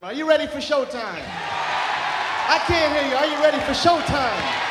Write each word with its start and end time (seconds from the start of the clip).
Are 0.00 0.12
you 0.12 0.28
ready 0.28 0.46
for 0.46 0.58
showtime? 0.58 1.24
I 1.26 2.62
can't 2.68 2.94
hear 2.94 3.10
you. 3.10 3.16
Are 3.16 3.26
you 3.26 3.42
ready 3.42 3.58
for 3.58 3.72
showtime? 3.72 4.67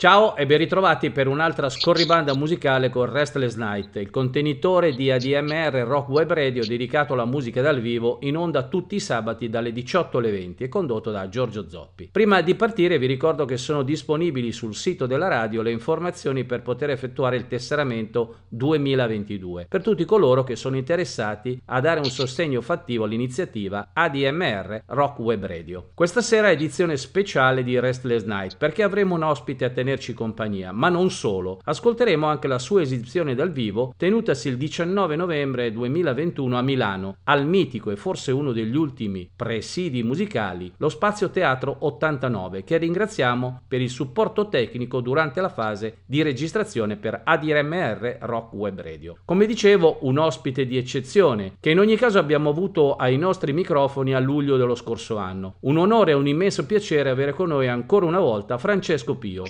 Ciao 0.00 0.34
e 0.34 0.46
ben 0.46 0.56
ritrovati 0.56 1.10
per 1.10 1.28
un'altra 1.28 1.68
scorribanda 1.68 2.34
musicale 2.34 2.88
con 2.88 3.12
Restless 3.12 3.56
Night, 3.56 3.96
il 3.96 4.08
contenitore 4.08 4.94
di 4.94 5.10
ADMR 5.10 5.84
Rock 5.86 6.08
Web 6.08 6.32
Radio 6.32 6.64
dedicato 6.64 7.12
alla 7.12 7.26
musica 7.26 7.60
dal 7.60 7.82
vivo 7.82 8.16
in 8.22 8.38
onda 8.38 8.62
tutti 8.62 8.94
i 8.94 8.98
sabati 8.98 9.50
dalle 9.50 9.74
18 9.74 10.16
alle 10.16 10.30
20 10.30 10.64
e 10.64 10.68
condotto 10.70 11.10
da 11.10 11.28
Giorgio 11.28 11.68
Zoppi. 11.68 12.08
Prima 12.10 12.40
di 12.40 12.54
partire 12.54 12.96
vi 12.96 13.04
ricordo 13.04 13.44
che 13.44 13.58
sono 13.58 13.82
disponibili 13.82 14.52
sul 14.52 14.74
sito 14.74 15.04
della 15.04 15.28
radio 15.28 15.60
le 15.60 15.70
informazioni 15.70 16.44
per 16.44 16.62
poter 16.62 16.88
effettuare 16.88 17.36
il 17.36 17.46
tesseramento 17.46 18.36
2022 18.48 19.66
per 19.68 19.82
tutti 19.82 20.06
coloro 20.06 20.44
che 20.44 20.56
sono 20.56 20.76
interessati 20.76 21.60
a 21.66 21.80
dare 21.80 22.00
un 22.00 22.06
sostegno 22.06 22.62
fattivo 22.62 23.04
all'iniziativa 23.04 23.90
ADMR 23.92 24.84
Rock 24.86 25.18
Web 25.18 25.44
Radio. 25.44 25.90
Questa 25.92 26.22
sera 26.22 26.48
è 26.48 26.52
edizione 26.52 26.96
speciale 26.96 27.62
di 27.62 27.78
Restless 27.78 28.24
Night 28.24 28.56
perché 28.56 28.82
avremo 28.82 29.16
un 29.16 29.24
ospite 29.24 29.66
a 29.66 29.68
tenere 29.68 29.88
tenerci 29.90 30.14
compagnia, 30.14 30.72
ma 30.72 30.88
non 30.88 31.10
solo. 31.10 31.60
Ascolteremo 31.64 32.26
anche 32.26 32.46
la 32.46 32.58
sua 32.58 32.82
esibizione 32.82 33.34
dal 33.34 33.50
vivo 33.50 33.92
tenutasi 33.96 34.48
il 34.48 34.56
19 34.56 35.16
novembre 35.16 35.72
2021 35.72 36.56
a 36.56 36.62
Milano, 36.62 37.16
al 37.24 37.46
mitico 37.46 37.90
e 37.90 37.96
forse 37.96 38.30
uno 38.30 38.52
degli 38.52 38.76
ultimi 38.76 39.28
presidi 39.34 40.02
musicali, 40.02 40.72
lo 40.76 40.88
Spazio 40.88 41.30
Teatro 41.30 41.76
89, 41.80 42.62
che 42.62 42.76
ringraziamo 42.76 43.62
per 43.66 43.80
il 43.80 43.90
supporto 43.90 44.48
tecnico 44.48 45.00
durante 45.00 45.40
la 45.40 45.48
fase 45.48 45.98
di 46.06 46.22
registrazione 46.22 46.96
per 46.96 47.22
ADRMR 47.24 48.18
Rock 48.20 48.52
Web 48.52 48.80
Radio. 48.80 49.16
Come 49.24 49.46
dicevo, 49.46 49.98
un 50.02 50.18
ospite 50.18 50.66
di 50.66 50.76
eccezione, 50.76 51.54
che 51.58 51.70
in 51.70 51.78
ogni 51.78 51.96
caso 51.96 52.18
abbiamo 52.18 52.50
avuto 52.50 52.94
ai 52.94 53.16
nostri 53.16 53.52
microfoni 53.52 54.14
a 54.14 54.20
luglio 54.20 54.56
dello 54.56 54.74
scorso 54.74 55.16
anno. 55.16 55.56
Un 55.60 55.78
onore 55.78 56.12
e 56.12 56.14
un 56.14 56.28
immenso 56.28 56.64
piacere 56.64 57.10
avere 57.10 57.32
con 57.32 57.48
noi 57.48 57.66
ancora 57.66 58.06
una 58.06 58.20
volta 58.20 58.58
Francesco 58.58 59.16
Pio 59.16 59.40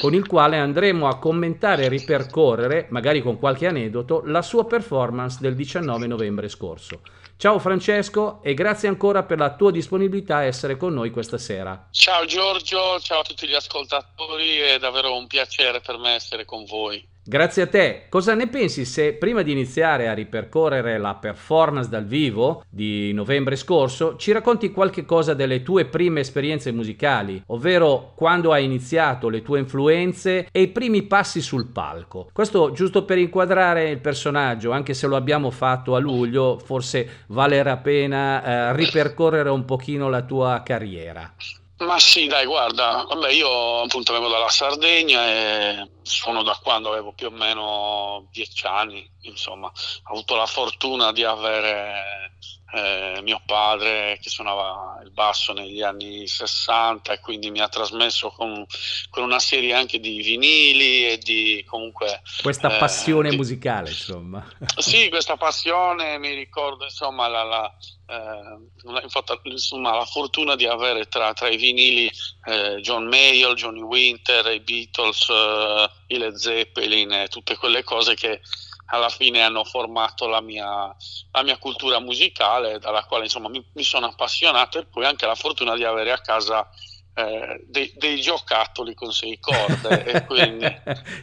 con 0.00 0.14
il 0.14 0.26
quale 0.26 0.58
andremo 0.58 1.08
a 1.08 1.18
commentare 1.18 1.84
e 1.84 1.88
ripercorrere, 1.88 2.86
magari 2.90 3.22
con 3.22 3.38
qualche 3.38 3.66
aneddoto, 3.66 4.22
la 4.24 4.42
sua 4.42 4.66
performance 4.66 5.38
del 5.40 5.54
19 5.54 6.06
novembre 6.06 6.48
scorso. 6.48 7.00
Ciao 7.38 7.58
Francesco 7.58 8.40
e 8.42 8.54
grazie 8.54 8.88
ancora 8.88 9.22
per 9.22 9.38
la 9.38 9.54
tua 9.54 9.70
disponibilità 9.70 10.36
a 10.36 10.44
essere 10.44 10.76
con 10.76 10.94
noi 10.94 11.10
questa 11.10 11.36
sera. 11.36 11.88
Ciao 11.90 12.24
Giorgio, 12.24 12.98
ciao 13.00 13.20
a 13.20 13.24
tutti 13.24 13.46
gli 13.46 13.54
ascoltatori, 13.54 14.56
è 14.58 14.78
davvero 14.78 15.14
un 15.14 15.26
piacere 15.26 15.80
per 15.80 15.98
me 15.98 16.14
essere 16.14 16.46
con 16.46 16.64
voi. 16.64 17.06
Grazie 17.28 17.62
a 17.62 17.66
te. 17.66 18.02
Cosa 18.08 18.34
ne 18.34 18.46
pensi 18.46 18.84
se 18.84 19.14
prima 19.14 19.42
di 19.42 19.50
iniziare 19.50 20.06
a 20.06 20.14
ripercorrere 20.14 20.96
la 20.96 21.16
performance 21.16 21.88
dal 21.88 22.04
vivo 22.04 22.62
di 22.70 23.12
novembre 23.12 23.56
scorso 23.56 24.14
ci 24.14 24.30
racconti 24.30 24.70
qualche 24.70 25.04
cosa 25.04 25.34
delle 25.34 25.64
tue 25.64 25.86
prime 25.86 26.20
esperienze 26.20 26.70
musicali, 26.70 27.42
ovvero 27.46 28.12
quando 28.14 28.52
hai 28.52 28.64
iniziato, 28.64 29.28
le 29.28 29.42
tue 29.42 29.58
influenze 29.58 30.46
e 30.52 30.60
i 30.60 30.68
primi 30.68 31.02
passi 31.02 31.40
sul 31.40 31.66
palco? 31.72 32.30
Questo 32.32 32.70
giusto 32.70 33.04
per 33.04 33.18
inquadrare 33.18 33.90
il 33.90 33.98
personaggio, 33.98 34.70
anche 34.70 34.94
se 34.94 35.08
lo 35.08 35.16
abbiamo 35.16 35.50
fatto 35.50 35.96
a 35.96 35.98
luglio, 35.98 36.60
forse 36.64 37.24
vale 37.26 37.60
la 37.60 37.78
pena 37.78 38.70
eh, 38.70 38.76
ripercorrere 38.76 39.50
un 39.50 39.64
pochino 39.64 40.08
la 40.08 40.22
tua 40.22 40.62
carriera. 40.64 41.34
Ma 41.78 41.98
sì, 41.98 42.26
dai, 42.26 42.46
guarda, 42.46 43.04
vabbè, 43.06 43.30
io 43.32 43.82
appunto 43.82 44.14
vengo 44.14 44.28
dalla 44.28 44.48
Sardegna 44.48 45.26
e 45.26 45.90
sono 46.02 46.42
da 46.42 46.58
quando 46.62 46.88
avevo 46.90 47.12
più 47.12 47.26
o 47.26 47.30
meno 47.30 48.28
dieci 48.32 48.66
anni, 48.66 49.06
insomma, 49.22 49.66
ho 49.66 50.12
avuto 50.12 50.36
la 50.36 50.46
fortuna 50.46 51.12
di 51.12 51.22
avere 51.22 52.38
eh, 52.76 53.20
mio 53.22 53.40
padre 53.46 54.18
che 54.20 54.28
suonava 54.28 55.00
il 55.02 55.10
basso 55.10 55.54
negli 55.54 55.80
anni 55.80 56.26
60 56.26 57.14
e 57.14 57.20
quindi 57.20 57.50
mi 57.50 57.60
ha 57.60 57.68
trasmesso 57.68 58.28
con, 58.30 58.66
con 59.08 59.22
una 59.22 59.38
serie 59.38 59.72
anche 59.72 59.98
di 59.98 60.20
vinili 60.20 61.08
e 61.08 61.18
di 61.18 61.64
comunque... 61.66 62.20
Questa 62.42 62.74
eh, 62.74 62.78
passione 62.78 63.30
di, 63.30 63.36
musicale, 63.36 63.88
insomma. 63.88 64.46
Sì, 64.76 65.08
questa 65.08 65.36
passione, 65.36 66.18
mi 66.18 66.34
ricordo 66.34 66.84
insomma 66.84 67.28
la, 67.28 67.42
la, 67.44 67.74
eh, 68.08 69.02
infatti, 69.02 69.32
insomma, 69.44 69.94
la 69.94 70.04
fortuna 70.04 70.54
di 70.54 70.66
avere 70.66 71.06
tra, 71.06 71.32
tra 71.32 71.48
i 71.48 71.56
vinili 71.56 72.10
eh, 72.44 72.80
John 72.82 73.06
Mayall, 73.06 73.54
Johnny 73.54 73.80
Winter, 73.80 74.46
i 74.52 74.60
Beatles, 74.60 75.28
eh, 75.30 75.90
i 76.08 76.18
Led 76.18 76.34
Zeppelin 76.34 77.10
e 77.12 77.28
tutte 77.28 77.56
quelle 77.56 77.82
cose 77.82 78.14
che 78.14 78.40
alla 78.86 79.08
fine 79.08 79.42
hanno 79.42 79.64
formato 79.64 80.28
la 80.28 80.40
mia, 80.40 80.94
la 81.32 81.42
mia 81.42 81.58
cultura 81.58 81.98
musicale, 81.98 82.78
dalla 82.78 83.04
quale 83.04 83.24
insomma 83.24 83.48
mi, 83.48 83.64
mi, 83.72 83.82
sono 83.82 84.06
appassionato 84.06 84.78
e 84.78 84.86
poi 84.86 85.04
anche 85.04 85.26
la 85.26 85.34
fortuna 85.34 85.74
di 85.74 85.84
avere 85.84 86.12
a 86.12 86.20
casa 86.20 86.68
eh, 87.14 87.64
dei, 87.66 87.92
dei, 87.96 88.20
giocattoli 88.20 88.94
con 88.94 89.10
sei 89.12 89.38
corde. 89.40 90.24
quindi... 90.28 90.66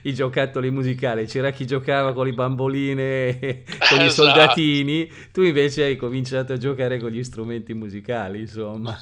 I 0.03 0.13
giocattoli 0.13 0.71
musicali, 0.71 1.25
c'era 1.25 1.51
chi 1.51 1.65
giocava 1.65 2.13
con 2.13 2.25
le 2.25 2.33
bamboline, 2.33 3.39
con 3.63 3.99
esatto. 3.99 4.03
i 4.03 4.09
soldatini, 4.09 5.11
tu 5.31 5.41
invece 5.41 5.83
hai 5.83 5.95
cominciato 5.95 6.53
a 6.53 6.57
giocare 6.57 6.99
con 6.99 7.11
gli 7.11 7.23
strumenti 7.23 7.73
musicali, 7.73 8.39
insomma. 8.39 8.97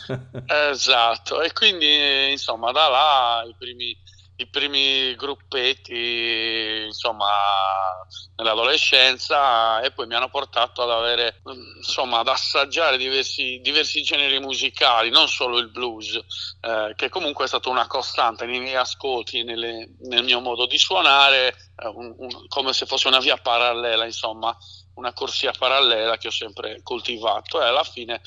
esatto, 0.70 1.42
e 1.42 1.52
quindi 1.54 2.30
insomma 2.30 2.72
da 2.72 2.90
là 2.90 3.44
i 3.48 3.56
primi 3.58 3.98
i 4.42 4.48
primi 4.48 5.16
gruppetti, 5.16 6.84
insomma, 6.86 7.28
nell'adolescenza 8.36 9.82
e 9.82 9.92
poi 9.92 10.08
mi 10.08 10.16
hanno 10.16 10.30
portato 10.30 10.82
ad 10.82 10.90
avere, 10.90 11.42
insomma, 11.78 12.20
ad 12.20 12.28
assaggiare 12.28 12.98
diversi, 12.98 13.60
diversi 13.62 14.02
generi 14.02 14.40
musicali, 14.40 15.12
non 15.12 15.28
solo 15.28 15.60
il 15.60 15.70
blues, 15.70 16.20
eh, 16.62 16.94
che 16.96 17.10
comunque 17.10 17.46
è 17.46 17.48
stata 17.48 17.70
una 17.70 17.86
costante 17.88 18.46
nei 18.46 18.60
miei 18.60 18.76
ascolti, 18.76 19.44
nelle, 19.44 19.96
nel 20.02 20.24
mio 20.24 20.40
modo 20.40 20.66
di 20.66 20.78
suonare, 20.78 21.56
eh, 21.76 21.88
un, 21.88 22.14
un, 22.18 22.48
come 22.48 22.74
se 22.74 22.88
fosse 22.88 23.08
una 23.08 23.20
via 23.20 23.38
parallela, 23.38 24.06
insomma 24.06 24.56
una 24.96 25.14
corsia 25.14 25.54
parallela 25.58 26.18
che 26.18 26.28
ho 26.28 26.32
sempre 26.32 26.82
coltivato. 26.84 27.62
E 27.62 27.66
alla 27.66 27.84
fine 27.84 28.22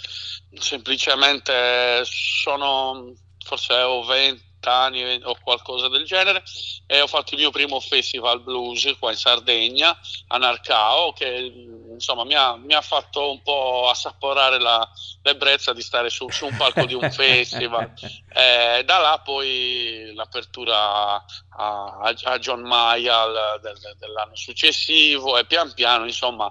semplicemente 0.58 2.02
sono 2.04 3.12
forse 3.44 3.74
ho 3.74 4.02
20 4.04 4.53
anni 4.72 5.20
o 5.22 5.36
qualcosa 5.42 5.88
del 5.88 6.04
genere. 6.04 6.42
E 6.86 7.00
ho 7.00 7.06
fatto 7.06 7.34
il 7.34 7.40
mio 7.40 7.50
primo 7.50 7.80
festival 7.80 8.40
blues 8.40 8.94
qua 8.98 9.10
in 9.10 9.16
Sardegna 9.16 9.96
a 10.28 10.38
Narcao 10.38 11.12
che 11.12 11.52
insomma 11.94 12.24
mi 12.24 12.34
ha, 12.34 12.56
mi 12.56 12.74
ha 12.74 12.80
fatto 12.80 13.30
un 13.30 13.42
po' 13.42 13.88
assaporare 13.88 14.58
la, 14.58 14.86
l'ebbrezza 15.22 15.72
di 15.72 15.80
stare 15.80 16.10
su, 16.10 16.28
su, 16.28 16.46
un 16.46 16.56
palco 16.56 16.84
di 16.84 16.94
un 16.94 17.08
festival. 17.12 17.92
E 18.32 18.82
da 18.84 18.98
là 18.98 19.20
poi 19.24 20.12
l'apertura 20.14 21.24
a, 21.56 22.14
a 22.22 22.38
John 22.38 22.60
Mayall 22.60 23.60
del, 23.60 23.78
dell'anno 23.98 24.34
successivo 24.36 25.38
e 25.38 25.44
pian 25.46 25.72
piano 25.72 26.04
insomma 26.04 26.50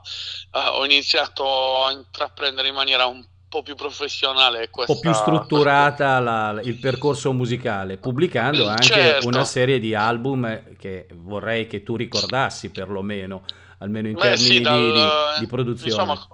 eh, 0.51 0.59
ho 0.59 0.85
iniziato 0.85 1.83
a 1.83 1.91
intraprendere 1.91 2.69
in 2.69 2.73
maniera 2.73 3.05
un 3.05 3.25
po' 3.53 3.61
più 3.61 3.75
professionale 3.75 4.71
questa... 4.71 4.93
un 4.93 4.99
po' 4.99 5.03
più 5.03 5.13
strutturata 5.13 6.19
la, 6.19 6.59
il 6.63 6.79
percorso 6.79 7.31
musicale 7.33 7.97
pubblicando 7.97 8.67
anche 8.67 8.83
certo. 8.85 9.27
una 9.27 9.45
serie 9.45 9.79
di 9.79 9.93
album 9.93 10.75
che 10.75 11.07
vorrei 11.13 11.67
che 11.67 11.83
tu 11.83 11.95
ricordassi 11.95 12.71
perlomeno 12.71 13.45
almeno 13.77 14.07
in 14.07 14.15
Beh, 14.15 14.21
termini 14.21 14.55
sì, 14.55 14.61
dal, 14.61 15.33
di, 15.35 15.39
di, 15.41 15.47
produzione 15.47 15.91
insomma, 15.91 16.27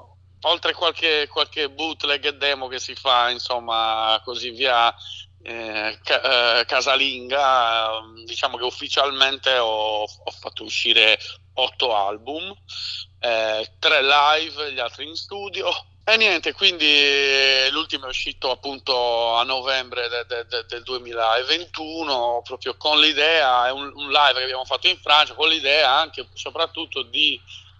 oltre 0.43 0.73
qualche, 0.73 1.27
qualche 1.29 1.69
bootleg 1.69 2.25
e 2.25 2.37
demo 2.37 2.67
che 2.67 2.79
si 2.79 2.95
fa 2.95 3.29
insomma 3.29 4.21
così 4.23 4.51
via 4.51 4.95
eh, 5.41 5.99
ca- 6.01 6.59
eh, 6.59 6.65
casalinga 6.65 8.01
diciamo 8.25 8.55
che 8.55 8.63
ufficialmente 8.63 9.57
ho, 9.57 10.03
ho 10.03 10.31
fatto 10.39 10.63
uscire 10.63 11.19
otto 11.55 11.93
album 11.93 12.55
eh, 13.19 13.73
tre 13.77 14.01
live 14.01 14.71
gli 14.71 14.79
altri 14.79 15.05
in 15.05 15.15
studio 15.15 15.67
e 16.11 16.17
niente, 16.17 16.53
quindi 16.53 16.85
eh, 16.85 17.69
l'ultimo 17.71 18.05
è 18.05 18.09
uscito 18.09 18.51
appunto 18.51 19.35
a 19.35 19.43
novembre 19.43 20.07
de, 20.07 20.25
de, 20.27 20.45
de, 20.47 20.65
del 20.67 20.83
2021, 20.83 22.41
proprio 22.43 22.75
con 22.77 22.99
l'idea, 22.99 23.67
è 23.67 23.71
un, 23.71 23.91
un, 23.95 24.09
live 24.09 24.33
che 24.35 24.43
abbiamo 24.43 24.65
fatto 24.65 24.87
in 24.87 24.97
Francia, 24.97 25.33
con 25.33 25.49
l'idea 25.49 25.99
anche 25.99 26.27
soprattutto 26.33 27.03
di, 27.03 27.39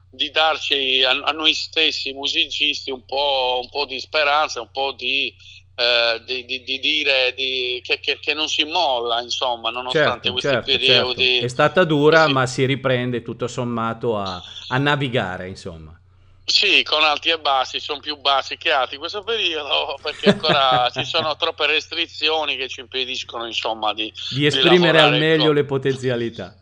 di 0.10 0.32
darci 0.32 1.04
a, 1.04 1.12
a, 1.12 1.32
noi 1.32 1.54
stessi 1.54 2.14
musicisti 2.14 2.92
un 2.92 3.06
po', 3.06 3.60
un 3.62 3.70
po', 3.70 3.86
di 3.86 4.00
speranza, 4.00 4.62
un 4.62 4.72
po' 4.72 4.92
di, 4.92 5.34
eh, 5.76 6.22
di, 6.26 6.46
di, 6.46 6.64
di 6.64 6.80
dire 6.80 7.34
che, 7.36 8.00
che, 8.02 8.20
che, 8.20 8.34
non 8.34 8.48
si 8.48 8.64
molla, 8.64 9.22
insomma, 9.22 9.70
nonostante 9.70 10.30
certo, 10.30 10.32
questi 10.32 10.50
certo, 10.50 10.72
periodi. 10.72 11.26
Certo. 11.26 11.46
È 11.46 11.50
stata 11.50 11.84
dura, 11.84 12.22
così. 12.22 12.34
ma 12.34 12.46
si 12.46 12.66
riprende 12.66 13.22
tutto 13.22 13.48
sommato 13.48 14.18
a, 14.18 14.42
a 14.70 14.78
navigare, 14.78 15.48
insomma. 15.48 15.99
Sì, 16.50 16.84
con 16.84 17.04
alti 17.04 17.30
e 17.30 17.38
bassi, 17.38 17.80
sono 17.80 18.00
più 18.00 18.18
bassi 18.18 18.58
che 18.58 18.72
alti 18.72 18.96
in 18.96 19.00
questo 19.00 19.22
periodo 19.22 19.98
perché 20.02 20.30
ancora 20.30 20.90
ci 20.92 21.06
sono 21.06 21.36
troppe 21.36 21.68
restrizioni 21.68 22.58
che 22.58 22.68
ci 22.68 22.80
impediscono 22.80 23.46
insomma 23.46 23.94
di, 23.94 24.12
di 24.36 24.46
esprimere 24.46 24.98
di 24.98 25.04
al 25.04 25.18
meglio 25.18 25.46
con... 25.46 25.56
le 25.56 25.64
potenzialità. 25.64 26.56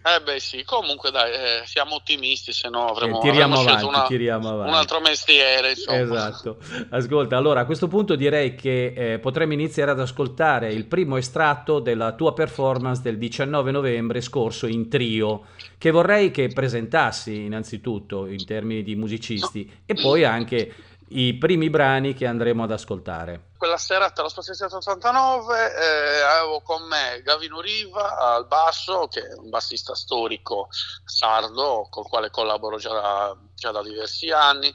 Eh 0.00 0.22
beh 0.22 0.40
sì, 0.40 0.64
comunque 0.64 1.10
dai, 1.10 1.32
eh, 1.32 1.62
siamo 1.66 1.96
ottimisti, 1.96 2.52
se 2.52 2.70
no 2.70 2.86
avremo, 2.86 3.18
eh, 3.18 3.22
tiriamo 3.22 3.56
avremo 3.56 3.70
avanti, 3.70 3.84
una, 3.84 4.06
tiriamo 4.06 4.48
avanti. 4.48 4.70
un 4.70 4.76
altro 4.76 5.00
mestiere. 5.00 5.70
Insomma. 5.70 5.98
Esatto. 5.98 6.58
Ascolta, 6.90 7.36
allora 7.36 7.60
a 7.60 7.64
questo 7.66 7.88
punto 7.88 8.14
direi 8.14 8.54
che 8.54 8.94
eh, 8.96 9.18
potremmo 9.18 9.52
iniziare 9.52 9.90
ad 9.90 10.00
ascoltare 10.00 10.72
il 10.72 10.86
primo 10.86 11.18
estratto 11.18 11.80
della 11.80 12.12
tua 12.12 12.32
performance 12.32 13.02
del 13.02 13.18
19 13.18 13.70
novembre 13.70 14.20
scorso 14.22 14.66
in 14.66 14.88
trio, 14.88 15.46
che 15.78 15.90
vorrei 15.90 16.30
che 16.30 16.48
presentassi 16.48 17.44
innanzitutto 17.44 18.26
in 18.26 18.44
termini 18.44 18.82
di 18.82 18.96
musicisti 18.96 19.82
e 19.86 19.94
poi 19.94 20.24
anche 20.24 20.74
i 21.10 21.34
primi 21.34 21.70
brani 21.70 22.14
che 22.14 22.26
andremo 22.26 22.64
ad 22.64 22.72
ascoltare. 22.72 23.50
Quella 23.56 23.78
serata 23.78 24.20
allo 24.20 24.30
Spazio 24.30 24.52
89 24.66 25.56
eh, 25.56 26.20
avevo 26.20 26.60
con 26.60 26.82
me 26.86 27.22
Gavino 27.22 27.60
Riva 27.60 28.18
al 28.18 28.46
basso, 28.46 29.08
che 29.08 29.20
è 29.20 29.34
un 29.34 29.48
bassista 29.48 29.94
storico 29.94 30.68
sardo 31.04 31.86
col 31.90 32.06
quale 32.08 32.30
collaboro 32.30 32.76
già 32.76 32.92
da, 32.92 33.36
già 33.54 33.70
da 33.70 33.82
diversi 33.82 34.30
anni. 34.30 34.72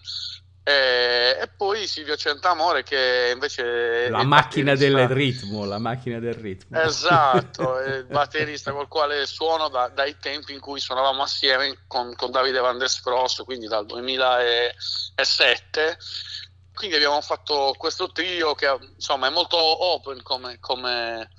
E, 0.65 1.39
e, 1.42 1.50
poi 1.57 1.88
Silvio 1.88 2.15
Centamore 2.15 2.83
che 2.83 3.31
invece 3.33 4.07
la 4.10 4.24
macchina 4.24 4.75
del 4.75 5.10
ritmo 5.10 5.65
la 5.65 5.77
macchina 5.77 6.19
del 6.19 6.36
ritmo. 6.36 6.80
Esatto 6.80 7.81
il 7.81 8.06
batterista 8.10 8.71
col 8.71 8.88
quale 8.88 9.25
suono 9.25 9.68
da, 9.68 9.89
dai 9.89 10.15
tempi 10.19 10.54
in 10.54 10.62
cui 10.62 10.80
suonavamo 10.80 11.21
assieme 11.21 11.80
con, 11.86 12.15
con 12.15 12.31
Davide 12.31 12.60
Van 12.60 12.77
der 12.77 12.89
Spross 12.89 13.44
quindi 13.44 13.68
dal 13.68 13.86
2007 13.86 15.98
quindi 16.74 16.95
abbiamo 16.95 17.21
fatto 17.21 17.75
questo 17.77 18.12
trio 18.12 18.56
che 18.56 18.75
insomma 18.95 19.27
è 19.27 19.30
molto 19.30 19.57
open 19.57 20.24
come, 20.24 20.57
come 20.59 21.30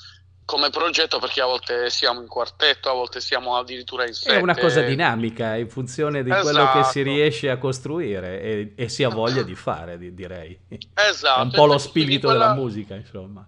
come 0.44 0.68
progetto 0.70 1.18
perché 1.18 1.40
a 1.40 1.46
volte 1.46 1.88
siamo 1.88 2.20
in 2.20 2.28
quartetto, 2.28 2.90
a 2.90 2.92
volte 2.92 3.20
siamo 3.20 3.56
addirittura 3.56 4.06
in 4.06 4.12
sette. 4.12 4.36
È 4.36 4.40
una 4.40 4.54
cosa 4.54 4.82
dinamica 4.82 5.56
in 5.56 5.68
funzione 5.68 6.22
di 6.22 6.30
esatto. 6.30 6.44
quello 6.44 6.64
che 6.72 6.84
si 6.84 7.00
esatto. 7.00 7.02
riesce 7.02 7.50
a 7.50 7.56
costruire 7.56 8.40
e, 8.40 8.72
e 8.76 8.88
si 8.88 9.04
ha 9.04 9.08
voglia 9.08 9.42
di 9.42 9.54
fare, 9.54 9.98
direi. 9.98 10.58
Esatto. 10.94 11.40
È 11.40 11.42
un 11.44 11.50
po' 11.50 11.66
lo 11.66 11.78
spirito 11.78 12.28
quella... 12.28 12.48
della 12.48 12.54
musica, 12.60 12.94
insomma. 12.94 13.46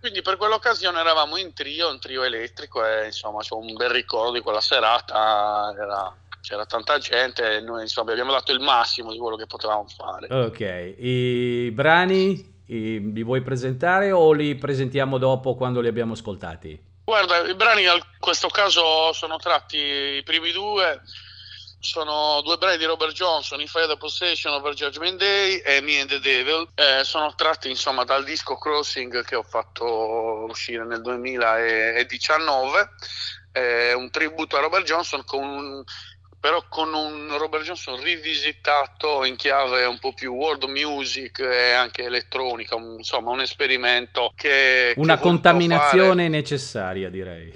Quindi 0.00 0.20
per 0.20 0.36
quell'occasione 0.36 0.98
eravamo 0.98 1.38
in 1.38 1.54
trio, 1.54 1.88
un 1.88 1.98
trio 1.98 2.24
elettrico 2.24 2.84
e 2.84 3.06
insomma 3.06 3.40
c'è 3.40 3.54
un 3.54 3.72
bel 3.72 3.88
ricordo 3.88 4.32
di 4.32 4.40
quella 4.40 4.60
serata, 4.60 5.72
era, 5.74 6.14
c'era 6.42 6.66
tanta 6.66 6.98
gente 6.98 7.56
e 7.56 7.60
noi 7.60 7.82
insomma 7.82 8.10
abbiamo 8.10 8.32
dato 8.32 8.52
il 8.52 8.60
massimo 8.60 9.12
di 9.12 9.18
quello 9.18 9.36
che 9.36 9.46
potevamo 9.46 9.86
fare. 9.86 10.26
Ok, 10.30 10.94
i 10.98 11.70
brani 11.72 12.53
li 12.66 13.22
vuoi 13.22 13.42
presentare 13.42 14.12
o 14.12 14.32
li 14.32 14.54
presentiamo 14.54 15.18
dopo 15.18 15.54
quando 15.54 15.80
li 15.80 15.88
abbiamo 15.88 16.14
ascoltati? 16.14 16.92
Guarda, 17.04 17.46
i 17.46 17.54
brani 17.54 17.82
in 17.82 18.00
questo 18.18 18.48
caso 18.48 19.12
sono 19.12 19.36
tratti 19.36 19.76
i 19.76 20.22
primi 20.22 20.52
due, 20.52 21.02
sono 21.78 22.40
due 22.42 22.56
brani 22.56 22.78
di 22.78 22.86
Robert 22.86 23.12
Johnson, 23.12 23.60
In 23.60 23.66
Fire 23.66 23.86
the 23.86 23.98
Possession 23.98 24.54
Over 24.54 24.72
Judgment 24.72 25.18
Day 25.18 25.58
e 25.58 25.82
Me 25.82 26.00
and 26.00 26.08
the 26.08 26.18
Devil. 26.18 26.66
Eh, 26.74 27.04
sono 27.04 27.34
tratti 27.34 27.68
insomma 27.68 28.04
dal 28.04 28.24
disco 28.24 28.56
Crossing 28.56 29.22
che 29.24 29.36
ho 29.36 29.42
fatto 29.42 30.46
uscire 30.48 30.84
nel 30.86 31.02
2019. 31.02 32.88
È 33.52 33.92
un 33.92 34.10
tributo 34.10 34.56
a 34.56 34.60
Robert 34.60 34.84
Johnson 34.84 35.24
con 35.24 35.44
un 35.44 35.84
però 36.44 36.62
con 36.68 36.92
un 36.92 37.38
Robert 37.38 37.64
Johnson 37.64 37.98
rivisitato 38.02 39.24
in 39.24 39.34
chiave 39.34 39.86
un 39.86 39.98
po' 39.98 40.12
più 40.12 40.34
world 40.34 40.64
music 40.64 41.38
e 41.38 41.70
anche 41.70 42.02
elettronica, 42.02 42.76
insomma 42.76 43.30
un 43.30 43.40
esperimento 43.40 44.30
che... 44.36 44.92
Una 44.98 45.16
che 45.16 45.22
contaminazione 45.22 46.28
necessaria 46.28 47.08
direi. 47.08 47.50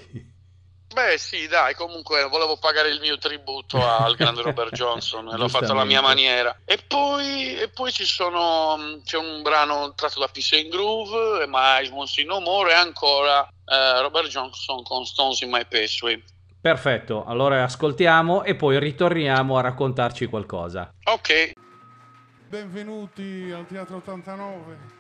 Beh 0.95 1.19
sì, 1.19 1.47
dai, 1.49 1.75
comunque 1.75 2.27
volevo 2.31 2.57
pagare 2.57 2.89
il 2.89 2.99
mio 3.01 3.19
tributo 3.19 3.87
al 3.87 4.17
grande 4.17 4.41
Robert 4.41 4.73
Johnson 4.75 5.29
e 5.35 5.37
l'ho 5.37 5.49
fatto 5.49 5.73
alla 5.73 5.85
mia 5.85 6.01
maniera. 6.01 6.59
E 6.65 6.79
poi, 6.79 7.59
e 7.59 7.69
poi 7.69 7.93
ci 7.93 8.07
sono, 8.07 9.03
c'è 9.05 9.19
un 9.19 9.43
brano 9.43 9.93
tratto 9.97 10.19
da 10.19 10.29
Peace 10.29 10.61
and 10.61 10.71
Groove, 10.71 11.47
My 11.47 11.81
Eyes 11.81 11.91
Won't 11.91 12.09
See 12.09 12.25
No 12.25 12.41
More 12.41 12.71
e 12.71 12.75
ancora 12.75 13.47
eh, 13.47 14.01
Robert 14.01 14.29
Johnson 14.29 14.83
con 14.83 15.05
Stones 15.05 15.43
in 15.43 15.51
My 15.51 15.67
Pastry. 15.69 16.37
Perfetto, 16.69 17.25
allora 17.25 17.63
ascoltiamo 17.63 18.45
e 18.45 18.55
poi 18.55 18.79
ritorniamo 18.79 19.57
a 19.57 19.63
raccontarci 19.63 20.27
qualcosa. 20.27 20.93
Ok. 21.05 21.53
Benvenuti 22.47 23.51
al 23.51 23.67
Teatro 23.67 23.97
89. 23.97 24.98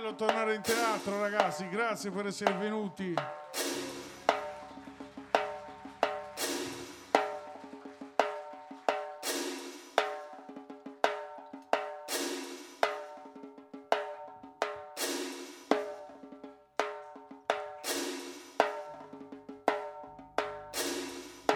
bello 0.00 0.14
tornare 0.14 0.54
in 0.54 0.62
teatro 0.62 1.20
ragazzi, 1.20 1.68
grazie 1.68 2.12
per 2.12 2.26
essere 2.26 2.52
venuti. 2.52 3.14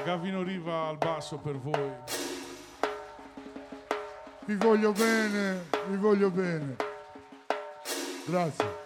Gavino 0.04 0.42
Riva 0.42 0.88
al 0.88 0.98
basso 0.98 1.38
per 1.38 1.56
voi. 1.58 1.92
Vi 4.46 4.54
voglio 4.56 4.90
bene, 4.90 5.62
vi 5.86 5.96
voglio 5.96 6.28
bene. 6.28 6.91
Gracias. 8.26 8.81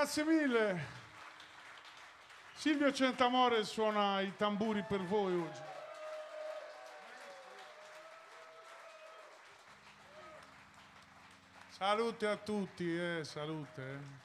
Grazie 0.00 0.24
mille. 0.24 0.86
Silvio 2.54 2.90
Centamore 2.90 3.64
suona 3.64 4.22
i 4.22 4.34
tamburi 4.34 4.82
per 4.82 5.02
voi 5.02 5.38
oggi. 5.38 5.60
Salute 11.68 12.26
a 12.26 12.36
tutti, 12.38 12.96
eh, 12.98 13.24
salute. 13.24 13.82
eh. 13.82 14.18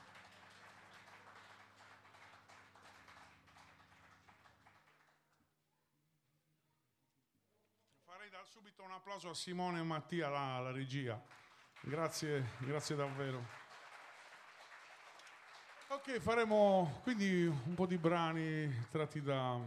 Subito 8.45 8.83
un 8.83 8.91
applauso 8.91 9.31
a 9.31 9.35
Simone 9.35 9.79
e 9.79 9.83
Mattia, 9.83 10.29
la, 10.29 10.59
la 10.59 10.71
regia. 10.71 11.21
Grazie, 11.81 12.51
grazie 12.59 12.95
davvero. 12.95 13.64
Ok, 15.87 16.19
faremo 16.19 16.99
quindi 17.03 17.45
un 17.45 17.73
po' 17.75 17.85
di 17.85 17.97
brani 17.97 18.71
tratti 18.89 19.21
da- 19.21 19.59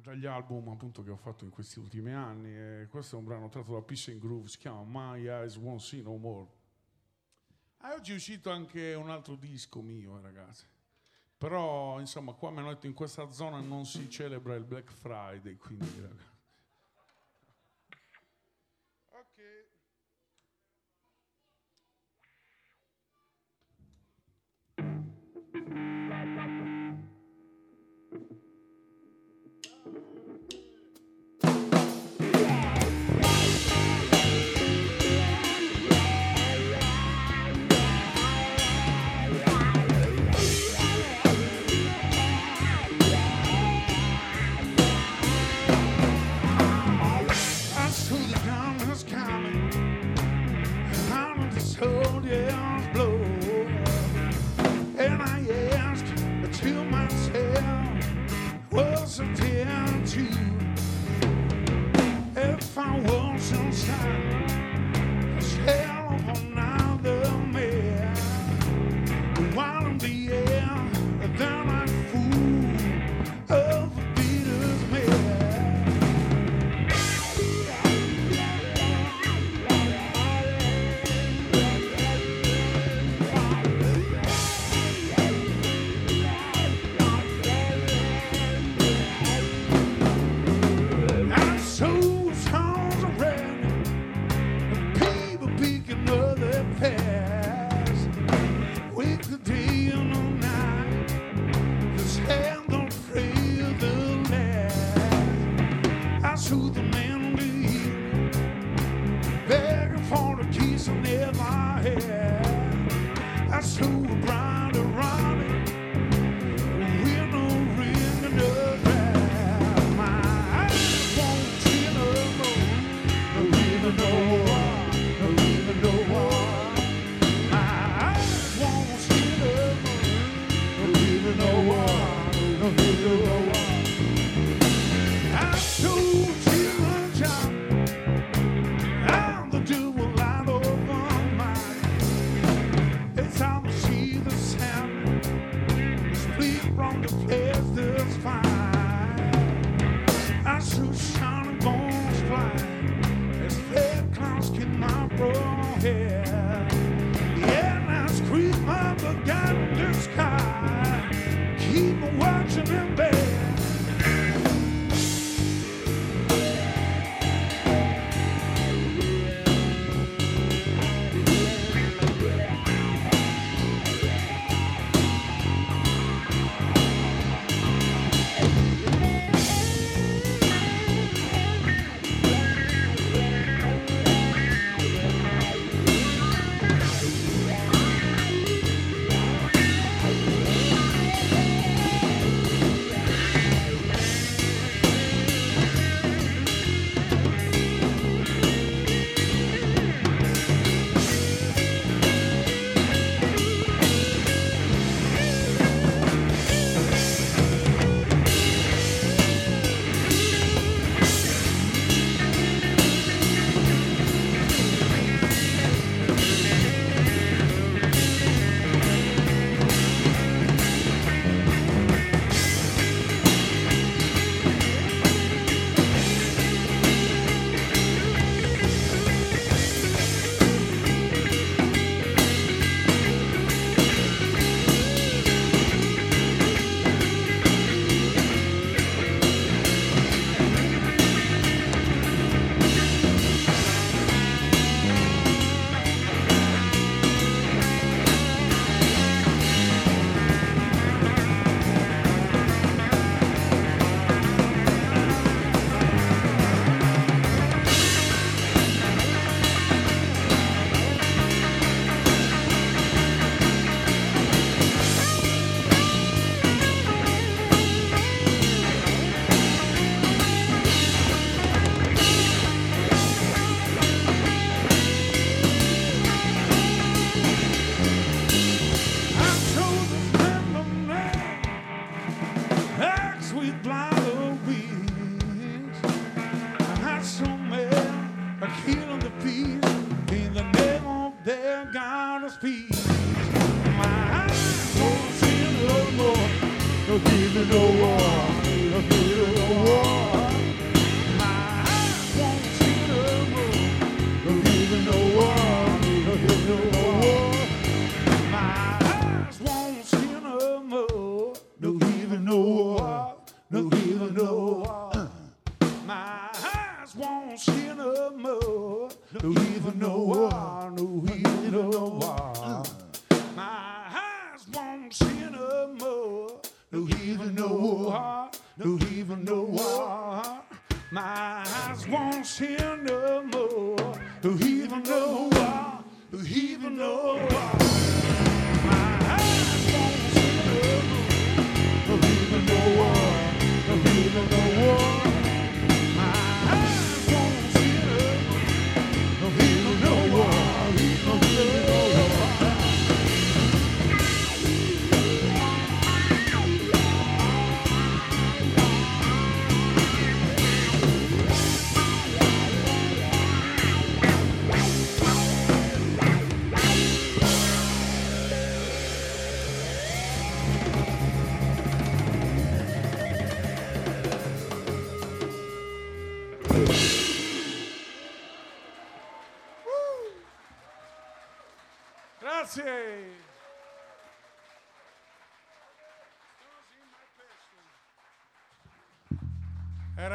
dagli 0.00 0.26
album 0.26 0.68
appunto 0.68 1.02
che 1.02 1.10
ho 1.10 1.16
fatto 1.16 1.44
in 1.44 1.50
questi 1.50 1.78
ultimi 1.80 2.12
anni. 2.12 2.48
E 2.54 2.86
questo 2.88 3.16
è 3.16 3.18
un 3.18 3.24
brano 3.24 3.48
tratto 3.48 3.72
da 3.72 3.82
Peace 3.82 4.12
and 4.12 4.20
Groove, 4.20 4.48
si 4.48 4.58
chiama 4.58 4.82
My 4.86 5.26
Eyes 5.26 5.56
Won't 5.56 5.80
See 5.80 6.02
No 6.02 6.16
More. 6.16 6.48
Ah, 7.78 7.94
oggi 7.94 8.12
è 8.12 8.14
uscito 8.14 8.50
anche 8.50 8.94
un 8.94 9.10
altro 9.10 9.34
disco 9.34 9.82
mio, 9.82 10.20
ragazzi. 10.20 10.66
Però, 11.36 11.98
insomma, 11.98 12.32
qua 12.34 12.50
mi 12.50 12.58
hanno 12.58 12.72
detto 12.72 12.86
in 12.86 12.94
questa 12.94 13.28
zona 13.32 13.60
non 13.60 13.84
si 13.84 14.08
celebra 14.08 14.54
il 14.54 14.64
Black 14.64 14.92
Friday, 14.92 15.56
quindi... 15.56 16.00
ragazzi. 16.00 16.31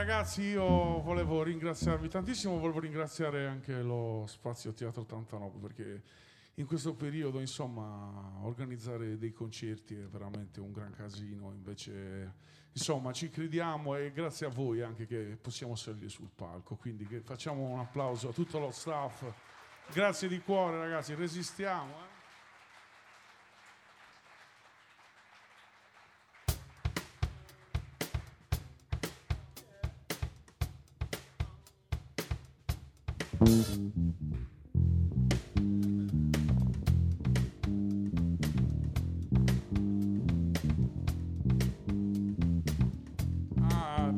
Ragazzi, 0.07 0.41
io 0.43 1.01
volevo 1.01 1.43
ringraziarvi 1.43 2.07
tantissimo, 2.07 2.57
volevo 2.57 2.79
ringraziare 2.79 3.45
anche 3.45 3.81
lo 3.81 4.23
Spazio 4.25 4.71
Teatro 4.71 5.01
89 5.01 5.59
perché 5.59 6.03
in 6.53 6.65
questo 6.65 6.93
periodo, 6.93 7.41
insomma, 7.41 8.39
organizzare 8.43 9.17
dei 9.17 9.33
concerti 9.33 9.95
è 9.95 10.05
veramente 10.05 10.61
un 10.61 10.71
gran 10.71 10.93
casino, 10.93 11.51
invece, 11.51 12.35
insomma, 12.71 13.11
ci 13.11 13.29
crediamo 13.29 13.97
e 13.97 14.13
grazie 14.13 14.45
a 14.45 14.49
voi 14.49 14.81
anche 14.81 15.05
che 15.05 15.37
possiamo 15.41 15.75
salire 15.75 16.07
sul 16.07 16.29
palco, 16.33 16.77
quindi 16.77 17.05
facciamo 17.21 17.63
un 17.63 17.79
applauso 17.79 18.29
a 18.29 18.31
tutto 18.31 18.59
lo 18.59 18.71
staff. 18.71 19.25
Grazie 19.91 20.29
di 20.29 20.39
cuore, 20.39 20.77
ragazzi, 20.79 21.15
resistiamo. 21.15 21.91
Eh? 21.91 22.06
Ah, 33.39 33.45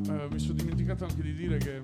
eh, 0.08 0.28
mi 0.32 0.40
sono 0.40 0.54
dimenticato 0.54 1.04
anche 1.04 1.22
di 1.22 1.34
dire 1.34 1.58
che 1.58 1.84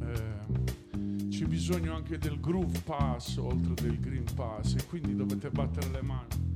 eh, 0.00 1.28
c'è 1.28 1.46
bisogno 1.46 1.94
anche 1.94 2.18
del 2.18 2.40
Groove 2.40 2.80
Pass 2.84 3.36
oltre 3.36 3.74
del 3.74 4.00
Green 4.00 4.24
Pass 4.34 4.74
e 4.74 4.84
quindi 4.86 5.14
dovete 5.14 5.50
battere 5.50 5.88
le 5.90 6.02
mani. 6.02 6.47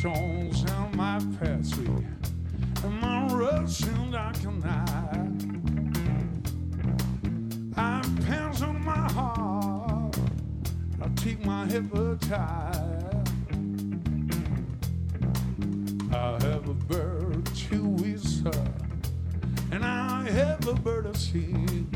Stones 0.00 0.62
in 0.62 0.96
my 0.96 1.20
pathway, 1.38 2.06
and 2.84 3.00
my 3.02 3.66
seemed 3.66 4.14
like 4.14 4.42
a 4.44 4.50
knife. 4.50 5.28
I 7.76 7.96
have 7.96 8.26
pins 8.26 8.62
on 8.62 8.82
my 8.82 9.12
heart. 9.12 10.16
I 11.02 11.08
take 11.16 11.44
my 11.44 11.66
hepatitis. 11.66 13.28
I 16.10 16.38
have 16.44 16.66
a 16.66 16.74
bird 16.88 17.44
to 17.44 17.84
whistle, 17.84 18.64
and 19.70 19.84
I 19.84 20.30
have 20.30 20.66
a 20.66 20.72
bird 20.76 21.12
to 21.12 21.18
sing. 21.20 21.86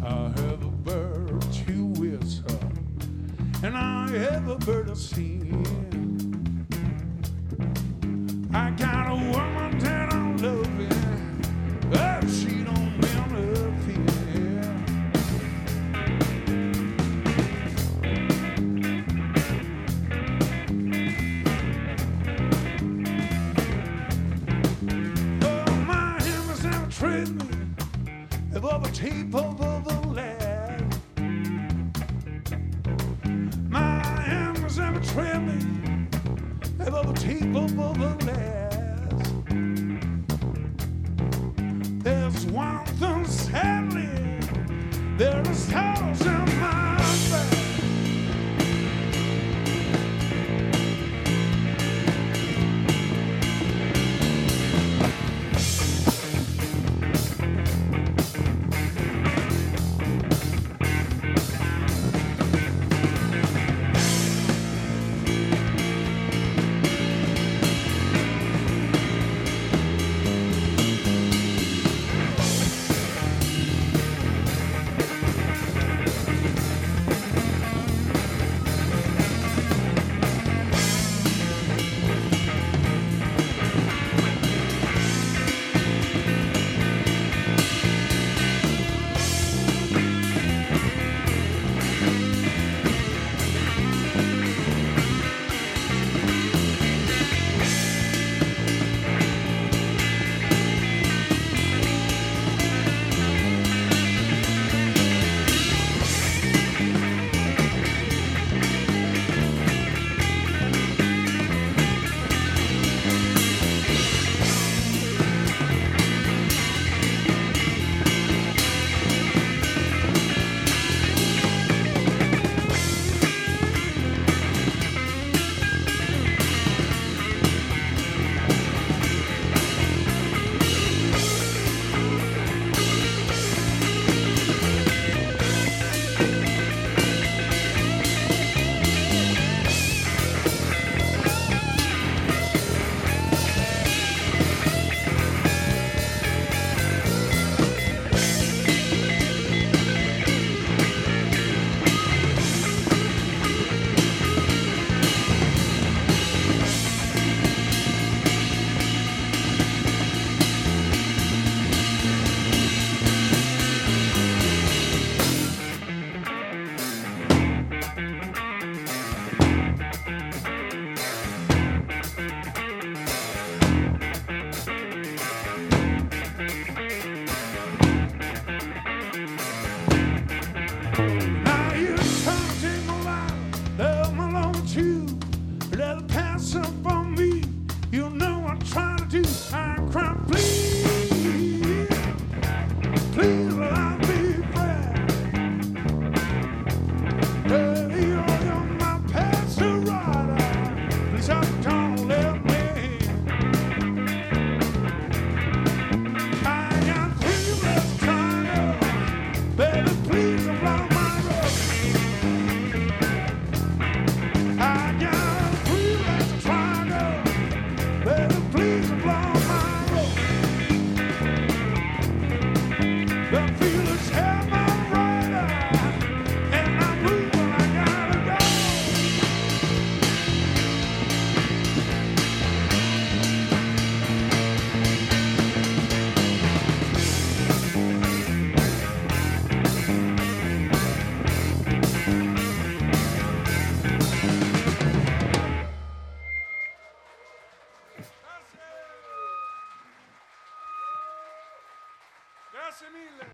I 0.00 0.28
have 0.40 0.62
a 0.62 0.70
bird 0.84 1.42
to 1.66 1.86
whistle, 1.98 2.60
and 3.64 3.76
I 3.76 4.08
have 4.10 4.46
a 4.46 4.56
bird 4.56 4.86
to 4.86 4.94
sing. 4.94 5.39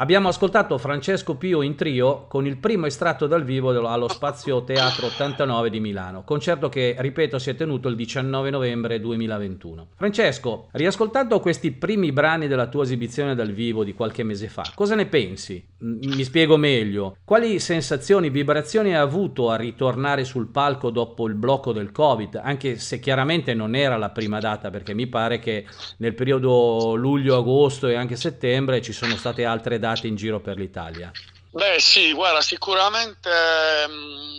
Abbiamo 0.06 0.28
ascoltato 0.28 0.78
Francesco 0.78 1.34
Pio 1.34 1.62
in 1.62 1.74
trio 1.74 2.26
con 2.28 2.46
il 2.46 2.58
primo 2.58 2.86
estratto 2.86 3.26
dal 3.26 3.42
vivo 3.42 3.70
allo 3.88 4.06
Spazio 4.06 4.62
Teatro 4.62 5.06
89 5.06 5.68
di 5.68 5.80
Milano, 5.80 6.22
concerto 6.22 6.68
che, 6.68 6.94
ripeto, 6.96 7.40
si 7.40 7.50
è 7.50 7.56
tenuto 7.56 7.88
il 7.88 7.96
19 7.96 8.50
novembre 8.50 9.00
2021. 9.00 9.88
Francesco, 9.96 10.68
riascoltando 10.70 11.40
questi 11.40 11.72
primi 11.72 12.12
brani 12.12 12.46
della 12.46 12.68
tua 12.68 12.84
esibizione 12.84 13.34
dal 13.34 13.50
vivo 13.50 13.82
di 13.82 13.94
qualche 13.94 14.22
mese 14.22 14.46
fa, 14.46 14.62
cosa 14.76 14.94
ne 14.94 15.06
pensi? 15.06 15.66
Mi 15.78 16.22
spiego 16.22 16.56
meglio. 16.56 17.16
Quali 17.24 17.58
sensazioni, 17.58 18.30
vibrazioni 18.30 18.90
hai 18.90 19.00
avuto 19.00 19.50
a 19.50 19.56
ritornare 19.56 20.22
sul 20.22 20.46
palco 20.46 20.90
dopo 20.90 21.26
il 21.26 21.34
blocco 21.34 21.72
del 21.72 21.90
Covid, 21.90 22.40
anche 22.44 22.78
se 22.78 23.00
chiaramente 23.00 23.54
non 23.54 23.74
era 23.74 23.96
la 23.96 24.10
prima 24.10 24.38
data, 24.38 24.70
perché 24.70 24.94
mi 24.94 25.08
pare 25.08 25.40
che 25.40 25.66
nel 25.96 26.14
periodo 26.14 26.94
luglio-agosto 26.94 27.88
e 27.88 27.96
anche 27.96 28.14
settembre 28.14 28.80
ci 28.80 28.92
sono 28.92 29.16
state 29.16 29.44
altre 29.44 29.54
altre 29.56 29.78
date 29.96 30.06
in 30.06 30.16
giro 30.16 30.40
per 30.40 30.56
l'Italia? 30.56 31.10
Beh 31.50 31.80
sì, 31.80 32.12
guarda, 32.12 32.40
sicuramente 32.40 33.30
mh, 33.88 34.36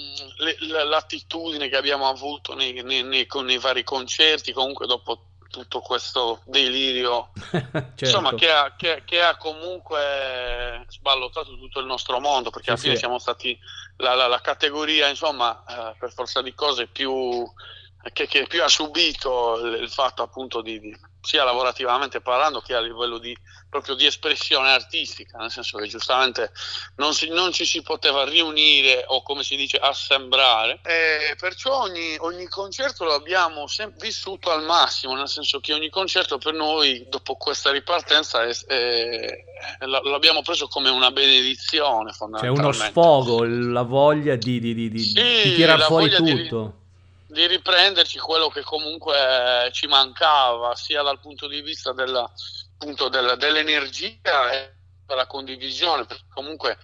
ehm, 0.70 0.88
l'attitudine 0.88 1.68
che 1.68 1.76
abbiamo 1.76 2.08
avuto 2.08 2.54
nei, 2.54 2.82
nei, 2.84 3.04
nei, 3.04 3.26
con 3.26 3.50
i 3.50 3.58
vari 3.58 3.84
concerti, 3.84 4.54
comunque 4.54 4.86
dopo 4.86 5.24
tutto 5.50 5.80
questo 5.80 6.42
delirio, 6.46 7.32
certo. 7.52 7.94
insomma, 7.98 8.36
che 8.36 8.52
ha, 8.52 8.76
che, 8.78 9.02
che 9.06 9.22
ha, 9.22 9.38
comunque 9.38 10.86
sballottato 10.90 11.58
tutto 11.58 11.80
il 11.80 11.86
nostro 11.86 12.20
mondo, 12.20 12.50
perché 12.52 12.66
sì, 12.66 12.70
alla 12.72 12.80
fine 12.82 12.94
sì. 12.94 13.00
siamo 13.00 13.18
stati 13.18 13.58
la, 13.98 14.14
la, 14.14 14.28
la 14.28 14.42
categoria, 14.42 15.08
insomma, 15.08 15.64
eh, 15.68 15.96
per 15.98 16.12
forza 16.14 16.42
di 16.42 16.54
cose 16.54 16.88
più 16.88 17.44
che, 18.14 18.28
che, 18.28 18.46
più 18.48 18.64
ha 18.64 18.68
subito 18.68 19.58
il 19.66 19.90
fatto 19.90 20.22
appunto 20.22 20.62
di, 20.62 20.80
di, 20.80 20.96
sia 21.28 21.44
lavorativamente 21.44 22.22
parlando 22.22 22.62
che 22.62 22.74
a 22.74 22.80
livello 22.80 23.18
di, 23.18 23.36
proprio 23.70 23.96
di 23.96 24.06
espressione 24.06 24.72
artistica, 24.72 25.38
nel 25.40 25.52
senso 25.52 25.78
che 25.78 25.86
giustamente 25.86 26.52
non, 26.96 27.14
si, 27.14 27.28
non 27.28 27.52
ci 27.52 27.66
si 27.66 27.82
poteva 27.82 28.24
riunire 28.24 29.04
o 29.08 29.22
come 29.24 29.44
si 29.44 29.58
dice 29.58 29.76
assembrare 29.76 30.80
e 30.86 31.36
perciò 31.38 31.82
ogni, 31.82 32.16
ogni 32.20 32.48
concerto 32.48 33.04
lo 33.04 33.14
abbiamo 33.14 33.68
sem- 33.68 33.94
vissuto 33.98 34.52
al 34.52 34.64
massimo, 34.64 35.16
nel 35.16 35.28
senso 35.28 35.60
che 35.60 35.74
ogni 35.74 35.90
concerto 35.90 36.38
per 36.38 36.54
noi 36.54 37.06
dopo 37.10 37.36
questa 37.36 37.72
ripartenza 37.72 38.44
è, 38.44 38.56
è, 38.66 39.44
l'abbiamo 39.80 40.42
preso 40.44 40.70
come 40.70 40.90
una 40.90 41.12
benedizione 41.12 42.14
fondamentalmente. 42.14 42.80
C'è 42.80 42.80
uno 42.80 42.90
sfogo, 42.90 43.44
la 43.44 43.82
voglia 43.82 44.38
di, 44.38 44.62
di, 44.62 44.74
di, 44.74 45.00
sì, 45.00 45.14
di 45.14 45.56
tirar 45.56 45.82
fuori 45.82 46.10
tutto 46.10 46.86
di 47.28 47.46
riprenderci 47.46 48.18
quello 48.20 48.48
che 48.48 48.64
comunque 48.64 49.70
ci 49.72 49.88
mancava, 49.88 50.76
sia 50.76 51.02
dal 51.02 51.20
punto 51.20 51.48
di 51.48 51.62
vista 51.62 51.92
della, 51.92 52.30
appunto, 52.74 53.10
della, 53.10 53.36
dell'energia 53.36 54.52
e 54.52 54.74
della 55.06 55.28
condivisione, 55.28 56.06
perché 56.06 56.24
comunque 56.34 56.78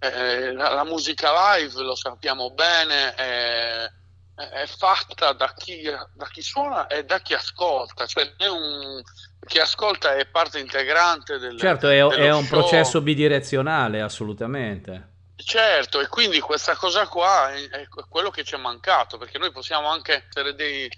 eh, 0.00 0.52
la, 0.52 0.74
la, 0.74 0.84
musica 0.84 1.56
live, 1.56 1.82
lo 1.82 1.94
sappiamo 1.94 2.50
bene, 2.50 3.14
è, 3.14 3.90
è 4.34 4.66
fatta 4.66 5.32
da 5.32 5.52
chi, 5.56 5.82
da 5.82 6.26
chi, 6.30 6.42
suona 6.42 6.88
e 6.88 7.04
da 7.04 7.20
chi 7.20 7.34
ascolta, 7.34 8.06
cioè 8.06 8.32
un, 8.48 9.00
chi 9.46 9.60
ascolta 9.60 10.16
è 10.16 10.26
parte 10.26 10.58
integrante 10.58 11.38
del 11.38 11.58
Certo, 11.58 11.88
è, 11.88 11.98
è 11.98 12.32
un 12.32 12.44
show. 12.44 12.60
processo 12.60 13.00
bidirezionale, 13.00 14.00
assolutamente. 14.00 15.12
Certo, 15.44 16.00
e 16.00 16.08
quindi 16.08 16.40
questa 16.40 16.74
cosa 16.74 17.06
qua 17.06 17.52
è, 17.52 17.68
è 17.68 17.86
quello 18.08 18.30
che 18.30 18.44
ci 18.44 18.54
è 18.54 18.58
mancato, 18.58 19.18
perché 19.18 19.38
noi 19.38 19.52
possiamo 19.52 19.88
anche 19.88 20.24
essere 20.26 20.54
dei 20.54 20.88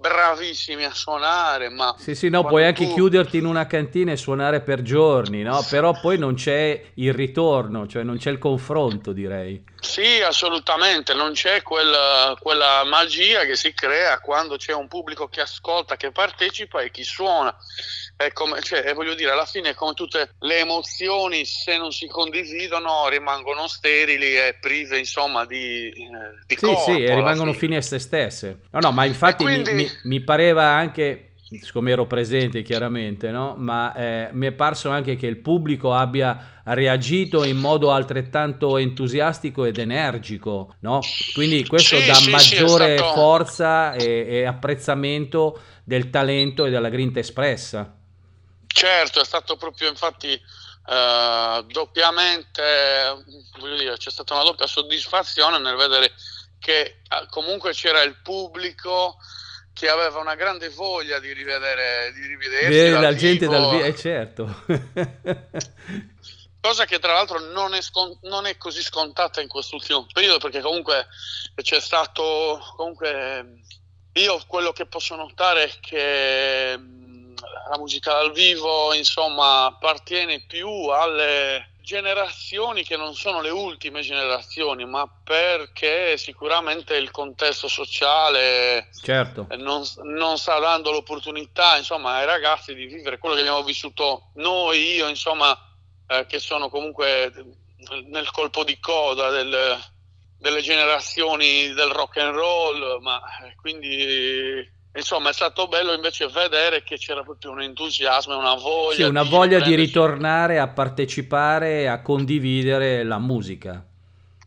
bravissimi 0.00 0.84
a 0.84 0.94
suonare, 0.94 1.68
ma... 1.68 1.94
Sì, 1.98 2.14
sì, 2.14 2.30
no, 2.30 2.42
puoi 2.44 2.64
anche 2.64 2.86
chiuderti 2.86 3.36
in 3.36 3.44
una 3.44 3.66
cantina 3.66 4.12
e 4.12 4.16
suonare 4.16 4.62
per 4.62 4.80
giorni, 4.80 5.42
no? 5.42 5.62
Però 5.68 5.92
poi 6.00 6.16
non 6.16 6.34
c'è 6.34 6.82
il 6.94 7.12
ritorno, 7.12 7.86
cioè 7.86 8.02
non 8.02 8.16
c'è 8.16 8.30
il 8.30 8.38
confronto, 8.38 9.12
direi. 9.12 9.62
Sì, 9.80 10.20
assolutamente, 10.20 11.14
non 11.14 11.32
c'è 11.32 11.62
quella, 11.62 12.36
quella 12.38 12.84
magia 12.84 13.44
che 13.44 13.56
si 13.56 13.72
crea 13.72 14.20
quando 14.20 14.56
c'è 14.56 14.72
un 14.72 14.88
pubblico 14.88 15.28
che 15.28 15.40
ascolta, 15.40 15.96
che 15.96 16.12
partecipa 16.12 16.80
e 16.82 16.90
chi 16.90 17.02
suona 17.02 17.56
è 18.24 18.32
come, 18.32 18.60
cioè, 18.60 18.92
voglio 18.92 19.14
dire, 19.14 19.30
alla 19.30 19.46
fine 19.46 19.74
come 19.74 19.94
tutte 19.94 20.34
le 20.40 20.58
emozioni, 20.58 21.46
se 21.46 21.78
non 21.78 21.90
si 21.90 22.06
condividono, 22.06 23.08
rimangono 23.08 23.66
sterili 23.66 24.36
e 24.36 24.58
prive, 24.60 24.98
insomma, 24.98 25.46
di, 25.46 25.88
eh, 25.88 26.44
di 26.46 26.54
sì, 26.54 26.66
corpo. 26.66 26.92
Sì, 26.92 27.14
rimangono 27.14 27.54
fini 27.54 27.76
a 27.76 27.82
se 27.82 27.98
stesse. 27.98 28.60
No, 28.72 28.80
no, 28.80 28.92
ma 28.92 29.06
infatti 29.06 29.44
quindi... 29.44 29.72
mi, 29.72 29.82
mi, 29.84 29.90
mi, 30.02 30.20
pareva 30.20 30.64
anche, 30.64 31.29
siccome 31.58 31.90
ero 31.90 32.06
presente 32.06 32.62
chiaramente, 32.62 33.30
no? 33.30 33.54
ma 33.56 33.92
eh, 33.94 34.28
mi 34.32 34.46
è 34.46 34.52
parso 34.52 34.90
anche 34.90 35.16
che 35.16 35.26
il 35.26 35.38
pubblico 35.38 35.92
abbia 35.92 36.60
reagito 36.64 37.42
in 37.44 37.56
modo 37.56 37.90
altrettanto 37.90 38.76
entusiastico 38.76 39.64
ed 39.64 39.78
energico, 39.78 40.76
no? 40.80 41.00
Quindi 41.34 41.66
questo 41.66 41.98
sì, 41.98 42.06
dà 42.06 42.14
sì, 42.14 42.30
maggiore 42.30 42.96
stato... 42.96 43.12
forza 43.14 43.92
e, 43.94 44.26
e 44.28 44.44
apprezzamento 44.44 45.60
del 45.82 46.10
talento 46.10 46.66
e 46.66 46.70
della 46.70 46.88
grinta 46.88 47.18
espressa. 47.18 47.96
Certo, 48.66 49.20
è 49.20 49.24
stato 49.24 49.56
proprio 49.56 49.88
infatti 49.88 50.28
eh, 50.32 51.64
doppiamente, 51.66 52.62
voglio 53.58 53.76
dire, 53.76 53.96
c'è 53.96 54.10
stata 54.10 54.34
una 54.34 54.44
doppia 54.44 54.66
soddisfazione 54.66 55.58
nel 55.58 55.76
vedere 55.76 56.12
che 56.60 56.80
eh, 56.80 57.26
comunque 57.30 57.72
c'era 57.72 58.02
il 58.02 58.16
pubblico 58.22 59.16
che 59.80 59.88
aveva 59.88 60.18
una 60.18 60.34
grande 60.34 60.68
voglia 60.68 61.18
di 61.20 61.32
rivedere 61.32 62.12
di 62.12 62.26
rivedersi 62.26 62.90
la 63.00 63.14
gente 63.14 63.46
dal 63.46 63.70
vivo, 63.70 63.84
eh, 63.84 63.96
certo. 63.96 64.64
Cosa 66.60 66.84
che 66.84 66.98
tra 66.98 67.14
l'altro 67.14 67.38
non 67.38 67.72
è, 67.72 67.80
scon- 67.80 68.18
non 68.24 68.44
è, 68.44 68.58
così 68.58 68.82
scontata 68.82 69.40
in 69.40 69.48
quest'ultimo 69.48 70.06
periodo 70.12 70.36
perché 70.36 70.60
comunque 70.60 71.06
c'è 71.62 71.80
stato 71.80 72.60
comunque 72.76 73.62
io 74.12 74.42
quello 74.46 74.72
che 74.72 74.84
posso 74.84 75.16
notare 75.16 75.64
è 75.64 75.70
che 75.80 76.78
la 77.70 77.78
musica 77.78 78.12
dal 78.12 78.32
vivo 78.32 78.92
insomma 78.92 79.64
appartiene 79.64 80.44
più 80.46 80.68
alle 80.88 81.70
generazioni 81.90 82.84
che 82.84 82.96
non 82.96 83.14
sono 83.16 83.40
le 83.40 83.50
ultime 83.50 84.00
generazioni, 84.02 84.86
ma 84.86 85.10
perché 85.24 86.16
sicuramente 86.16 86.94
il 86.94 87.10
contesto 87.10 87.66
sociale 87.66 88.90
certo. 89.02 89.48
non, 89.56 89.82
non, 90.04 90.38
sta 90.38 90.60
dando 90.60 90.92
l'opportunità 90.92 91.76
insomma, 91.76 92.18
ai 92.18 92.26
ragazzi 92.26 92.74
di 92.74 92.86
vivere 92.86 93.18
quello 93.18 93.34
che 93.34 93.40
abbiamo 93.40 93.64
vissuto 93.64 94.30
noi, 94.34 94.94
io 94.94 95.08
insomma, 95.08 95.52
eh, 96.06 96.26
che 96.26 96.38
sono 96.38 96.68
comunque 96.68 97.32
nel 98.06 98.30
colpo 98.30 98.62
di 98.62 98.78
coda 98.78 99.30
del, 99.30 99.76
delle 100.38 100.60
generazioni 100.60 101.72
del 101.72 101.90
rock 101.90 102.18
and 102.18 102.36
roll, 102.36 103.00
ma 103.00 103.20
eh, 103.42 103.56
quindi 103.56 104.78
Insomma, 104.92 105.30
è 105.30 105.32
stato 105.32 105.68
bello 105.68 105.92
invece 105.92 106.26
vedere 106.26 106.82
che 106.82 106.96
c'era 106.96 107.22
proprio 107.22 107.52
un 107.52 107.62
entusiasmo 107.62 108.32
e 108.32 108.36
una 108.36 108.54
voglia. 108.54 108.94
Sì, 108.94 109.02
una 109.02 109.22
di 109.22 109.28
voglia 109.28 109.60
di 109.60 109.74
ritornare 109.74 110.58
a 110.58 110.66
partecipare, 110.68 111.88
a 111.88 112.02
condividere 112.02 113.04
la 113.04 113.18
musica. 113.18 113.84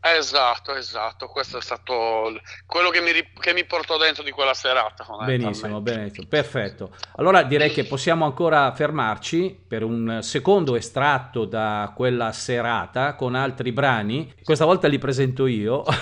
Esatto, 0.06 0.74
esatto, 0.74 1.28
questo 1.28 1.56
è 1.56 1.62
stato 1.62 2.38
quello 2.66 2.90
che 2.90 3.00
mi, 3.00 3.10
che 3.40 3.54
mi 3.54 3.64
portò 3.64 3.96
dentro 3.96 4.22
di 4.22 4.32
quella 4.32 4.52
serata. 4.52 5.06
Benissimo, 5.24 5.80
benissimo, 5.80 6.26
perfetto. 6.28 6.94
Allora 7.16 7.42
direi 7.42 7.70
che 7.70 7.84
possiamo 7.84 8.26
ancora 8.26 8.70
fermarci 8.74 9.58
per 9.66 9.82
un 9.82 10.18
secondo 10.20 10.76
estratto 10.76 11.46
da 11.46 11.90
quella 11.96 12.32
serata 12.32 13.14
con 13.14 13.34
altri 13.34 13.72
brani. 13.72 14.30
Questa 14.42 14.66
volta 14.66 14.88
li 14.88 14.98
presento 14.98 15.46
io. 15.46 15.82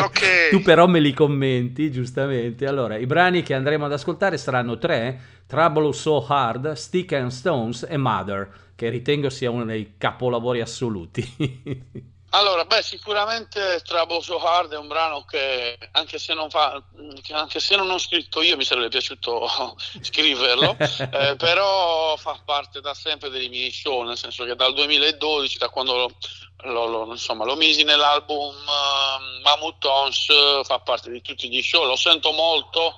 Ok. 0.00 0.50
tu 0.50 0.60
però 0.62 0.86
me 0.86 1.00
li 1.00 1.12
commenti, 1.12 1.90
giustamente. 1.90 2.66
Allora, 2.66 2.96
i 2.96 3.06
brani 3.06 3.42
che 3.42 3.54
andremo 3.54 3.86
ad 3.86 3.92
ascoltare 3.92 4.36
saranno 4.36 4.76
tre. 4.78 5.18
Trouble 5.46 5.92
So 5.92 6.24
Hard, 6.26 6.72
Stick 6.72 7.12
and 7.12 7.30
Stones 7.30 7.86
e 7.88 7.96
Mother, 7.96 8.48
che 8.74 8.88
ritengo 8.88 9.30
sia 9.30 9.50
uno 9.50 9.64
dei 9.64 9.94
capolavori 9.96 10.60
assoluti. 10.60 12.12
Allora, 12.32 12.64
beh, 12.64 12.82
sicuramente 12.82 13.80
Trouble 13.84 14.22
So 14.22 14.38
Hard 14.38 14.72
è 14.72 14.76
un 14.76 14.86
brano 14.86 15.24
che 15.24 15.76
anche 15.92 16.18
se 16.18 16.32
non, 16.32 16.48
fa, 16.48 16.80
anche 17.32 17.58
se 17.58 17.74
non 17.74 17.90
ho 17.90 17.98
scritto 17.98 18.40
io 18.40 18.56
mi 18.56 18.64
sarebbe 18.64 18.88
piaciuto 18.88 19.48
scriverlo, 20.00 20.76
eh, 20.78 21.34
però 21.36 22.16
fa 22.16 22.40
parte 22.44 22.80
da 22.80 22.94
sempre 22.94 23.30
dei 23.30 23.48
miei 23.48 23.72
show, 23.72 24.02
nel 24.02 24.16
senso 24.16 24.44
che 24.44 24.54
dal 24.54 24.74
2012, 24.74 25.58
da 25.58 25.70
quando 25.70 25.96
lo, 25.96 26.10
lo, 26.70 26.86
lo, 26.86 27.06
insomma, 27.10 27.44
lo 27.44 27.56
misi 27.56 27.82
nell'album 27.82 28.54
uh, 28.54 29.40
Mammoth 29.42 29.78
Tones, 29.78 30.26
fa 30.62 30.78
parte 30.78 31.10
di 31.10 31.20
tutti 31.22 31.48
gli 31.48 31.62
show, 31.62 31.84
lo 31.84 31.96
sento 31.96 32.30
molto 32.30 32.96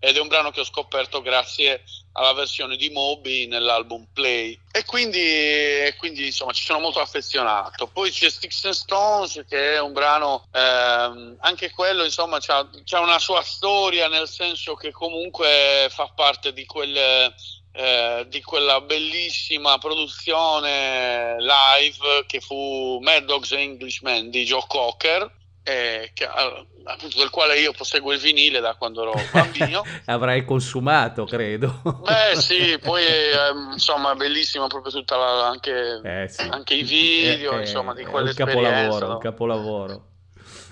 ed 0.00 0.16
è 0.16 0.20
un 0.20 0.26
brano 0.26 0.50
che 0.50 0.58
ho 0.58 0.64
scoperto 0.64 1.22
grazie 1.22 1.84
alla 2.12 2.32
versione 2.32 2.76
di 2.76 2.90
Moby 2.90 3.46
nell'album 3.46 4.06
Play. 4.12 4.58
E 4.70 4.84
quindi, 4.84 5.18
e 5.18 5.94
quindi 5.98 6.26
insomma 6.26 6.52
ci 6.52 6.64
sono 6.64 6.80
molto 6.80 7.00
affezionato. 7.00 7.86
Poi 7.86 8.10
c'è 8.10 8.30
Sticks 8.30 8.64
and 8.64 8.74
Stones 8.74 9.44
che 9.48 9.74
è 9.74 9.80
un 9.80 9.92
brano 9.92 10.46
ehm, 10.52 11.36
anche 11.40 11.70
quello 11.70 12.04
insomma 12.04 12.38
c'ha, 12.40 12.68
una 13.00 13.18
sua 13.18 13.42
storia 13.42 14.08
nel 14.08 14.28
senso 14.28 14.74
che 14.74 14.92
comunque 14.92 15.88
fa 15.90 16.10
parte 16.14 16.52
di 16.52 16.64
quel 16.64 17.34
eh, 17.74 18.26
di 18.28 18.42
quella 18.42 18.82
bellissima 18.82 19.78
produzione 19.78 21.36
live 21.38 22.24
che 22.26 22.40
fu 22.40 22.98
Mad 23.00 23.24
Dogs 23.24 23.52
Englishman 23.52 24.28
di 24.28 24.44
Joe 24.44 24.64
Cocker, 24.66 25.30
eh, 25.64 26.10
che, 26.12 26.24
appunto 26.26 27.18
del 27.18 27.30
quale 27.30 27.58
io 27.58 27.72
posseggo 27.72 28.12
il 28.12 28.18
vinile 28.18 28.60
da 28.60 28.74
quando 28.74 29.02
ero 29.02 29.14
bambino. 29.32 29.84
Avrai 30.06 30.44
consumato, 30.44 31.24
credo. 31.24 31.80
Beh 32.02 32.36
sì, 32.36 32.78
poi 32.82 33.04
eh, 33.04 33.50
insomma 33.72 34.14
bellissimo 34.14 34.66
proprio 34.66 34.92
tutta 34.92 35.16
la, 35.16 35.48
anche, 35.48 36.00
eh, 36.02 36.28
sì. 36.28 36.42
anche, 36.50 36.74
i 36.74 36.82
video, 36.82 37.58
insomma, 37.58 37.94
di 37.94 38.04
quell'esperienza. 38.04 38.58
Un 38.58 38.64
capolavoro, 38.64 39.06
no? 39.06 39.12
un 39.12 39.20
capolavoro. 39.20 40.06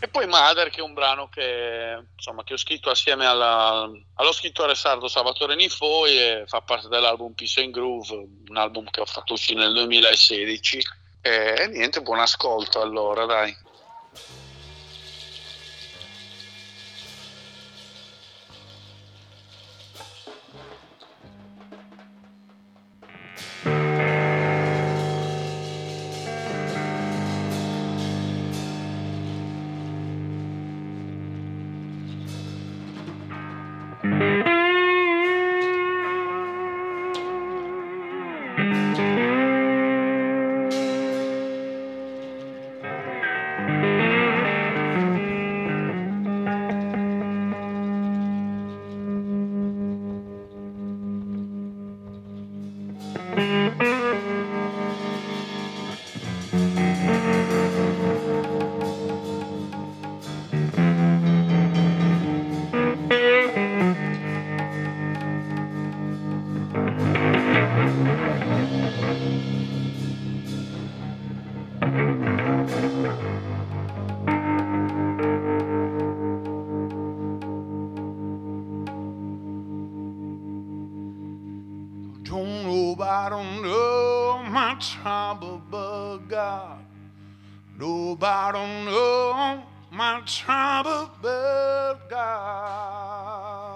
E 0.03 0.09
poi 0.09 0.27
Mother, 0.27 0.71
che 0.71 0.81
è 0.81 0.83
un 0.83 0.95
brano 0.95 1.29
che, 1.29 2.03
insomma, 2.17 2.43
che 2.43 2.55
ho 2.55 2.57
scritto 2.57 2.89
assieme 2.89 3.27
alla, 3.27 3.87
allo 4.15 4.33
scrittore 4.33 4.75
sardo 4.75 5.09
Salvatore 5.09 5.55
Nifoi 5.55 6.19
e 6.19 6.45
fa 6.47 6.63
parte 6.63 6.89
dell'album 6.89 7.35
Peace 7.35 7.61
and 7.61 7.71
Groove, 7.71 8.15
un 8.49 8.57
album 8.57 8.89
che 8.89 9.03
ho 9.03 9.05
fatto 9.05 9.35
uscire 9.35 9.61
nel 9.61 9.75
2016. 9.75 10.79
E, 11.21 11.55
e 11.59 11.67
niente, 11.67 12.01
buon 12.01 12.19
ascolto 12.19 12.81
allora, 12.81 13.27
dai. 13.27 13.55
I 83.23 83.29
don't 83.29 83.61
know 83.63 84.43
my 84.49 84.77
trouble, 84.81 85.61
but 85.71 86.21
God. 86.27 86.79
Nobody 87.79 88.53
don't 88.57 88.85
know 88.87 89.63
my 89.91 90.23
trouble 90.25 91.11
but 91.21 92.09
God. 92.09 93.70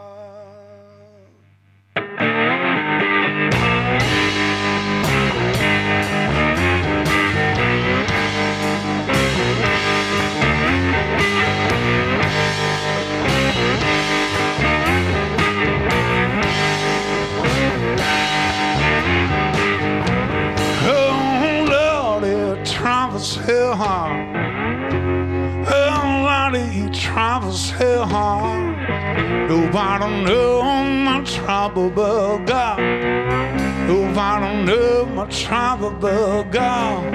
Travels 27.14 27.70
hell 27.70 28.06
hard. 28.06 28.76
Nobody 29.48 30.24
know 30.24 30.62
my 31.04 31.22
trouble 31.22 31.88
but 31.88 32.38
God. 32.38 32.80
Nobody 33.86 34.64
know 34.64 35.06
my 35.06 35.26
trouble 35.26 35.92
but 35.92 36.50
God. 36.50 37.12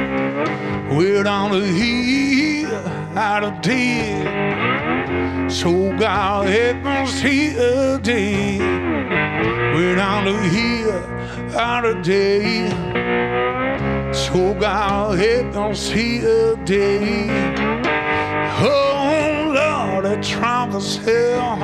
We're 0.90 1.24
down 1.24 1.52
to 1.52 1.66
here 1.66 2.82
out 3.18 3.44
of 3.44 3.62
dead. 3.62 5.52
So 5.52 5.70
God 5.98 6.48
help 6.48 6.86
us 6.86 7.20
here 7.20 8.00
day. 8.00 8.58
We're 9.74 9.98
down 9.98 10.24
to 10.24 10.50
here 10.50 11.04
out 11.60 11.84
of 11.84 12.04
day. 12.04 12.70
So 14.14 14.54
God 14.54 15.20
help 15.20 15.56
us 15.58 15.90
here 15.90 16.56
day. 16.64 17.28
Oh 18.62 18.89
Lord, 20.02 20.18
it 20.18 20.24
travels 20.24 20.96
hard. 20.96 21.62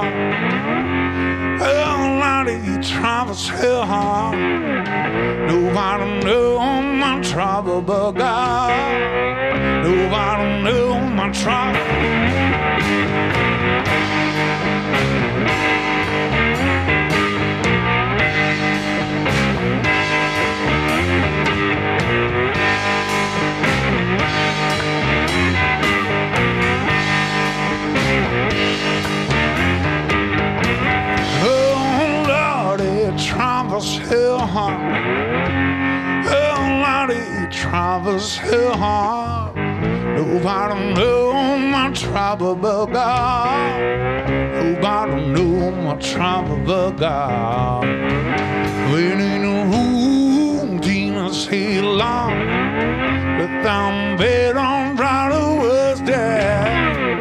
Oh 1.61 2.19
Lord, 2.21 2.47
it 2.49 2.83
travels 2.83 3.47
hard. 3.47 4.37
Nobody 5.47 6.25
know 6.25 6.81
my 6.81 7.21
trouble 7.21 7.81
but 7.81 8.11
God. 8.11 9.85
Nobody 9.85 10.63
know 10.63 10.99
my 10.99 11.31
trouble. 11.31 11.79
Travis 33.75 34.07
Hill. 34.07 34.39
huh? 34.39 34.77
Oh, 36.29 36.81
Lottie 36.81 37.51
Travis 37.51 38.37
Hill. 38.37 38.71
huh? 38.73 39.51
Nobody 40.15 40.93
knew 40.93 41.33
my 41.71 41.91
trouble 41.91 42.55
but 42.55 42.85
God. 42.85 43.81
Nobody 44.63 45.27
knew 45.27 45.71
my 45.71 45.97
trouble 45.97 46.57
but 46.65 46.91
God. 46.91 47.83
We 48.93 49.13
need 49.13 49.43
a 49.43 49.65
room, 49.67 50.79
demons 50.79 51.45
heal 51.45 52.01
on. 52.01 52.31
Let 53.39 53.61
them 53.61 54.17
bed 54.17 54.55
on 54.55 54.95
right 54.95 55.31
was 55.31 55.99
dead. 55.99 57.19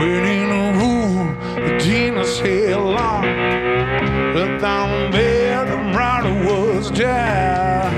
We 0.00 0.08
need 0.26 0.48
a 0.48 0.72
room, 0.72 1.78
demons 1.78 2.38
heal 2.40 2.92
but 4.34 4.64
I'm 4.64 5.10
bed 5.10 5.41
was. 7.04 7.92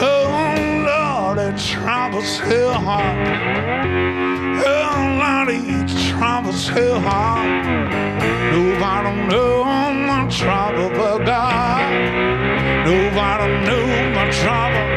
Oh 0.00 0.54
Lord, 0.86 1.38
it 1.38 1.58
troubles 1.58 2.38
hell 2.38 2.72
hard. 2.72 3.18
Oh 4.66 4.98
Lord, 5.22 5.48
it 5.50 5.88
troubles 6.08 6.68
hell 6.68 7.00
hard. 7.00 7.64
Nobody 8.52 9.10
know 9.28 9.64
my 9.64 10.28
trouble 10.30 10.90
but 10.90 11.24
God. 11.24 12.86
Nobody 12.86 13.46
know 13.66 13.86
my 14.14 14.30
trouble. 14.30 14.87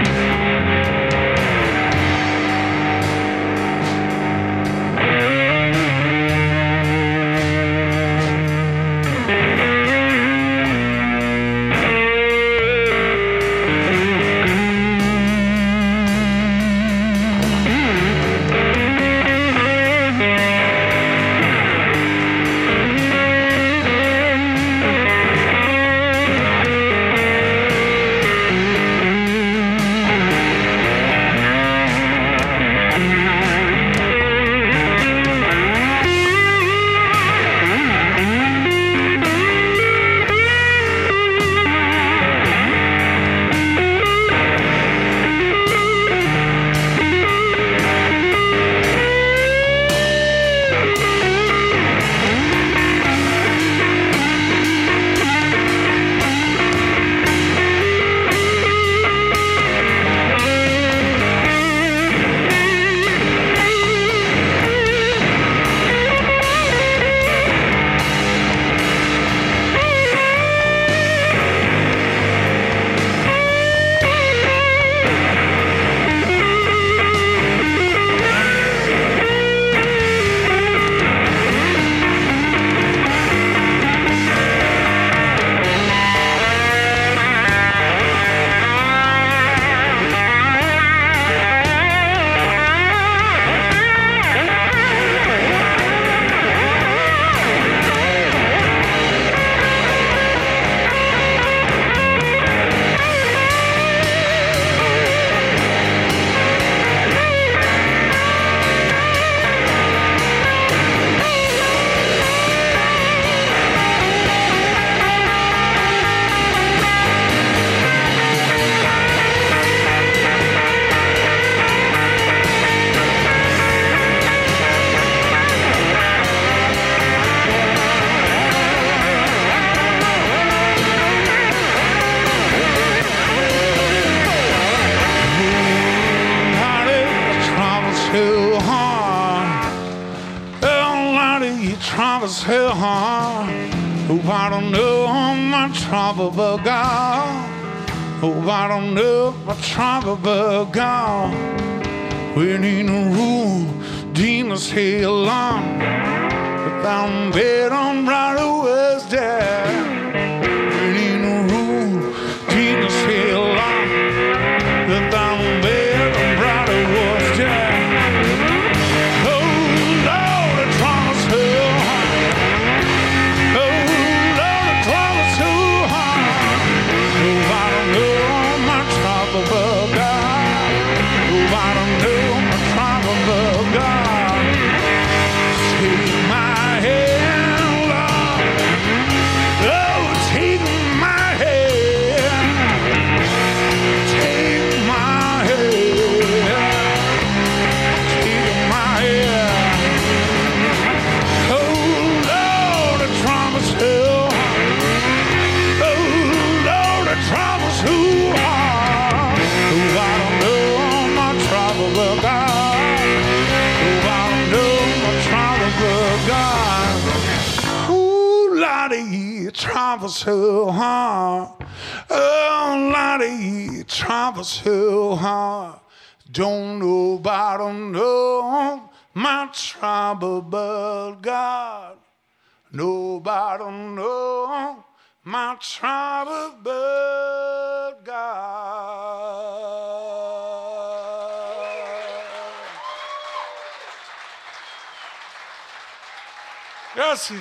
casi. 247.11 247.35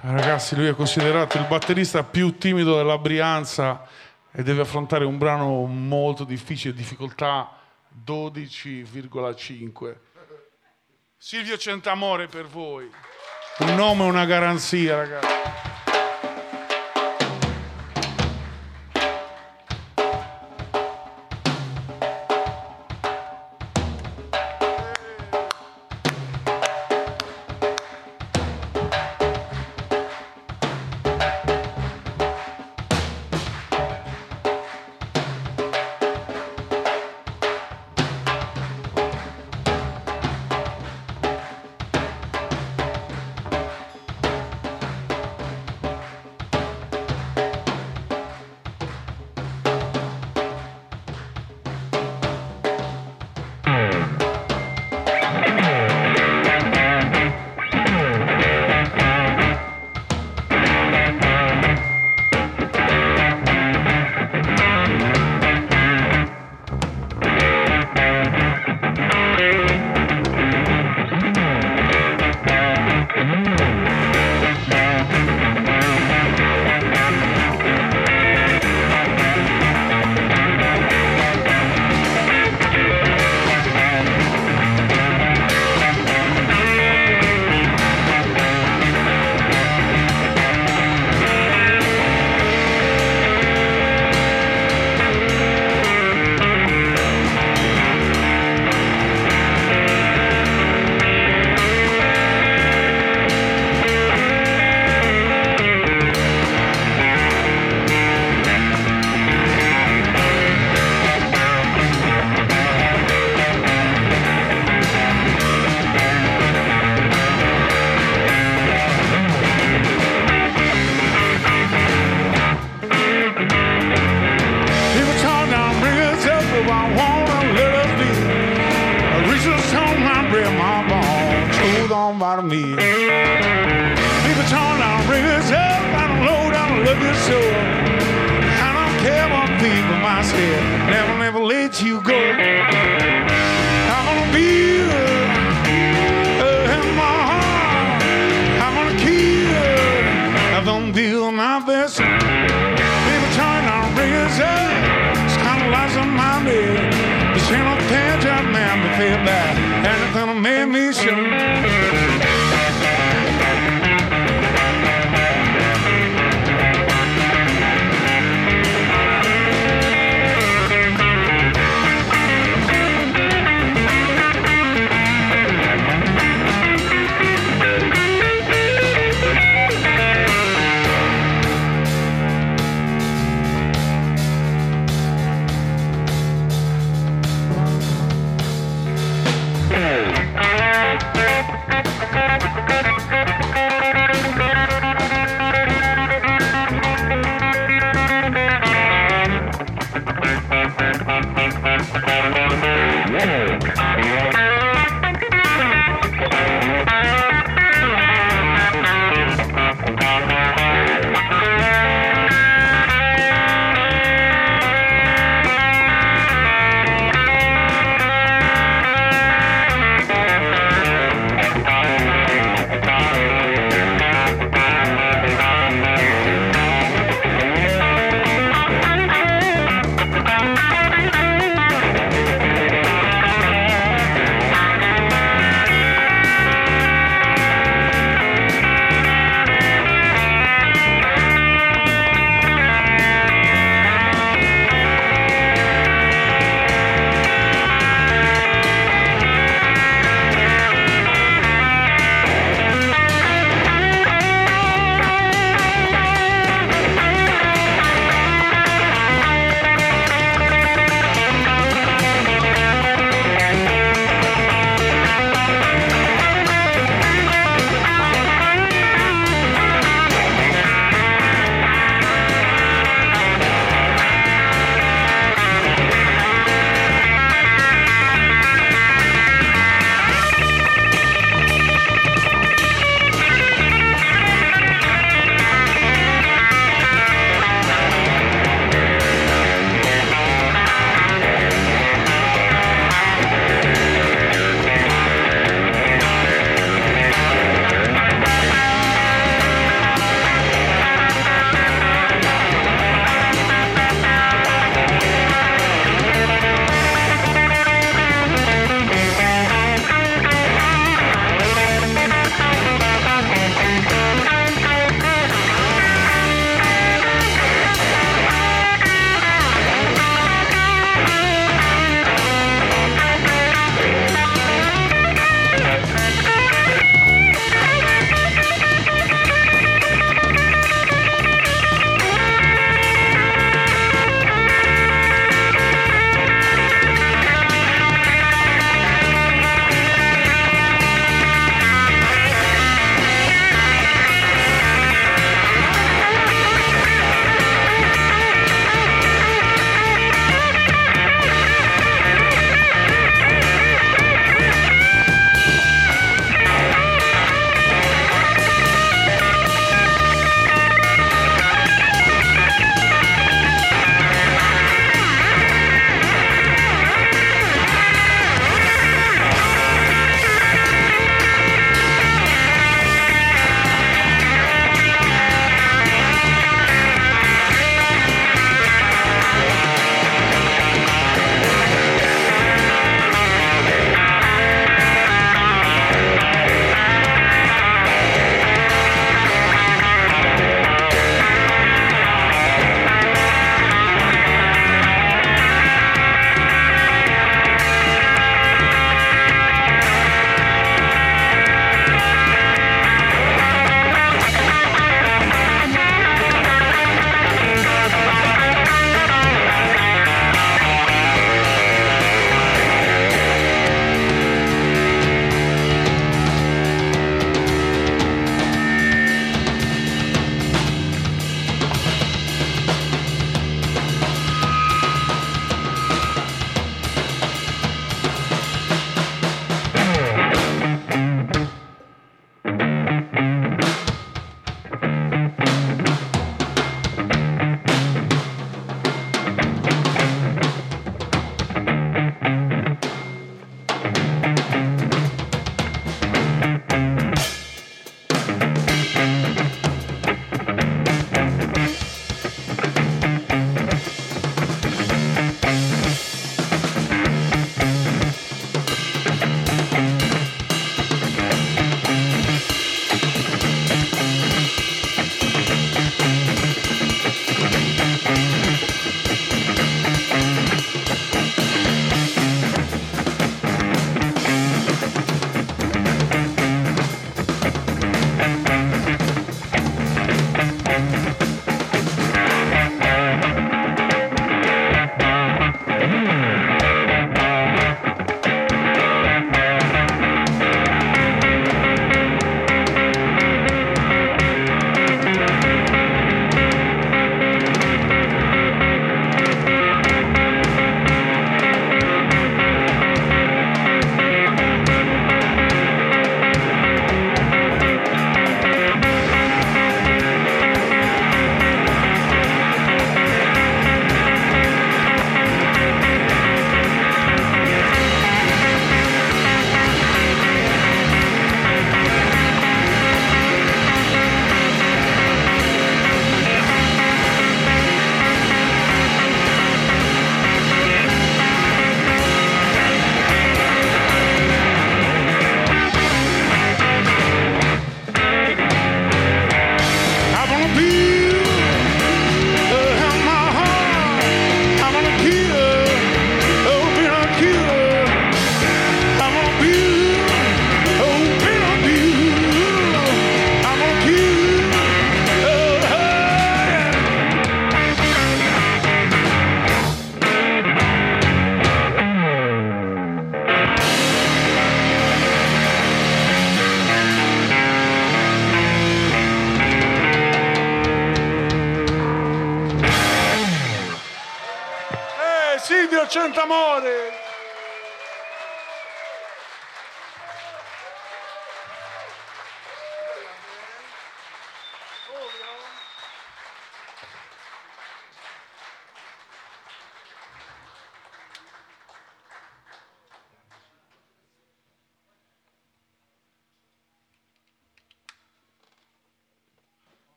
Eh, 0.00 0.12
ragazzi, 0.12 0.54
lui 0.54 0.68
è 0.68 0.74
considerato 0.76 1.38
il 1.38 1.46
batterista 1.48 2.04
più 2.04 2.38
timido 2.38 2.76
della 2.76 2.98
Brianza 2.98 3.84
e 4.30 4.44
deve 4.44 4.60
affrontare 4.60 5.04
un 5.04 5.18
brano 5.18 5.66
molto 5.66 6.22
difficile, 6.22 6.72
difficoltà 6.72 7.64
12,5. 8.04 9.96
Silvio 11.16 11.56
Centamore 11.56 12.26
per 12.26 12.46
voi. 12.46 12.90
Un 13.58 13.74
nome 13.74 14.04
e 14.04 14.08
una 14.08 14.24
garanzia, 14.26 14.96
ragazzi. 14.96 15.75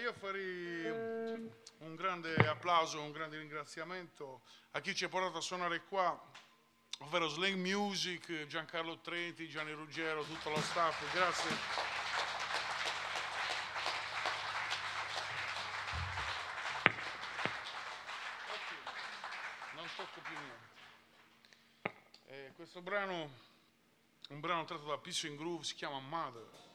io 0.00 0.14
farei 0.14 0.86
un 1.78 1.94
grande 1.94 2.34
applauso, 2.48 3.02
un 3.02 3.12
grande 3.12 3.38
ringraziamento 3.38 4.42
a 4.70 4.80
chi 4.80 4.94
ci 4.94 5.04
ha 5.04 5.08
portato 5.10 5.38
a 5.38 5.42
suonare 5.42 5.84
qua, 5.84 6.18
ovvero 7.00 7.28
Slang 7.28 7.56
Music, 7.56 8.46
Giancarlo 8.46 9.00
Trenti, 9.00 9.46
Gianni 9.46 9.72
Ruggero, 9.72 10.22
tutto 10.22 10.50
lo 10.50 10.60
staff, 10.60 11.12
grazie. 11.12 11.50
Eh, 22.26 22.52
questo 22.54 22.80
brano, 22.80 23.30
un 24.30 24.40
brano 24.40 24.64
tratto 24.64 24.86
da 24.86 24.96
Pisso 24.96 25.26
in 25.26 25.36
Groove, 25.36 25.64
si 25.64 25.74
chiama 25.74 25.98
Mother. 25.98 26.69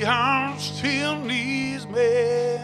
the 0.00 0.06
heart 0.06 0.58
still 0.58 1.20
needs 1.20 1.86
me. 1.86 2.56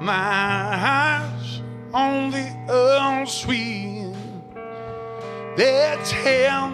My 0.00 0.08
eyes 0.10 1.60
on 1.92 2.30
the 2.30 2.48
unsweet, 2.68 4.14
they 5.56 5.98
tell 6.04 6.70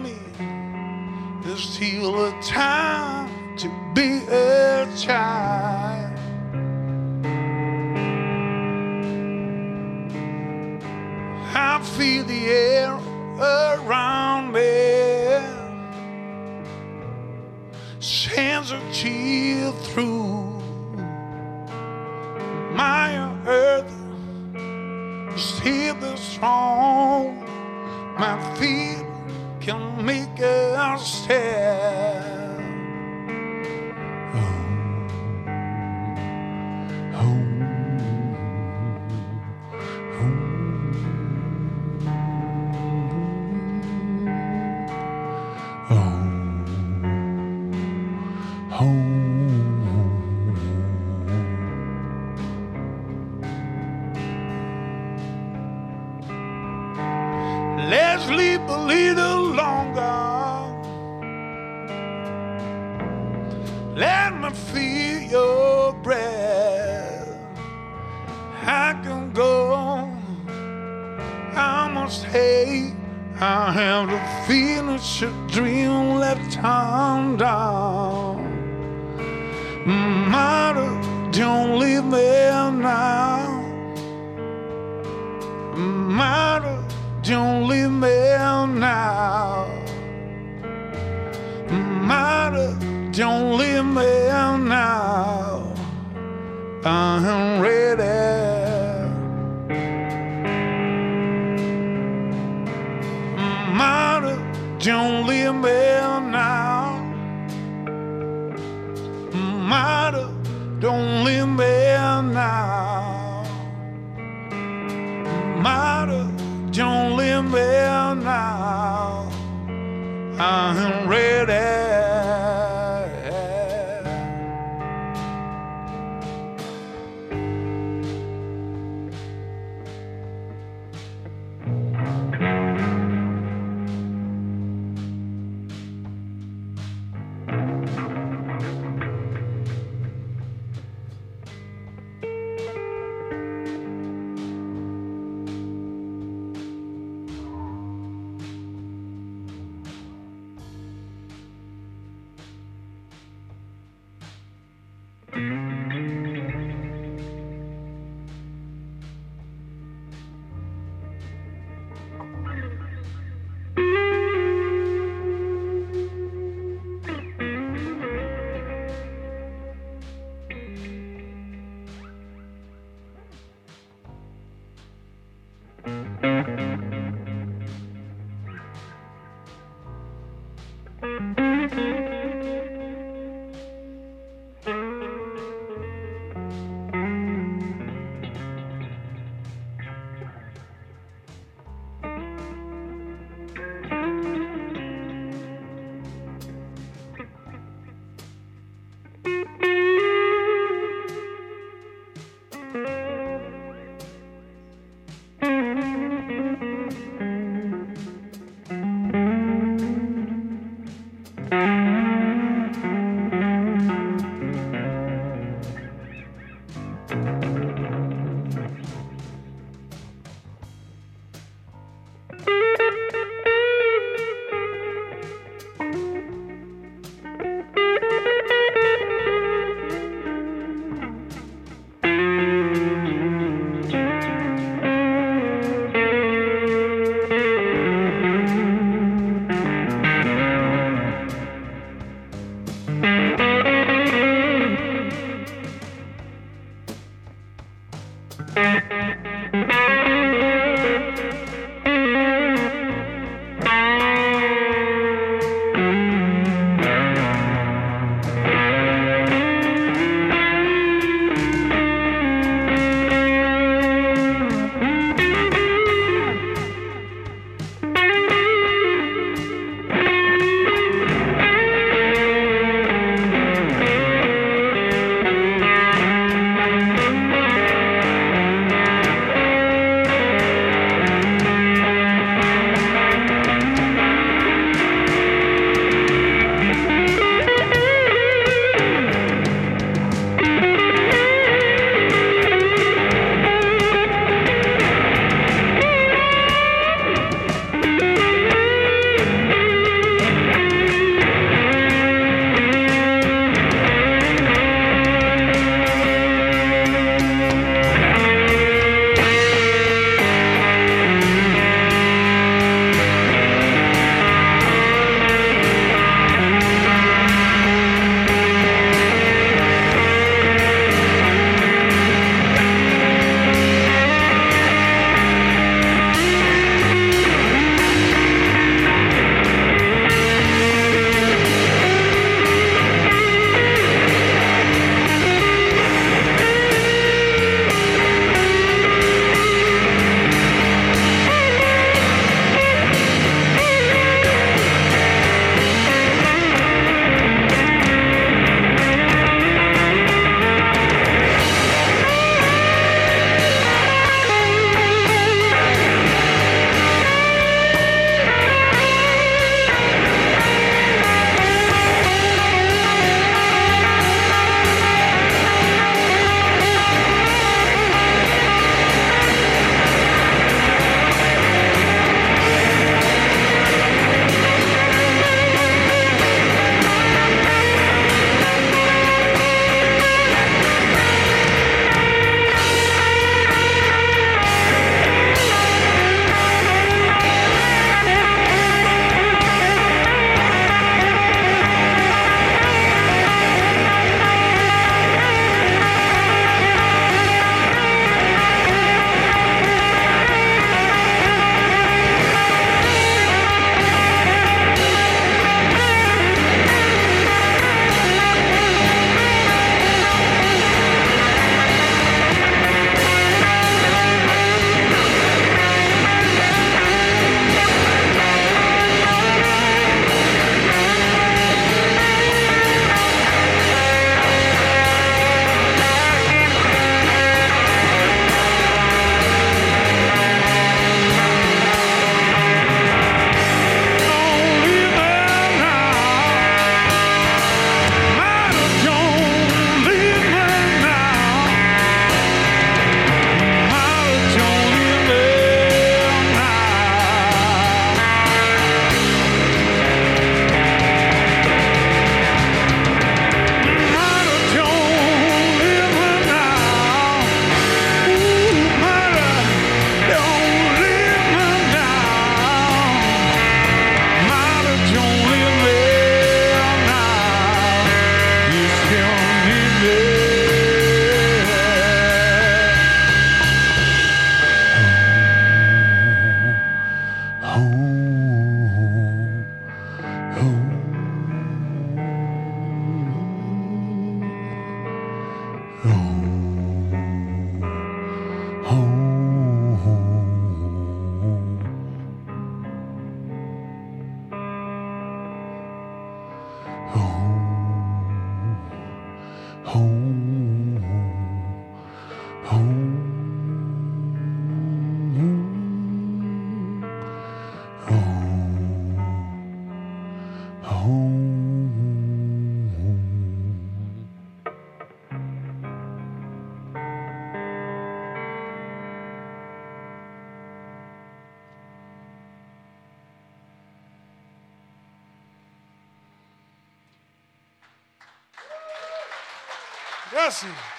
Grazie. 530.39 530.77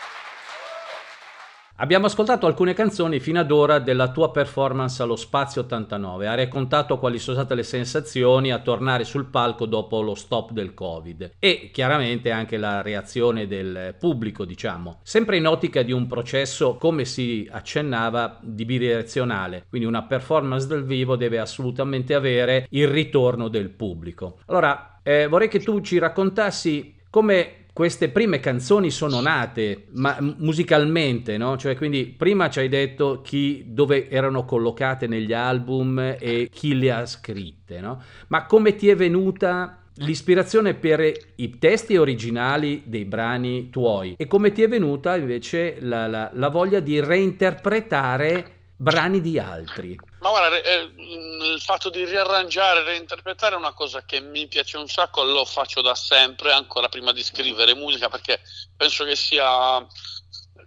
Abbiamo 1.76 2.06
ascoltato 2.06 2.46
alcune 2.46 2.74
canzoni 2.74 3.20
fino 3.20 3.40
ad 3.40 3.50
ora 3.50 3.78
della 3.78 4.10
tua 4.10 4.30
performance 4.30 5.02
allo 5.02 5.16
Spazio 5.16 5.62
89. 5.62 6.28
Hai 6.28 6.36
raccontato 6.36 6.98
quali 6.98 7.18
sono 7.18 7.38
state 7.38 7.54
le 7.54 7.62
sensazioni 7.62 8.52
a 8.52 8.58
tornare 8.58 9.04
sul 9.04 9.26
palco 9.26 9.64
dopo 9.64 10.02
lo 10.02 10.14
stop 10.14 10.50
del 10.50 10.74
Covid 10.74 11.36
e 11.38 11.70
chiaramente 11.72 12.30
anche 12.30 12.58
la 12.58 12.82
reazione 12.82 13.46
del 13.46 13.94
pubblico, 13.98 14.44
diciamo. 14.44 15.00
Sempre 15.02 15.38
in 15.38 15.46
ottica 15.46 15.80
di 15.80 15.92
un 15.92 16.06
processo, 16.06 16.76
come 16.76 17.06
si 17.06 17.48
accennava, 17.50 18.38
di 18.42 18.66
bidirezionale. 18.66 19.64
Quindi 19.70 19.88
una 19.88 20.02
performance 20.02 20.66
dal 20.66 20.84
vivo 20.84 21.16
deve 21.16 21.38
assolutamente 21.38 22.12
avere 22.12 22.66
il 22.70 22.88
ritorno 22.88 23.48
del 23.48 23.70
pubblico. 23.70 24.40
Allora, 24.46 25.00
eh, 25.02 25.28
vorrei 25.28 25.48
che 25.48 25.60
tu 25.60 25.80
ci 25.80 25.96
raccontassi 25.96 26.98
come 27.08 27.59
queste 27.72 28.08
prime 28.08 28.40
canzoni 28.40 28.90
sono 28.90 29.20
nate 29.20 29.86
ma 29.92 30.16
musicalmente, 30.38 31.36
no? 31.36 31.56
Cioè, 31.56 31.76
quindi 31.76 32.06
prima 32.06 32.50
ci 32.50 32.60
hai 32.60 32.68
detto 32.68 33.20
chi, 33.22 33.64
dove 33.68 34.08
erano 34.08 34.44
collocate 34.44 35.06
negli 35.06 35.32
album 35.32 36.16
e 36.18 36.48
chi 36.52 36.78
le 36.78 36.92
ha 36.92 37.06
scritte, 37.06 37.80
no? 37.80 38.02
Ma 38.28 38.46
come 38.46 38.74
ti 38.74 38.88
è 38.88 38.96
venuta 38.96 39.80
l'ispirazione 40.02 40.74
per 40.74 41.12
i 41.36 41.58
testi 41.58 41.96
originali 41.96 42.82
dei 42.86 43.04
brani 43.04 43.68
tuoi 43.70 44.14
e 44.16 44.26
come 44.26 44.52
ti 44.52 44.62
è 44.62 44.68
venuta 44.68 45.16
invece 45.16 45.76
la, 45.80 46.06
la, 46.06 46.30
la 46.32 46.48
voglia 46.48 46.80
di 46.80 47.00
reinterpretare 47.00 48.59
brani 48.80 49.20
di 49.20 49.38
altri? 49.38 49.94
Ma 50.20 50.30
guarda, 50.30 50.56
eh, 50.62 50.90
il 50.96 51.60
fatto 51.60 51.90
di 51.90 52.04
riarrangiare, 52.04 52.82
reinterpretare 52.82 53.54
è 53.54 53.58
una 53.58 53.74
cosa 53.74 54.04
che 54.06 54.20
mi 54.20 54.48
piace 54.48 54.78
un 54.78 54.88
sacco, 54.88 55.22
lo 55.22 55.44
faccio 55.44 55.82
da 55.82 55.94
sempre, 55.94 56.52
ancora 56.52 56.88
prima 56.88 57.12
di 57.12 57.22
scrivere 57.22 57.74
musica, 57.74 58.08
perché 58.08 58.40
penso 58.74 59.04
che 59.04 59.16
sia, 59.16 59.86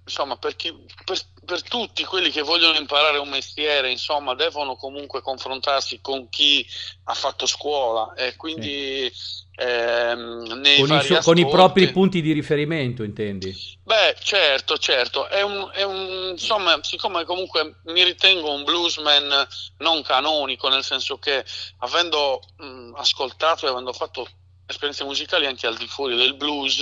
insomma, 0.06 0.38
per, 0.38 0.56
chi, 0.56 0.72
per, 1.04 1.20
per 1.44 1.64
tutti 1.64 2.04
quelli 2.06 2.30
che 2.30 2.44
vogliono 2.44 2.78
imparare 2.78 3.18
un 3.18 3.30
mestiere, 3.30 3.90
insomma, 3.90 4.36
devono 4.36 4.76
comunque 4.76 5.22
confrontarsi 5.22 6.00
con 6.00 6.30
chi 6.30 6.66
ha 7.06 7.14
fatto 7.16 7.48
scuola 7.48 8.14
e 8.14 8.36
quindi... 8.36 9.12
Sì 9.12 9.43
Ehm, 9.56 10.48
con, 10.48 10.66
i, 10.66 11.20
con 11.22 11.38
i, 11.38 11.48
propri 11.48 11.92
punti 11.92 12.22
di 12.22 12.32
riferimento, 12.32 13.04
intendi? 13.04 13.56
Beh, 13.84 14.16
certo, 14.20 14.78
certo. 14.78 15.28
È 15.28 15.44
un, 15.44 15.70
è 15.72 15.84
un, 15.84 16.30
insomma, 16.32 16.80
siccome 16.82 17.24
comunque 17.24 17.76
mi 17.86 18.04
ritengo 18.04 18.52
un 18.52 18.64
bluesman 18.64 19.48
non 19.78 20.02
canonico, 20.02 20.70
nel 20.70 20.84
senso 20.84 21.18
che 21.18 21.46
avendo 21.80 22.42
mh, 22.58 22.94
ascoltato 22.96 23.68
e 23.68 23.70
avendo 23.70 23.94
fatto 23.94 24.28
esperienze 24.66 25.04
musicali 25.04 25.46
anche 25.46 25.68
al 25.68 25.78
di 25.78 25.88
fuori 25.88 26.16
del 26.16 26.36
blues, 26.36 26.80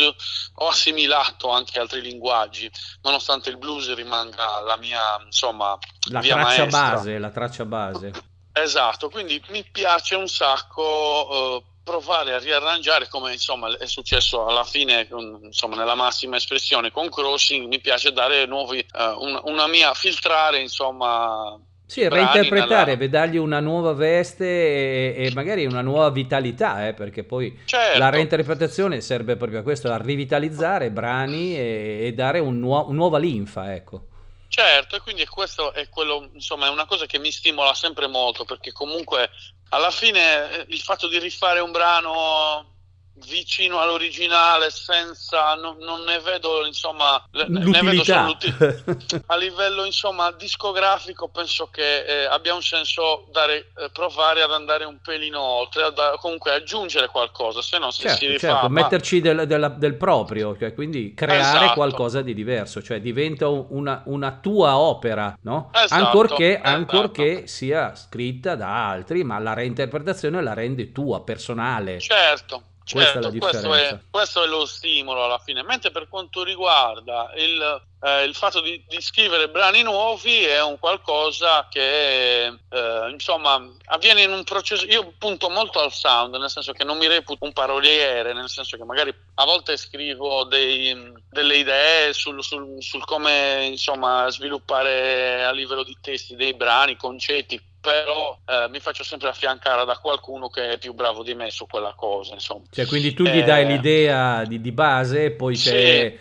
ho 0.56 0.68
assimilato 0.68 1.50
anche 1.50 1.80
altri 1.80 2.02
linguaggi, 2.02 2.72
nonostante 3.02 3.50
il 3.50 3.58
blues 3.58 3.94
rimanga 3.96 4.62
la 4.62 4.78
mia, 4.78 5.22
insomma, 5.26 5.78
la 6.10 6.20
via 6.22 6.36
traccia 6.36 6.62
maestra. 6.62 6.90
base, 6.92 7.18
la 7.18 7.30
traccia 7.30 7.66
base. 7.66 8.12
Esatto, 8.54 9.10
quindi 9.10 9.42
mi 9.50 9.64
piace 9.70 10.16
un 10.16 10.28
sacco 10.28 11.64
uh, 11.64 11.71
provare 11.84 12.34
a 12.34 12.38
riarrangiare 12.38 13.08
come 13.08 13.34
insomma 13.34 13.76
è 13.78 13.88
successo 13.88 14.46
alla 14.46 14.64
fine 14.64 15.08
insomma 15.44 15.76
nella 15.76 15.96
massima 15.96 16.36
espressione 16.36 16.92
con 16.92 17.10
Crossing 17.10 17.68
mi 17.68 17.80
piace 17.80 18.12
dare 18.12 18.46
nuovi 18.46 18.86
uh, 18.94 19.24
una, 19.24 19.42
una, 19.46 19.68
mia 19.68 19.94
filtrare 19.94 20.60
insomma 20.60 21.60
sì, 21.92 22.08
reinterpretare, 22.08 22.96
nella... 22.96 23.10
dargli 23.10 23.36
una 23.36 23.60
nuova 23.60 23.94
veste 23.94 24.46
e, 24.46 25.26
e, 25.26 25.32
magari 25.34 25.66
una 25.66 25.82
nuova 25.82 26.10
vitalità, 26.10 26.88
eh, 26.88 26.94
perché 26.94 27.26
poi 27.26 27.60
certo. 27.66 28.00
la 28.00 28.08
reinterpretazione 28.08 29.02
serve 29.02 29.36
proprio 29.36 29.60
a 29.60 29.62
questo, 29.62 29.92
a 29.92 29.98
rivitalizzare 29.98 30.90
brani 30.90 31.58
e, 31.58 32.00
e 32.04 32.14
dare 32.14 32.40
un 32.40 32.60
nuo, 32.60 32.88
nuova 32.92 33.18
linfa, 33.18 33.74
ecco. 33.76 34.06
Certo, 34.54 34.98
e 34.98 35.00
quindi 35.00 35.26
questo 35.28 35.72
è 35.72 35.88
quello, 35.88 36.30
insomma, 36.34 36.66
è 36.66 36.70
una 36.70 36.86
cosa 36.86 37.06
che 37.06 37.18
mi 37.18 37.32
stimola 37.32 37.74
sempre 37.74 38.08
molto, 38.08 38.44
perché 38.44 38.74
comunque 38.74 39.30
alla 39.70 39.92
fine 39.92 40.52
eh, 40.52 40.66
il 40.68 40.82
fatto 40.82 41.08
di 41.08 41.18
rifare 41.20 41.62
un 41.62 41.72
brano 41.72 42.81
vicino 43.28 43.80
all'originale 43.80 44.70
senza 44.70 45.56
non, 45.56 45.78
non 45.80 46.04
ne 46.04 46.20
vedo 46.20 46.66
insomma 46.66 47.24
ne 47.32 47.82
vedo 47.82 48.04
solo 48.04 48.38
a 49.28 49.36
livello 49.36 49.86
insomma 49.86 50.32
discografico 50.32 51.30
penso 51.30 51.70
che 51.72 52.06
eh, 52.06 52.26
abbia 52.26 52.54
un 52.54 52.62
senso 52.62 53.28
dare, 53.32 53.72
eh, 53.78 53.90
provare 53.92 54.42
ad 54.42 54.52
andare 54.52 54.86
un 54.86 55.00
pelino 55.02 55.42
oltre 55.42 55.92
da, 55.94 56.16
comunque 56.20 56.52
aggiungere 56.52 57.08
qualcosa 57.08 57.62
se 57.62 57.78
no 57.78 57.92
se 57.92 58.04
certo, 58.04 58.18
si 58.18 58.28
rifà 58.28 58.48
certo. 58.48 58.70
ma... 58.70 58.82
metterci 58.82 59.22
del, 59.22 59.46
del, 59.46 59.76
del 59.78 59.96
proprio 59.96 60.58
cioè, 60.58 60.74
quindi 60.74 61.14
creare 61.14 61.66
esatto. 61.66 61.74
qualcosa 61.74 62.22
di 62.22 62.34
diverso 62.34 62.82
cioè 62.82 63.02
diventa 63.02 63.48
una, 63.48 64.02
una 64.06 64.40
tua 64.42 64.78
opera 64.78 65.38
no? 65.42 65.70
Esatto, 65.74 65.94
ancorché, 65.94 66.54
esatto. 66.54 66.68
ancorché 66.68 67.48
sia 67.48 67.96
scritta 67.96 68.56
da 68.56 68.90
altri 68.90 69.24
ma 69.24 69.38
la 69.40 69.54
reinterpretazione 69.54 70.42
la 70.42 70.54
rende 70.54 70.92
tua 70.92 71.22
personale 71.24 72.00
certo 72.00 72.64
Certo, 73.00 73.28
è 73.28 73.38
questo, 73.38 73.74
è, 73.74 74.00
questo, 74.10 74.44
è, 74.44 74.48
lo 74.48 74.66
stimolo 74.66 75.24
alla 75.24 75.40
fine. 75.40 75.64
Mentre 75.64 75.92
per 75.92 76.08
quanto 76.10 76.44
riguarda 76.44 77.32
il, 77.36 77.82
eh, 78.02 78.24
il 78.24 78.36
fatto 78.36 78.60
di, 78.60 78.84
di, 78.88 79.02
scrivere 79.02 79.50
brani 79.50 79.82
nuovi 79.84 80.44
è 80.44 80.62
un 80.62 80.78
qualcosa 80.80 81.68
che 81.70 82.46
eh, 82.46 83.10
insomma 83.10 83.62
avviene 83.86 84.24
in 84.24 84.32
un 84.32 84.44
processo. 84.44 84.86
Io 84.86 85.14
punto 85.18 85.50
molto 85.50 85.80
al 85.80 85.94
sound, 85.94 86.36
nel 86.36 86.50
senso 86.50 86.74
che 86.74 86.84
non 86.84 86.98
mi 86.98 87.08
reputo 87.08 87.46
un 87.46 87.54
paroliere, 87.54 88.34
nel 88.34 88.50
senso 88.50 88.78
che 88.78 88.84
magari 88.84 89.14
a 89.36 89.46
volte 89.46 89.78
scrivo 89.78 90.44
dei, 90.44 91.14
delle 91.30 91.58
idee 91.58 92.14
sul, 92.14 92.44
sul, 92.44 92.82
sul 92.82 93.06
come 93.06 93.68
insomma 93.70 94.30
sviluppare 94.30 95.44
a 95.44 95.52
livello 95.52 95.84
di 95.84 95.98
testi 96.02 96.36
dei 96.36 96.54
brani, 96.54 96.98
concetti 96.98 97.70
però 97.82 98.38
eh, 98.46 98.70
mi 98.70 98.80
faccio 98.80 99.04
sempre 99.04 99.28
affiancare 99.28 99.84
da 99.86 99.98
qualcuno 99.98 100.50
che 100.50 100.74
è 100.74 100.78
più 100.78 100.94
bravo 100.94 101.24
di 101.24 101.34
me 101.34 101.50
su 101.50 101.66
quella 101.66 101.94
cosa. 101.96 102.36
Insomma. 102.36 102.64
Cioè, 102.70 102.86
quindi 102.86 103.14
tu 103.14 103.24
gli 103.24 103.40
eh, 103.40 103.44
dai 103.44 103.66
l'idea 103.66 104.46
di, 104.46 104.62
di 104.62 104.72
base, 104.72 105.32
poi 105.32 105.56
sì. 105.56 105.70
c'è 105.70 106.18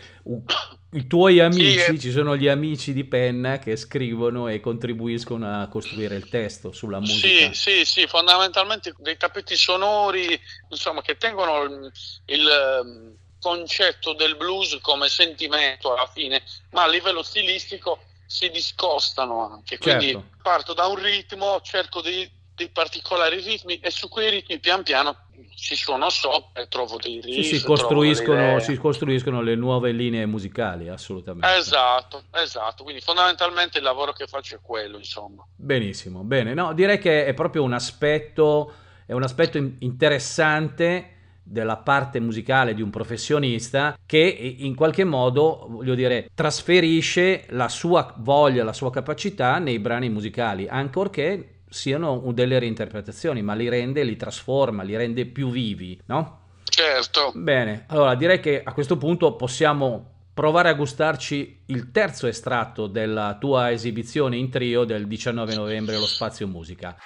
i 0.93 1.07
tuoi 1.07 1.39
amici, 1.39 1.79
sì, 1.79 2.01
ci 2.01 2.11
sono 2.11 2.35
gli 2.37 2.49
amici 2.49 2.93
di 2.93 3.05
penna 3.05 3.59
che 3.59 3.77
scrivono 3.77 4.49
e 4.49 4.59
contribuiscono 4.59 5.61
a 5.63 5.69
costruire 5.69 6.17
il 6.17 6.29
testo 6.29 6.73
sulla 6.73 6.99
musica. 6.99 7.53
Sì, 7.53 7.55
sì, 7.55 7.85
sì, 7.85 8.07
fondamentalmente 8.07 8.95
dei 8.99 9.17
tappeti 9.17 9.55
sonori, 9.55 10.41
insomma, 10.69 11.03
che 11.03 11.17
tengono 11.17 11.63
il, 11.63 11.93
il 12.27 12.49
ehm, 12.49 13.17
concetto 13.39 14.15
del 14.15 14.37
blues 14.37 14.79
come 14.81 15.09
sentimento 15.09 15.93
alla 15.93 16.11
fine, 16.13 16.43
ma 16.71 16.85
a 16.85 16.89
livello 16.89 17.23
stilistico 17.23 18.01
si 18.31 18.49
discostano 18.49 19.51
anche. 19.51 19.77
Quindi 19.77 20.13
certo. 20.13 20.25
parto 20.41 20.73
da 20.73 20.87
un 20.87 21.03
ritmo, 21.03 21.61
cerco 21.63 22.01
dei, 22.01 22.31
dei, 22.55 22.69
particolari 22.69 23.41
ritmi 23.41 23.81
e 23.81 23.91
su 23.91 24.09
quei 24.09 24.31
ritmi 24.31 24.61
pian 24.61 24.85
piano 24.85 25.17
ci 25.57 25.75
suono 25.75 26.09
sopra 26.11 26.63
e 26.63 26.69
trovo 26.69 26.97
dei 26.97 27.17
ritmi. 27.17 27.43
Sì, 27.43 27.59
si, 27.59 27.65
costruiscono, 27.65 28.61
si 28.61 28.77
costruiscono 28.77 29.41
le 29.41 29.57
nuove 29.57 29.91
linee 29.91 30.27
musicali, 30.27 30.89
assolutamente. 30.89 31.59
Esatto, 31.59 32.23
esatto. 32.31 32.85
Quindi 32.85 33.03
fondamentalmente 33.03 33.79
il 33.79 33.85
lavoro 33.85 34.13
che 34.13 34.29
faccio 34.29 34.55
è 34.55 34.61
quello, 34.63 34.99
insomma. 34.99 35.45
Benissimo, 35.57 36.23
bene. 36.23 36.55
No, 36.55 36.73
direi 36.73 37.01
che 37.01 37.27
è 37.27 37.35
proprio 37.35 37.65
un 37.65 37.73
aspetto, 37.73 38.73
è 39.07 39.13
un 39.13 39.25
aspetto 39.25 39.59
interessante 39.59 41.17
della 41.51 41.79
parte 41.79 42.21
musicale 42.21 42.75
di 42.75 42.83
un 42.83 42.91
professionista 42.91 43.99
che 44.07 44.21
in 44.59 44.77
qualche 44.77 45.03
modo, 45.03 45.67
voglio 45.69 45.97
dire, 45.97 46.31
trasferisce 46.33 47.47
la 47.49 47.69
sua 47.69 48.15
voglia, 48.19 48.63
la 48.63 48.73
sua 48.73 48.91
capacità 48.91 49.59
nei 49.59 49.81
brani 49.81 50.09
musicali, 50.09 50.69
ancorché 50.69 51.63
siano 51.69 52.23
delle 52.33 52.59
reinterpretazioni, 52.61 53.43
ma 53.43 53.55
li 53.55 53.69
rende, 53.69 54.05
li 54.05 54.17
trasforma, 54.17 54.85
li 54.85 54.97
rende 54.97 55.27
più 55.27 55.51
vivi, 55.51 56.01
no? 56.07 56.39
Certo. 56.63 57.33
Bene, 57.35 57.85
allora 57.89 58.15
direi 58.15 58.39
che 58.39 58.63
a 58.63 58.73
questo 58.73 58.97
punto 58.97 59.35
possiamo 59.35 60.19
provare 60.33 60.69
a 60.69 60.75
gustarci 60.75 61.63
il 61.67 61.91
terzo 61.91 62.29
estratto 62.29 62.87
della 62.87 63.37
tua 63.41 63.73
esibizione 63.73 64.37
in 64.37 64.51
trio 64.51 64.85
del 64.85 65.09
19 65.09 65.55
novembre 65.57 65.97
allo 65.97 66.07
Spazio 66.07 66.47
Musica. 66.47 66.97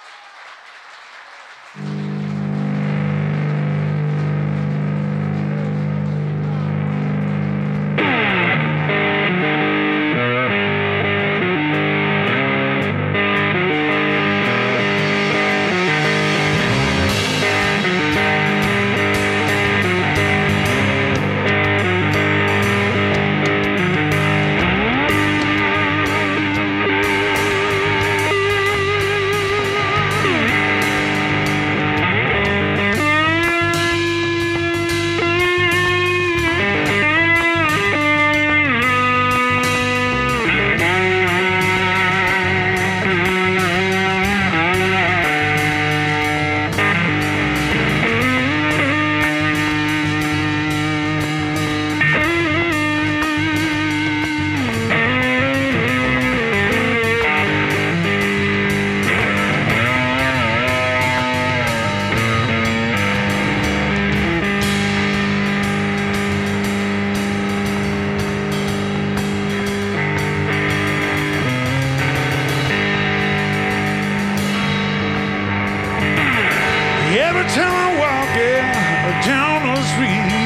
Every 77.36 77.50
time 77.50 77.74
I 77.74 77.98
walk 77.98 79.24
down 79.26 79.74
the 79.74 79.82
street, 79.82 80.43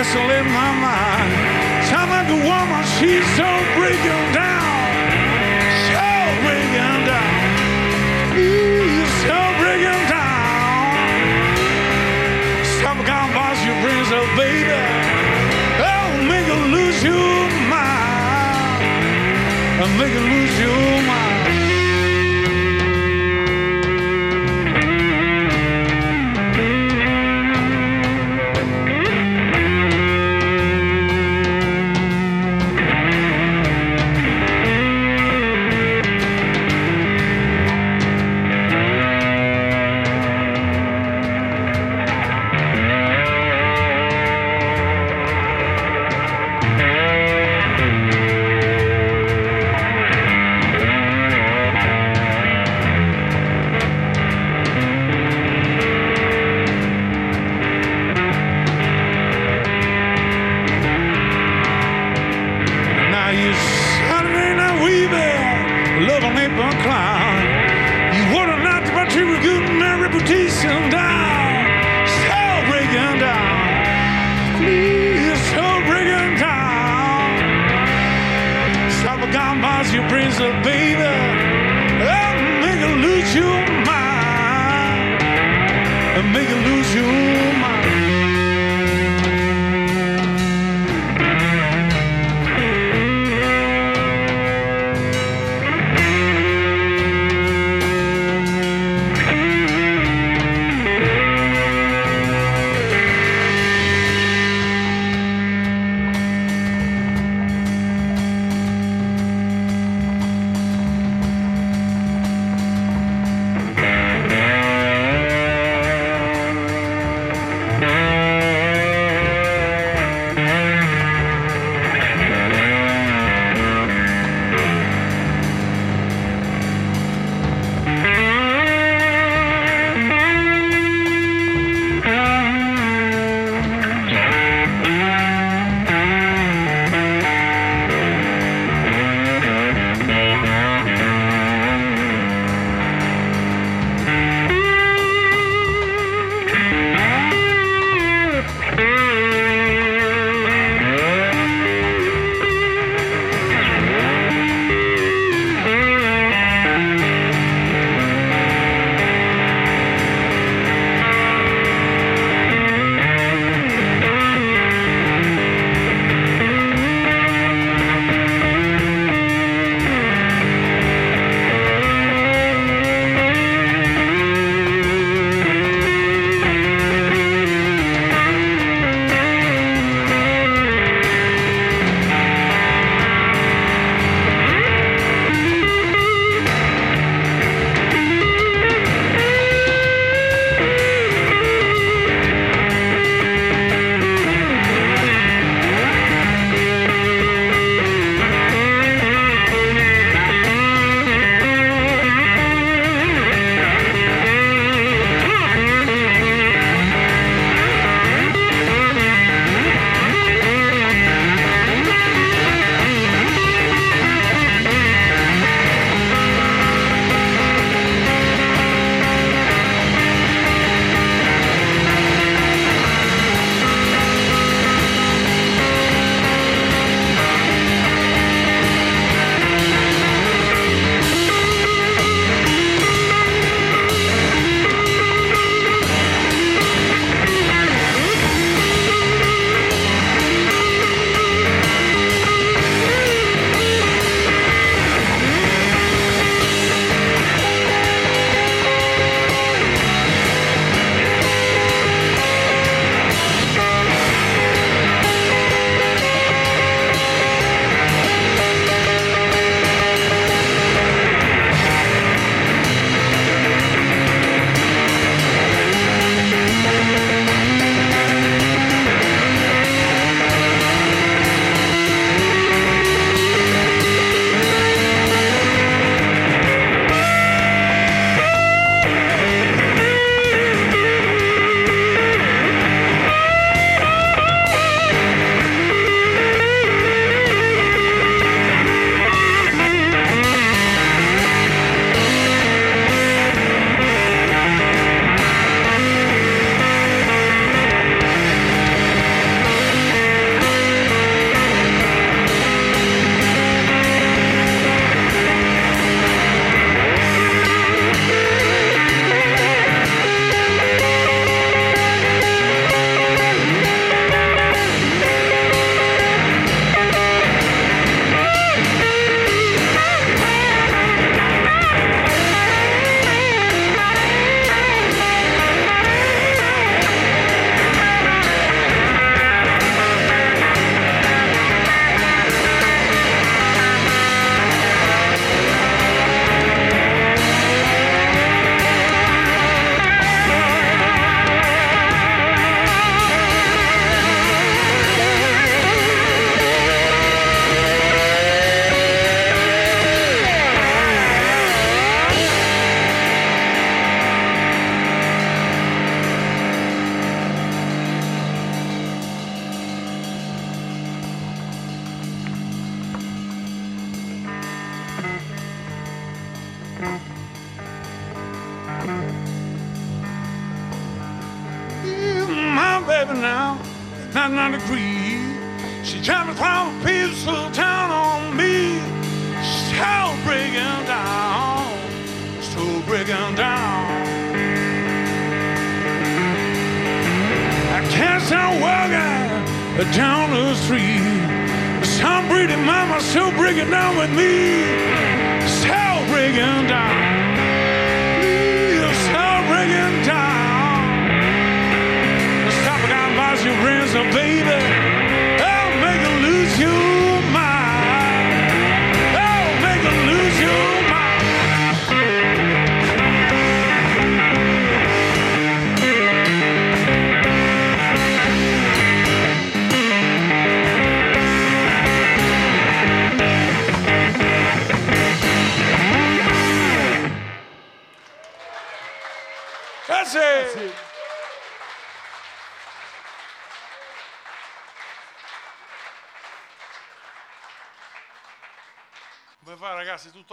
because 0.00 0.16
I 0.16 0.26
live 0.28 0.46
my 0.46 0.72
mind. 0.80 1.30
Sound 1.84 2.10
like 2.10 2.28
a 2.28 2.40
woman, 2.48 2.82
she's 2.96 3.26
so 3.36 3.48
breaking 3.76 4.24
down, 4.32 4.96
so 5.92 6.00
breaking 6.40 7.04
down, 7.04 7.32
Ooh, 8.32 9.04
so 9.20 9.36
breaking 9.60 10.04
down. 10.08 10.96
Stop 12.80 12.96
a 12.96 13.04
gun 13.04 13.28
boss, 13.36 13.60
you 13.66 13.74
brings 13.84 14.10
up, 14.10 14.24
baby. 14.40 14.72
I'll 15.84 16.16
make 16.32 16.46
you 16.48 16.60
lose 16.76 17.04
your 17.04 17.36
mind. 17.68 18.80
Make 19.98 20.14
you 20.14 20.24
lose 20.32 20.58
your 20.60 21.02
mind. 21.08 21.19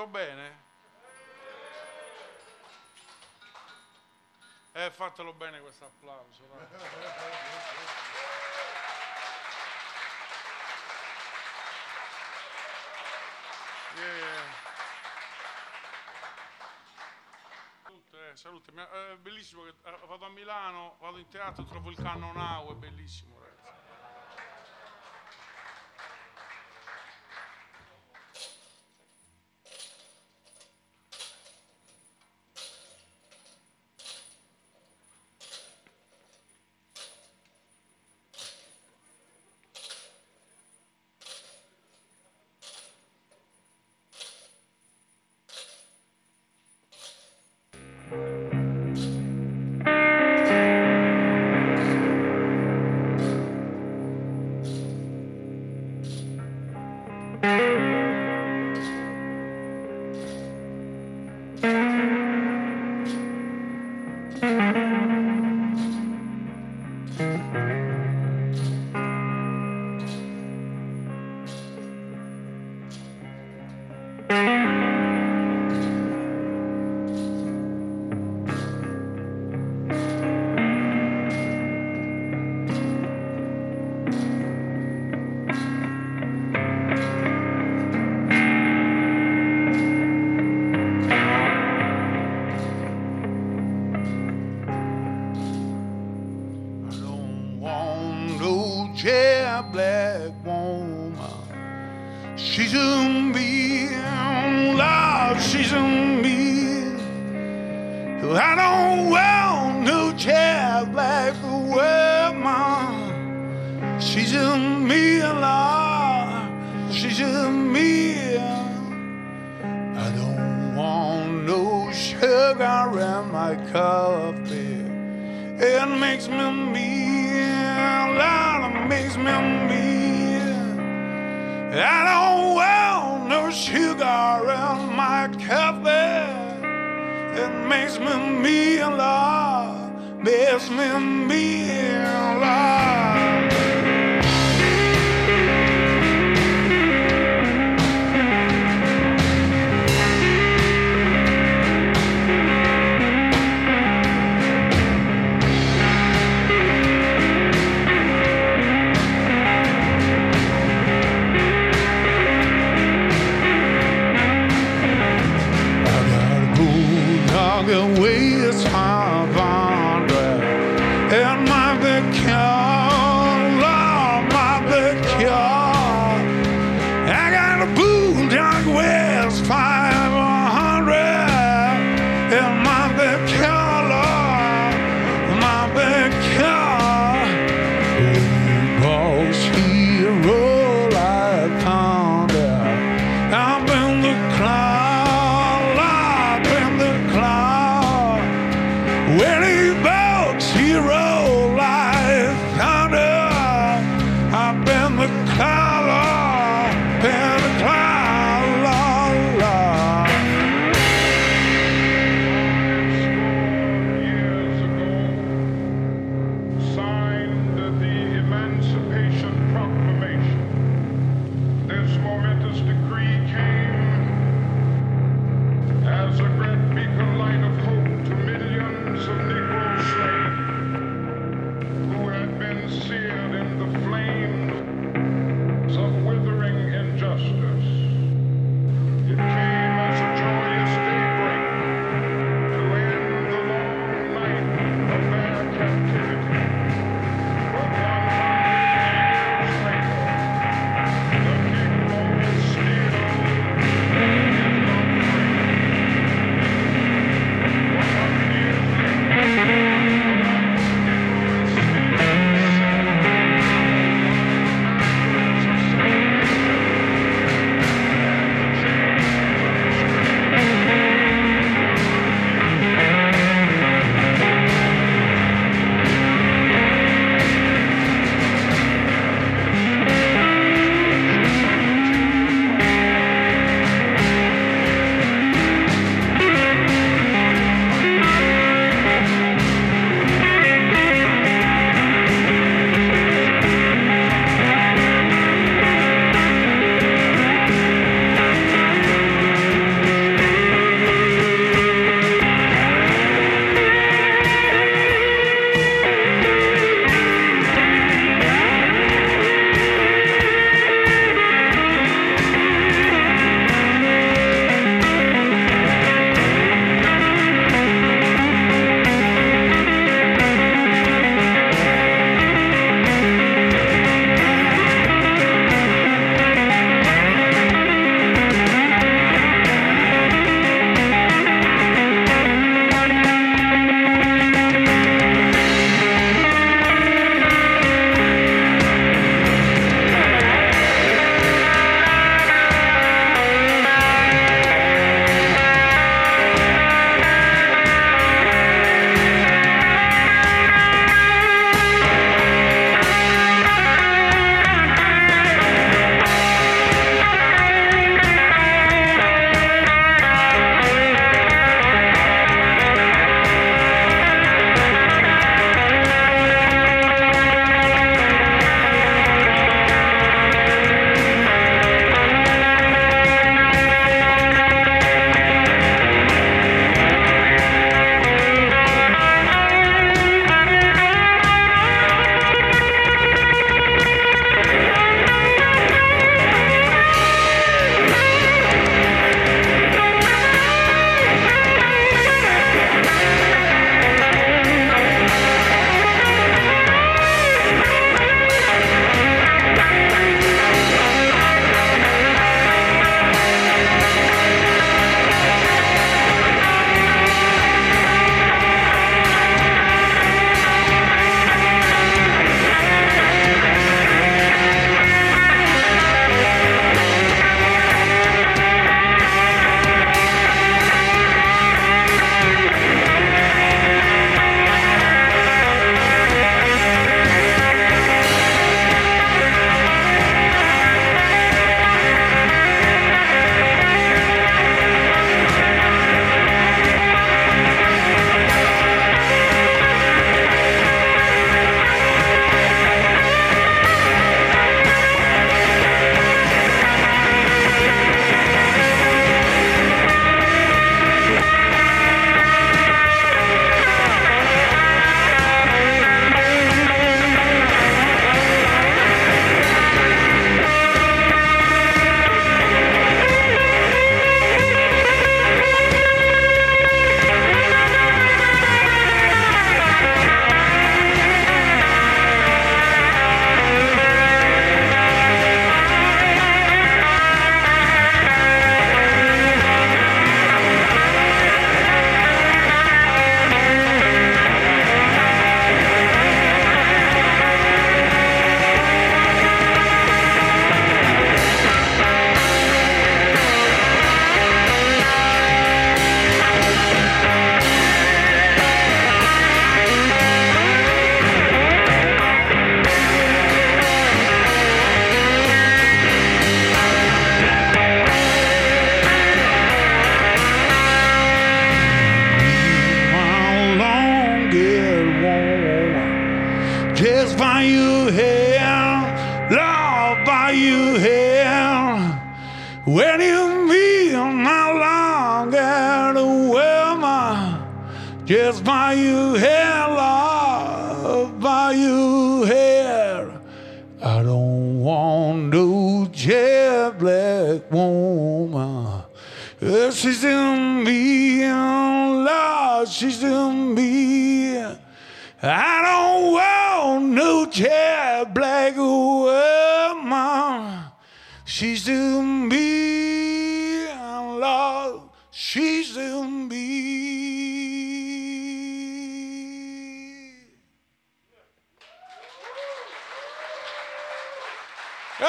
bene? 0.07 0.65
Eh, 4.73 4.91
fatelo 4.91 5.33
bene 5.33 5.59
questo 5.61 5.85
applauso. 5.85 6.45
No? 6.45 6.59
Yeah. 13.95 14.65
Salute, 18.37 18.71
eh, 18.71 19.13
eh 19.13 19.17
bellissimo, 19.17 19.65
eh, 19.65 19.73
vado 20.05 20.25
a 20.25 20.29
Milano, 20.29 20.97
vado 20.99 21.17
in 21.17 21.27
teatro, 21.27 21.65
trovo 21.65 21.89
il 21.89 21.95
Cannon 21.95 22.35
Now, 22.35 22.71
è 22.71 22.75
bellissimo. 22.75 23.39
Ragazzi. 23.39 23.56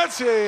Grazie. 0.09 0.48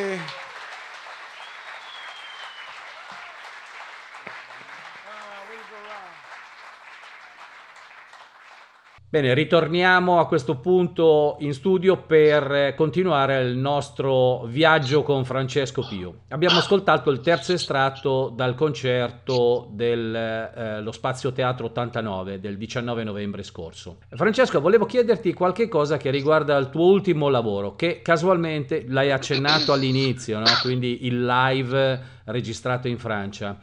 Bene, 9.12 9.34
ritorniamo 9.34 10.20
a 10.20 10.28
questo 10.28 10.58
punto 10.58 11.34
in 11.40 11.52
studio 11.52 11.96
per 11.96 12.74
continuare 12.76 13.42
il 13.42 13.56
nostro 13.56 14.44
viaggio 14.44 15.02
con 15.02 15.24
Francesco 15.24 15.84
Pio. 15.84 16.20
Abbiamo 16.28 16.58
ascoltato 16.58 17.10
il 17.10 17.18
terzo 17.18 17.52
estratto 17.52 18.32
dal 18.32 18.54
concerto 18.54 19.66
dello 19.72 20.88
eh, 20.88 20.92
Spazio 20.92 21.32
Teatro 21.32 21.66
89 21.66 22.38
del 22.38 22.56
19 22.56 23.02
novembre 23.02 23.42
scorso. 23.42 23.96
Francesco, 24.10 24.60
volevo 24.60 24.86
chiederti 24.86 25.32
qualche 25.32 25.66
cosa 25.66 25.96
che 25.96 26.10
riguarda 26.10 26.56
il 26.56 26.70
tuo 26.70 26.84
ultimo 26.84 27.28
lavoro, 27.28 27.74
che 27.74 28.02
casualmente 28.02 28.84
l'hai 28.86 29.10
accennato 29.10 29.72
all'inizio, 29.72 30.38
no? 30.38 30.44
quindi 30.62 31.06
il 31.06 31.26
live 31.26 32.00
registrato 32.26 32.86
in 32.86 32.98
Francia. 32.98 33.58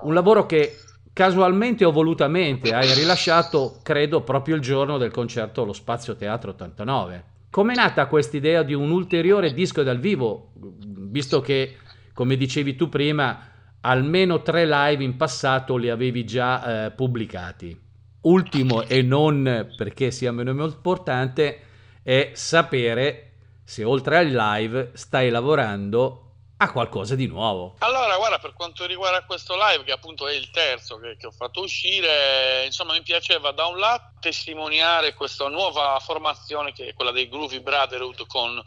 Un 0.00 0.12
lavoro 0.12 0.44
che 0.44 0.76
casualmente 1.18 1.84
o 1.84 1.90
volutamente 1.90 2.72
hai 2.72 2.94
rilasciato, 2.94 3.80
credo, 3.82 4.22
proprio 4.22 4.54
il 4.54 4.60
giorno 4.60 4.98
del 4.98 5.10
concerto 5.10 5.64
Lo 5.64 5.72
Spazio 5.72 6.14
Teatro 6.14 6.50
89. 6.50 7.24
Com'è 7.50 7.74
nata 7.74 8.06
questa 8.06 8.36
idea 8.36 8.62
di 8.62 8.72
un 8.72 8.92
ulteriore 8.92 9.52
disco 9.52 9.82
dal 9.82 9.98
vivo, 9.98 10.52
visto 10.54 11.40
che, 11.40 11.74
come 12.14 12.36
dicevi 12.36 12.76
tu 12.76 12.88
prima, 12.88 13.50
almeno 13.80 14.42
tre 14.42 14.64
live 14.64 15.02
in 15.02 15.16
passato 15.16 15.76
li 15.76 15.90
avevi 15.90 16.24
già 16.24 16.86
eh, 16.86 16.90
pubblicati? 16.92 17.76
Ultimo, 18.20 18.84
e 18.84 19.02
non 19.02 19.72
perché 19.76 20.12
sia 20.12 20.30
meno 20.30 20.52
importante, 20.52 21.60
è 22.00 22.30
sapere 22.34 23.32
se 23.64 23.82
oltre 23.82 24.18
al 24.18 24.28
live 24.28 24.92
stai 24.92 25.30
lavorando 25.30 26.27
a 26.60 26.72
qualcosa 26.72 27.14
di 27.14 27.26
nuovo. 27.26 27.76
Allora, 27.78 28.16
guarda, 28.16 28.38
per 28.38 28.52
quanto 28.52 28.84
riguarda 28.84 29.24
questo 29.24 29.54
live, 29.54 29.84
che 29.84 29.92
appunto 29.92 30.26
è 30.26 30.34
il 30.34 30.50
terzo 30.50 30.98
che, 30.98 31.16
che, 31.16 31.26
ho 31.26 31.30
fatto 31.30 31.60
uscire, 31.60 32.64
insomma, 32.64 32.92
mi 32.92 33.02
piaceva 33.02 33.52
da 33.52 33.66
un 33.66 33.78
lato 33.78 34.16
testimoniare 34.20 35.14
questa 35.14 35.48
nuova 35.48 35.98
formazione 36.00 36.72
che 36.72 36.88
è 36.88 36.94
quella 36.94 37.12
dei 37.12 37.28
Groovy 37.28 37.60
Brotherhood 37.60 38.26
con 38.26 38.62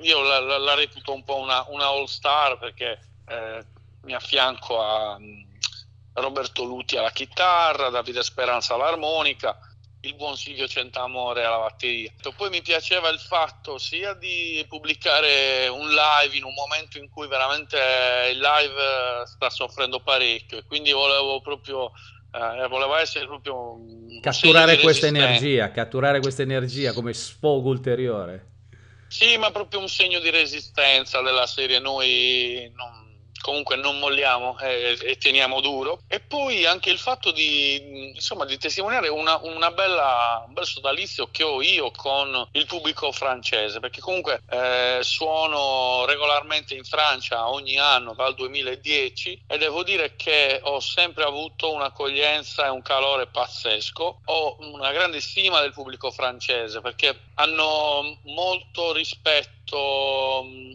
io 0.00 0.22
la, 0.22 0.40
la, 0.40 0.58
la 0.58 0.74
reputo 0.74 1.12
un 1.12 1.24
po' 1.24 1.36
una, 1.38 1.64
una 1.68 1.86
all 1.86 2.04
star 2.04 2.58
perché 2.58 2.98
eh, 3.26 3.64
mi 4.02 4.14
affianco 4.14 4.80
a 4.80 5.18
mm, 5.18 5.42
Roberto 6.14 6.64
Lutti 6.64 6.96
alla 6.96 7.10
chitarra, 7.10 7.90
Davide 7.90 8.22
Speranza 8.22 8.74
all'armonica, 8.74 9.58
il 10.00 10.14
buon 10.14 10.36
Silvio 10.36 10.68
Centamore 10.68 11.44
alla 11.44 11.58
batteria. 11.58 12.12
Poi 12.36 12.50
mi 12.50 12.62
piaceva 12.62 13.08
il 13.08 13.18
fatto 13.18 13.78
sia 13.78 14.14
di 14.14 14.64
pubblicare 14.68 15.66
un 15.68 15.88
live 15.88 16.36
in 16.36 16.44
un 16.44 16.54
momento 16.54 16.98
in 16.98 17.08
cui 17.08 17.26
veramente 17.26 17.76
il 18.30 18.38
live 18.38 19.26
sta 19.26 19.50
soffrendo 19.50 20.00
parecchio 20.00 20.58
e 20.58 20.64
quindi 20.64 20.92
volevo 20.92 21.40
proprio 21.40 21.90
eh, 22.30 22.68
volevo 22.68 22.94
essere 22.96 23.26
proprio 23.26 23.78
catturare 24.20 24.78
questa 24.78 25.06
energia, 25.06 25.70
catturare 25.70 26.20
questa 26.20 26.42
energia 26.42 26.92
come 26.92 27.12
sfogo 27.14 27.70
ulteriore. 27.70 28.46
Sì, 29.08 29.38
ma 29.38 29.50
proprio 29.50 29.80
un 29.80 29.88
segno 29.88 30.20
di 30.20 30.28
resistenza 30.28 31.22
della 31.22 31.46
serie 31.46 31.78
noi 31.78 32.70
non 32.74 33.07
comunque 33.40 33.76
non 33.76 33.98
molliamo 33.98 34.58
e, 34.58 34.98
e, 35.02 35.16
teniamo 35.16 35.60
duro. 35.60 36.02
E 36.08 36.20
poi 36.20 36.64
anche 36.66 36.90
il 36.90 36.98
fatto 36.98 37.30
di, 37.30 38.12
insomma, 38.14 38.44
di 38.44 38.58
testimoniare 38.58 39.08
una, 39.08 39.38
una 39.42 39.70
bella, 39.70 40.44
un 40.46 40.52
bel 40.52 40.66
sodalizio 40.66 41.28
che 41.30 41.42
ho 41.42 41.62
io 41.62 41.90
con 41.90 42.48
il 42.52 42.66
pubblico 42.66 43.12
francese, 43.12 43.80
perché 43.80 44.00
comunque 44.00 44.42
eh, 44.50 44.98
suono 45.02 46.04
regolarmente 46.06 46.74
in 46.74 46.84
Francia 46.84 47.48
ogni 47.48 47.78
anno 47.78 48.14
dal 48.14 48.34
2010 48.34 49.44
e 49.46 49.58
devo 49.58 49.82
dire 49.82 50.16
che 50.16 50.60
ho 50.62 50.80
sempre 50.80 51.24
avuto 51.24 51.72
un'accoglienza 51.72 52.66
e 52.66 52.70
un 52.70 52.82
calore 52.82 53.26
pazzesco. 53.26 54.20
Ho 54.24 54.56
una 54.60 54.92
grande 54.92 55.20
stima 55.20 55.60
del 55.60 55.72
pubblico 55.72 56.10
francese 56.10 56.80
perché 56.80 57.16
hanno 57.34 58.18
molto 58.24 58.92
rispetto 58.92 59.56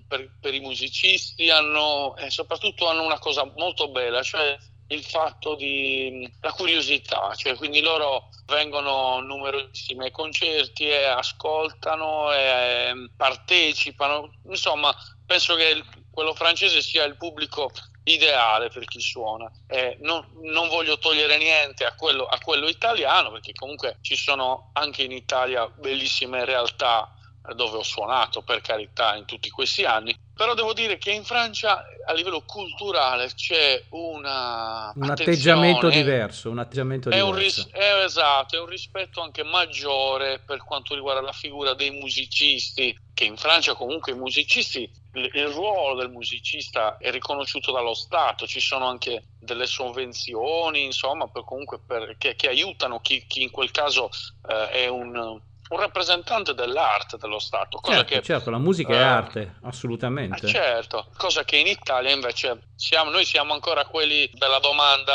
per, 0.08 0.38
per, 0.40 0.54
i 0.54 0.60
musicisti 0.60 1.50
hanno, 1.50 2.16
e 2.18 2.30
soprattutto 2.30 2.88
hanno 2.88 3.04
una 3.04 3.20
cosa 3.20 3.52
molto 3.56 3.90
bella, 3.90 4.22
cioè 4.22 4.58
il 4.88 5.04
fatto 5.04 5.56
di 5.56 6.30
la 6.42 6.52
curiosità, 6.52 7.34
cioè 7.36 7.56
quindi 7.56 7.82
loro 7.82 8.30
vengono 8.46 9.20
numerosissimi 9.22 10.06
ai 10.06 10.12
concerti 10.12 10.88
e 10.88 11.06
ascoltano 11.06 12.32
e 12.32 12.88
ehm, 12.88 13.12
partecipano, 13.16 14.32
insomma 14.48 14.94
penso 15.26 15.56
che 15.56 15.70
il, 15.70 15.84
quello 16.12 16.34
francese 16.34 16.82
sia 16.82 17.04
il 17.06 17.18
pubblico 17.18 17.72
ideale 18.04 18.70
per 18.70 18.86
chi 18.86 19.00
suona. 19.00 19.50
Eh, 19.68 19.98
non, 20.02 20.26
non, 20.42 20.68
voglio 20.68 20.98
togliere 20.98 21.38
niente 21.38 21.86
a 21.86 21.96
quello, 21.96 22.26
a 22.26 22.38
quello 22.40 22.68
italiano 22.68 23.32
perché 23.32 23.54
comunque 23.54 23.98
ci 24.02 24.16
sono 24.16 24.72
anche 24.74 25.04
in 25.04 25.12
Italia 25.12 25.68
bellissime 25.68 26.46
realtà 26.46 27.12
dove 27.56 27.78
ho 27.78 27.84
suonato 27.84 28.42
per 28.42 28.62
carità 28.62 29.16
in 29.16 29.26
tutti 29.26 29.50
questi 29.50 29.84
anni, 29.84 30.16
però 30.34 30.54
devo 30.54 30.74
dire 30.74 30.98
che 30.98 31.12
in 31.12 31.24
Francia 31.24 31.84
a 32.06 32.14
livello 32.14 32.44
culturale 32.46 33.30
c'è 33.36 33.84
una 33.90 34.92
un 34.96 35.10
atteggiamento 35.10 35.90
diverso, 35.90 36.50
un 36.50 36.60
atteggiamento 36.60 37.10
è. 37.10 37.20
Un 37.20 37.36
ris- 37.36 37.70
è, 37.70 38.04
esatto, 38.04 38.56
è 38.56 38.60
un 38.60 38.66
rispetto 38.66 39.22
anche 39.22 39.44
maggiore 39.44 40.40
per 40.40 40.64
quanto 40.64 40.96
riguarda 40.96 41.22
la 41.22 41.34
figura 41.34 41.74
dei 41.74 41.92
musicisti, 41.92 42.98
che 43.14 43.26
in 43.26 43.38
Francia 43.38 43.76
comunque 43.76 44.14
i 44.14 44.16
musicisti, 44.16 44.90
il, 45.14 45.30
il 45.34 45.48
ruolo 45.48 45.96
del 45.96 46.10
musicista 46.10 46.98
è 46.98 47.12
riconosciuto 47.12 47.72
dallo 47.72 47.94
Stato, 47.94 48.48
ci 48.48 48.60
sono 48.60 48.88
anche 48.88 49.24
delle 49.40 49.68
sovvenzioni, 49.68 50.84
insomma, 50.84 51.28
per 51.28 51.44
comunque 51.44 51.80
per, 51.86 52.16
che, 52.18 52.36
che, 52.36 52.48
aiutano 52.48 53.00
chi, 53.02 53.26
chi, 53.28 53.44
in 53.44 53.52
quel 53.52 53.70
caso 53.72 54.10
eh, 54.48 54.70
è 54.70 54.88
un 54.88 55.40
un 55.70 55.80
rappresentante 55.80 56.54
dell'arte 56.54 57.18
dello 57.18 57.40
Stato. 57.40 57.80
Cosa 57.80 57.98
certo, 57.98 58.14
che, 58.14 58.22
certo, 58.22 58.50
la 58.50 58.58
musica 58.58 58.92
uh, 58.92 58.96
è 58.96 58.98
eh, 58.98 59.04
arte, 59.04 59.56
assolutamente. 59.64 60.46
Eh, 60.46 60.50
certo, 60.50 61.08
cosa 61.18 61.44
che 61.44 61.58
in 61.58 61.68
Italia 61.68 62.12
invece 62.12 62.70
siamo, 62.76 63.10
noi 63.10 63.26
siamo 63.26 63.54
ancora 63.54 63.86
quelli 63.86 64.30
della 64.34 64.60
domanda 64.60 65.14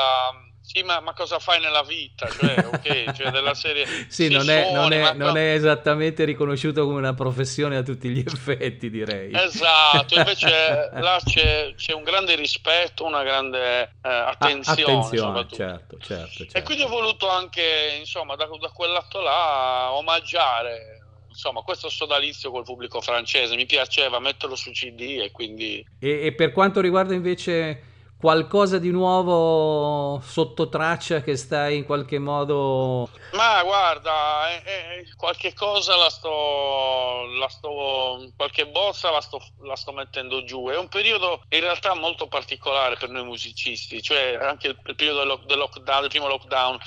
sì, 0.70 0.82
ma, 0.82 1.00
ma, 1.00 1.14
cosa 1.14 1.38
fai 1.38 1.60
nella 1.60 1.82
vita? 1.82 2.28
Cioè, 2.28 2.62
ok, 2.66 3.12
cioè 3.12 3.30
della 3.30 3.54
serie... 3.54 3.86
sì, 4.08 4.28
non, 4.28 4.50
è, 4.50 4.66
suoni, 4.68 4.74
non, 4.74 4.92
è, 4.92 5.12
non 5.14 5.36
è, 5.38 5.54
esattamente 5.54 6.26
riconosciuto 6.26 6.84
come 6.84 6.98
una 6.98 7.14
professione 7.14 7.78
a 7.78 7.82
tutti 7.82 8.10
gli 8.10 8.18
effetti, 8.18 8.90
direi. 8.90 9.32
Esatto, 9.34 10.14
invece 10.14 10.90
là 10.92 11.18
c'è, 11.24 11.72
c'è, 11.74 11.94
un 11.94 12.02
grande 12.02 12.36
rispetto, 12.36 13.06
una 13.06 13.22
grande 13.22 13.80
eh, 13.80 14.08
attenzione. 14.10 14.82
A- 14.82 14.98
attenzione, 14.98 15.46
certo, 15.48 15.96
certo, 16.00 16.36
certo, 16.44 16.58
E 16.58 16.62
quindi 16.62 16.82
ho 16.82 16.88
voluto 16.88 17.30
anche, 17.30 17.96
insomma, 17.98 18.36
da, 18.36 18.46
da 18.60 18.68
quell'atto 18.68 19.22
là, 19.22 19.92
omaggiare 19.92 20.98
insomma, 21.28 21.62
questo 21.62 21.88
sodalizio 21.88 22.50
col 22.50 22.64
pubblico 22.64 23.00
francese 23.00 23.54
mi 23.54 23.64
piaceva 23.64 24.18
metterlo 24.18 24.54
su 24.54 24.70
CD 24.72 25.20
e 25.22 25.30
quindi. 25.30 25.82
E, 25.98 26.26
e 26.26 26.34
per 26.34 26.52
quanto 26.52 26.82
riguarda 26.82 27.14
invece 27.14 27.88
qualcosa 28.18 28.78
di 28.78 28.90
nuovo 28.90 30.20
sotto 30.20 30.68
traccia 30.68 31.22
che 31.22 31.36
stai 31.36 31.76
in 31.76 31.84
qualche 31.84 32.18
modo? 32.18 33.08
Ma 33.32 33.62
guarda 33.62 34.50
eh, 34.50 34.62
eh, 34.64 35.14
qualche 35.16 35.54
cosa 35.54 35.96
la 35.96 36.10
sto, 36.10 37.24
la 37.38 37.48
sto 37.48 38.30
qualche 38.36 38.66
bozza 38.66 39.10
la 39.10 39.20
sto, 39.20 39.40
la 39.60 39.76
sto, 39.76 39.92
mettendo 39.92 40.42
giù. 40.44 40.68
È 40.68 40.76
un 40.76 40.88
periodo 40.88 41.42
in 41.50 41.60
realtà 41.60 41.94
molto 41.94 42.26
particolare 42.26 42.96
per 42.96 43.08
noi 43.10 43.24
musicisti 43.24 44.02
cioè 44.02 44.38
anche 44.40 44.68
il, 44.68 44.78
periodo 44.82 45.44
del, 45.46 45.58
lockdown, 45.58 46.00
del 46.00 46.10
primo 46.10 46.28
lockdown 46.28 46.78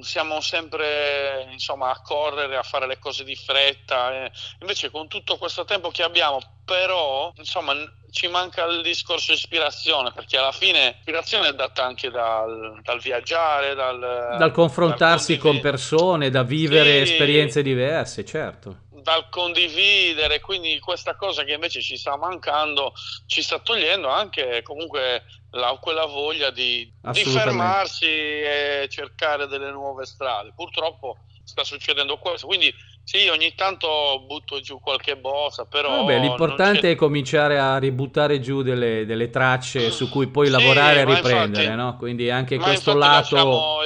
siamo 0.00 0.40
sempre 0.40 1.48
insomma 1.50 1.90
a 1.90 2.00
correre, 2.00 2.56
a 2.56 2.62
fare 2.62 2.86
le 2.86 2.98
cose 2.98 3.24
di 3.24 3.34
fretta. 3.34 4.24
eh. 4.24 4.32
Invece 4.60 4.90
con 4.90 5.08
tutto 5.08 5.36
questo 5.38 5.64
tempo 5.64 5.90
che 5.90 6.02
abbiamo, 6.02 6.40
però 6.64 7.32
insomma 7.36 7.74
ci 8.10 8.28
manca 8.28 8.64
il 8.64 8.82
discorso 8.82 9.32
ispirazione, 9.32 10.12
perché 10.12 10.36
alla 10.36 10.52
fine 10.52 10.94
l'ispirazione 10.96 11.48
è 11.48 11.54
data 11.54 11.84
anche 11.84 12.10
dal, 12.10 12.80
dal 12.82 13.00
viaggiare, 13.00 13.74
dal, 13.74 14.36
Dal 14.38 14.52
confrontarsi 14.52 15.32
dal 15.32 15.40
con 15.40 15.60
persone, 15.60 16.30
da 16.30 16.42
vivere 16.42 17.04
Sì. 17.04 17.12
esperienze 17.12 17.62
diverse, 17.62 18.24
certo. 18.24 18.81
Dal 18.94 19.28
condividere, 19.30 20.40
quindi 20.40 20.78
questa 20.78 21.16
cosa 21.16 21.44
che 21.44 21.52
invece 21.54 21.80
ci 21.80 21.96
sta 21.96 22.16
mancando 22.16 22.92
ci 23.26 23.42
sta 23.42 23.58
togliendo 23.58 24.08
anche 24.08 24.62
comunque 24.62 25.24
la- 25.50 25.78
quella 25.80 26.04
voglia 26.04 26.50
di, 26.50 26.92
di 27.00 27.24
fermarsi 27.24 28.04
e 28.06 28.86
cercare 28.90 29.46
delle 29.46 29.70
nuove 29.70 30.04
strade. 30.04 30.52
Purtroppo 30.54 31.18
sta 31.44 31.64
succedendo 31.64 32.18
questo, 32.18 32.46
quindi 32.46 32.72
sì, 33.04 33.26
ogni 33.28 33.52
tanto 33.54 34.24
butto 34.26 34.60
giù 34.60 34.78
qualche 34.78 35.16
bossa, 35.16 35.64
però 35.64 35.88
Vabbè, 35.90 36.18
non 36.18 36.28
l'importante 36.28 36.92
è 36.92 36.94
cominciare 36.94 37.58
a 37.58 37.78
ributtare 37.78 38.38
giù 38.40 38.62
delle, 38.62 39.04
delle 39.06 39.28
tracce 39.28 39.90
su 39.90 40.08
cui 40.08 40.28
poi 40.28 40.46
Sì, 40.46 40.52
lavorare 40.52 41.00
e 41.00 41.04
riprendere, 41.04 41.64
infatti- 41.64 41.76
no? 41.76 41.96
Quindi 41.96 42.30
anche 42.30 42.56
questo 42.58 42.94
lato 42.94 43.34
lasciamo, 43.34 43.80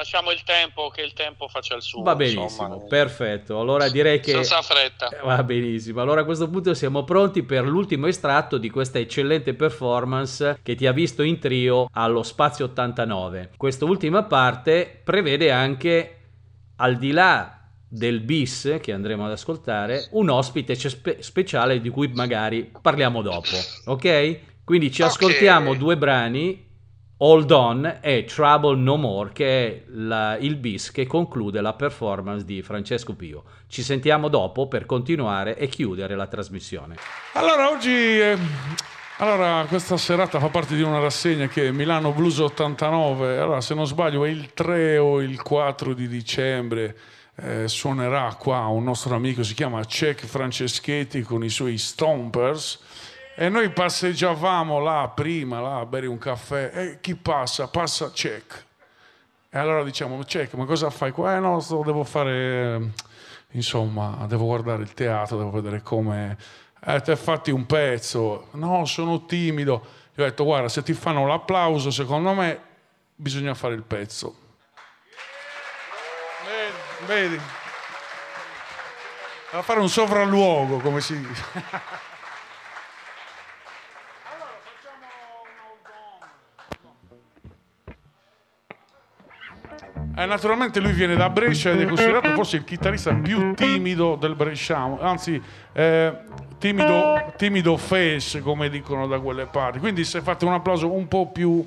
lasciamo 0.00 0.30
il 0.30 0.42
tempo 0.44 0.88
che 0.88 1.02
il 1.02 1.12
tempo 1.12 1.46
faccia 1.46 1.74
il 1.76 1.82
suo. 1.82 2.02
va 2.02 2.14
benissimo, 2.16 2.44
insomma. 2.44 2.76
perfetto. 2.88 3.60
Allora 3.60 3.88
direi 3.90 4.18
che 4.20 4.32
Senza 4.32 4.62
fretta. 4.62 5.08
Eh, 5.08 5.20
Va 5.22 5.42
benissimo, 5.42 6.00
allora 6.00 6.22
a 6.22 6.24
questo 6.24 6.48
punto 6.48 6.72
siamo 6.72 7.04
pronti 7.04 7.42
per 7.42 7.64
l'ultimo 7.66 8.06
estratto 8.06 8.56
di 8.56 8.70
questa 8.70 8.98
eccellente 8.98 9.52
performance 9.54 10.58
che 10.62 10.74
ti 10.74 10.86
ha 10.86 10.92
visto 10.92 11.22
in 11.22 11.38
trio 11.38 11.86
allo 11.92 12.22
Spazio 12.22 12.64
89. 12.66 13.50
Questa 13.56 13.84
ultima 13.84 14.22
parte 14.24 15.00
prevede 15.04 15.50
anche, 15.50 16.16
al 16.76 16.96
di 16.96 17.12
là 17.12 17.58
del 17.86 18.20
bis 18.20 18.78
che 18.80 18.92
andremo 18.92 19.26
ad 19.26 19.32
ascoltare, 19.32 20.08
un 20.12 20.30
ospite 20.30 20.74
spe- 20.76 21.22
speciale 21.22 21.80
di 21.80 21.90
cui 21.90 22.08
magari 22.08 22.72
parliamo 22.80 23.20
dopo, 23.20 23.56
ok? 23.86 24.38
Quindi 24.64 24.90
ci 24.92 25.02
Ok. 25.02 25.08
ascoltiamo 25.10 25.74
due 25.74 25.96
brani. 25.98 26.68
Hold 27.22 27.50
On 27.50 27.98
e 28.00 28.24
Trouble 28.24 28.76
No 28.76 28.96
More, 28.96 29.30
che 29.32 29.66
è 29.66 29.82
la- 29.88 30.38
il 30.38 30.56
bis 30.56 30.90
che 30.90 31.06
conclude 31.06 31.60
la 31.60 31.74
performance 31.74 32.44
di 32.46 32.62
Francesco 32.62 33.14
Pio. 33.14 33.44
Ci 33.68 33.82
sentiamo 33.82 34.28
dopo 34.28 34.68
per 34.68 34.86
continuare 34.86 35.56
e 35.56 35.66
chiudere 35.68 36.16
la 36.16 36.26
trasmissione. 36.26 36.96
Allora, 37.34 37.68
oggi. 37.70 37.90
eh, 37.90 38.38
allora, 39.18 39.66
questa 39.68 39.98
serata 39.98 40.38
fa 40.40 40.48
parte 40.48 40.74
di 40.74 40.80
una 40.82 40.98
rassegna 40.98 41.46
che 41.46 41.68
è 41.68 41.70
Milano 41.72 42.12
Blues 42.12 42.38
89. 42.38 43.36
Allora, 43.38 43.60
se 43.60 43.74
non 43.74 43.86
sbaglio, 43.86 44.24
è 44.24 44.30
il 44.30 44.54
3 44.54 44.96
o 44.96 45.20
il 45.20 45.42
4 45.42 45.92
di 45.94 46.08
dicembre. 46.08 46.96
eh, 47.42 47.68
suonerà 47.68 48.34
qua 48.38 48.66
un 48.66 48.84
nostro 48.84 49.14
amico, 49.14 49.42
si 49.42 49.54
chiama 49.54 49.82
Cech 49.84 50.26
Franceschetti 50.26 51.22
con 51.22 51.42
i 51.42 51.48
suoi 51.48 51.78
Stompers. 51.78 52.78
E 53.42 53.48
noi 53.48 53.70
passeggiavamo 53.70 54.80
là 54.80 55.10
prima, 55.14 55.60
là 55.60 55.78
a 55.78 55.86
bere 55.86 56.06
un 56.06 56.18
caffè. 56.18 56.72
E 56.74 56.98
chi 57.00 57.16
passa? 57.16 57.68
Passa 57.68 58.12
Cech. 58.12 58.64
E 59.48 59.58
allora 59.58 59.82
diciamo, 59.82 60.22
Cech, 60.22 60.52
ma 60.52 60.66
cosa 60.66 60.90
fai 60.90 61.10
qua? 61.10 61.36
Eh 61.36 61.40
no, 61.40 61.58
devo 61.82 62.04
fare, 62.04 62.32
eh, 62.32 62.90
insomma, 63.52 64.26
devo 64.28 64.44
guardare 64.44 64.82
il 64.82 64.92
teatro, 64.92 65.38
devo 65.38 65.52
vedere 65.52 65.80
come... 65.80 66.36
Eh, 66.84 67.00
ti 67.00 67.12
hai 67.12 67.16
fatti 67.16 67.50
un 67.50 67.64
pezzo. 67.64 68.48
No, 68.50 68.84
sono 68.84 69.24
timido. 69.24 69.86
Gli 70.12 70.20
ho 70.20 70.24
detto, 70.24 70.44
guarda, 70.44 70.68
se 70.68 70.82
ti 70.82 70.92
fanno 70.92 71.26
l'applauso, 71.26 71.90
secondo 71.90 72.34
me 72.34 72.60
bisogna 73.14 73.54
fare 73.54 73.72
il 73.72 73.84
pezzo. 73.84 74.36
Vedi? 77.06 77.28
Vedi? 77.30 77.42
A 79.52 79.62
fare 79.62 79.80
un 79.80 79.88
sopralluogo, 79.88 80.76
come 80.80 81.00
si 81.00 81.18
dice. 81.18 82.08
Eh, 90.16 90.26
naturalmente 90.26 90.80
lui 90.80 90.92
viene 90.92 91.14
da 91.14 91.30
Brescia 91.30 91.70
ed 91.70 91.80
è 91.80 91.86
considerato 91.86 92.30
forse 92.30 92.56
il 92.56 92.64
chitarrista 92.64 93.14
più 93.14 93.54
timido 93.54 94.16
del 94.16 94.34
bresciano, 94.34 95.00
anzi 95.00 95.40
eh, 95.72 96.12
timido, 96.58 97.32
timido 97.36 97.76
face 97.76 98.40
come 98.40 98.68
dicono 98.68 99.06
da 99.06 99.18
quelle 99.18 99.46
parti. 99.46 99.78
Quindi 99.78 100.04
se 100.04 100.20
fate 100.20 100.44
un 100.44 100.52
applauso 100.52 100.92
un 100.92 101.08
po' 101.08 101.30
più 101.30 101.66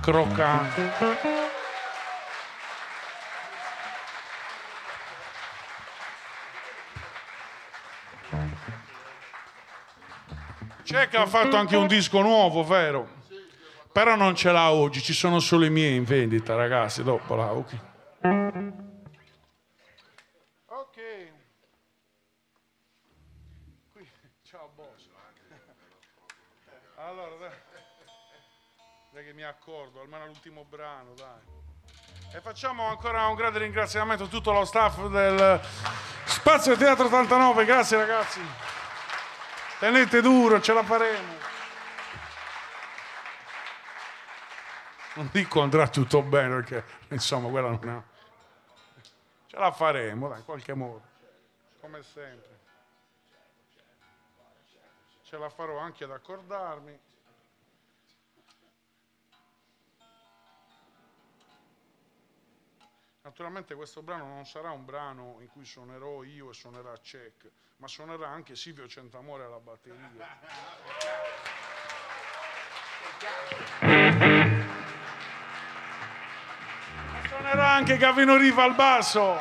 croccante. 0.00 1.38
C'è 10.84 11.08
che 11.08 11.16
ha 11.16 11.26
fatto 11.26 11.56
anche 11.56 11.76
un 11.76 11.86
disco 11.86 12.20
nuovo, 12.20 12.64
vero? 12.64 13.19
Però 13.92 14.14
non 14.14 14.36
ce 14.36 14.52
l'ha 14.52 14.70
oggi, 14.70 15.02
ci 15.02 15.12
sono 15.12 15.40
solo 15.40 15.64
i 15.64 15.70
miei 15.70 15.96
in 15.96 16.04
vendita, 16.04 16.54
ragazzi. 16.54 17.02
Dopo 17.02 17.34
là, 17.34 17.52
ok. 17.52 17.78
Ok. 20.66 21.00
Qui, 23.92 24.08
ciao 24.44 24.70
boss. 24.76 25.08
Allora, 26.96 27.34
dai. 27.36 27.50
Dai 29.12 29.24
che 29.24 29.32
mi 29.32 29.42
accorgo, 29.42 30.02
almeno 30.02 30.26
l'ultimo 30.26 30.64
brano, 30.68 31.12
dai. 31.14 31.58
E 32.32 32.40
facciamo 32.40 32.86
ancora 32.86 33.26
un 33.26 33.34
grande 33.34 33.58
ringraziamento 33.58 34.24
a 34.24 34.28
tutto 34.28 34.52
lo 34.52 34.64
staff 34.64 35.04
del 35.08 35.60
Spazio 36.26 36.76
Teatro 36.76 37.06
89, 37.06 37.64
grazie 37.64 37.96
ragazzi. 37.96 38.40
Tenete 39.80 40.20
duro, 40.20 40.60
ce 40.60 40.72
la 40.72 40.84
faremo. 40.84 41.39
Non 45.14 45.28
dico 45.32 45.60
andrà 45.60 45.88
tutto 45.88 46.22
bene 46.22 46.62
perché 46.62 46.84
insomma 47.08 47.48
quella 47.48 47.70
non 47.70 47.88
è. 47.88 48.02
Ce 49.46 49.56
la 49.56 49.72
faremo, 49.72 50.28
dai, 50.28 50.38
in 50.38 50.44
qualche 50.44 50.74
modo. 50.74 51.02
Come 51.80 52.02
sempre. 52.02 52.58
Ce 55.22 55.36
la 55.36 55.50
farò 55.50 55.78
anche 55.78 56.04
ad 56.04 56.12
accordarmi. 56.12 56.98
Naturalmente 63.22 63.74
questo 63.74 64.02
brano 64.02 64.26
non 64.26 64.46
sarà 64.46 64.70
un 64.70 64.84
brano 64.84 65.36
in 65.40 65.48
cui 65.48 65.64
suonerò 65.64 66.22
io 66.22 66.50
e 66.50 66.54
suonerà 66.54 66.96
Cech, 66.96 67.50
ma 67.76 67.86
suonerà 67.86 68.28
anche 68.28 68.56
Silvio 68.56 68.88
Centamore 68.88 69.44
alla 69.44 69.60
batteria. 69.60 70.10
Suonerà 77.28 77.70
anche 77.70 77.96
Gavino 77.96 78.36
Riva 78.36 78.64
al 78.64 78.74
basso. 78.74 79.38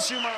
Alla 0.00 0.08
prossima. 0.08 0.28
I 0.28 0.29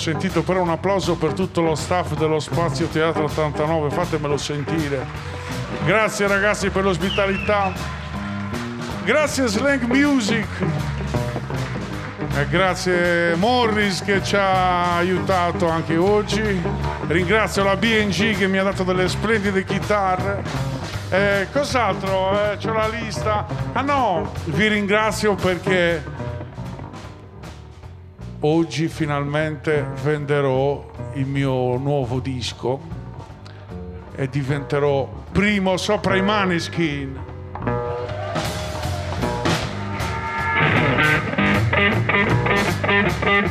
sentito 0.00 0.42
però 0.42 0.62
un 0.62 0.70
applauso 0.70 1.14
per 1.14 1.34
tutto 1.34 1.60
lo 1.60 1.74
staff 1.74 2.14
dello 2.14 2.40
Spazio 2.40 2.86
Teatro 2.86 3.24
89, 3.24 3.90
fatemelo 3.90 4.38
sentire. 4.38 5.06
Grazie 5.84 6.26
ragazzi 6.26 6.70
per 6.70 6.84
l'ospitalità. 6.84 7.70
Grazie 9.04 9.46
Slang 9.46 9.82
Music. 9.82 10.46
E 12.34 12.48
grazie 12.48 13.34
Morris 13.34 14.02
che 14.02 14.22
ci 14.22 14.36
ha 14.36 14.96
aiutato 14.96 15.68
anche 15.68 15.98
oggi. 15.98 16.62
Ringrazio 17.08 17.62
la 17.62 17.76
BNG 17.76 18.38
che 18.38 18.46
mi 18.46 18.56
ha 18.56 18.62
dato 18.62 18.84
delle 18.84 19.06
splendide 19.06 19.64
chitarre. 19.64 20.42
Eh, 21.10 21.48
cos'altro? 21.52 22.52
Eh, 22.52 22.56
c'ho 22.56 22.72
la 22.72 22.88
lista. 22.88 23.44
Ah 23.74 23.82
no, 23.82 24.32
vi 24.44 24.66
ringrazio 24.68 25.34
perché 25.34 26.02
oggi 28.40 28.88
finalmente 28.88 29.84
venderò 30.02 30.90
il 31.14 31.26
mio 31.26 31.76
nuovo 31.76 32.20
disco 32.20 32.80
e 34.14 34.28
diventerò 34.28 35.08
primo 35.32 35.76
sopra 35.76 36.16
i 36.16 36.22
Maneskin. 36.22 37.28
Say 43.20 43.50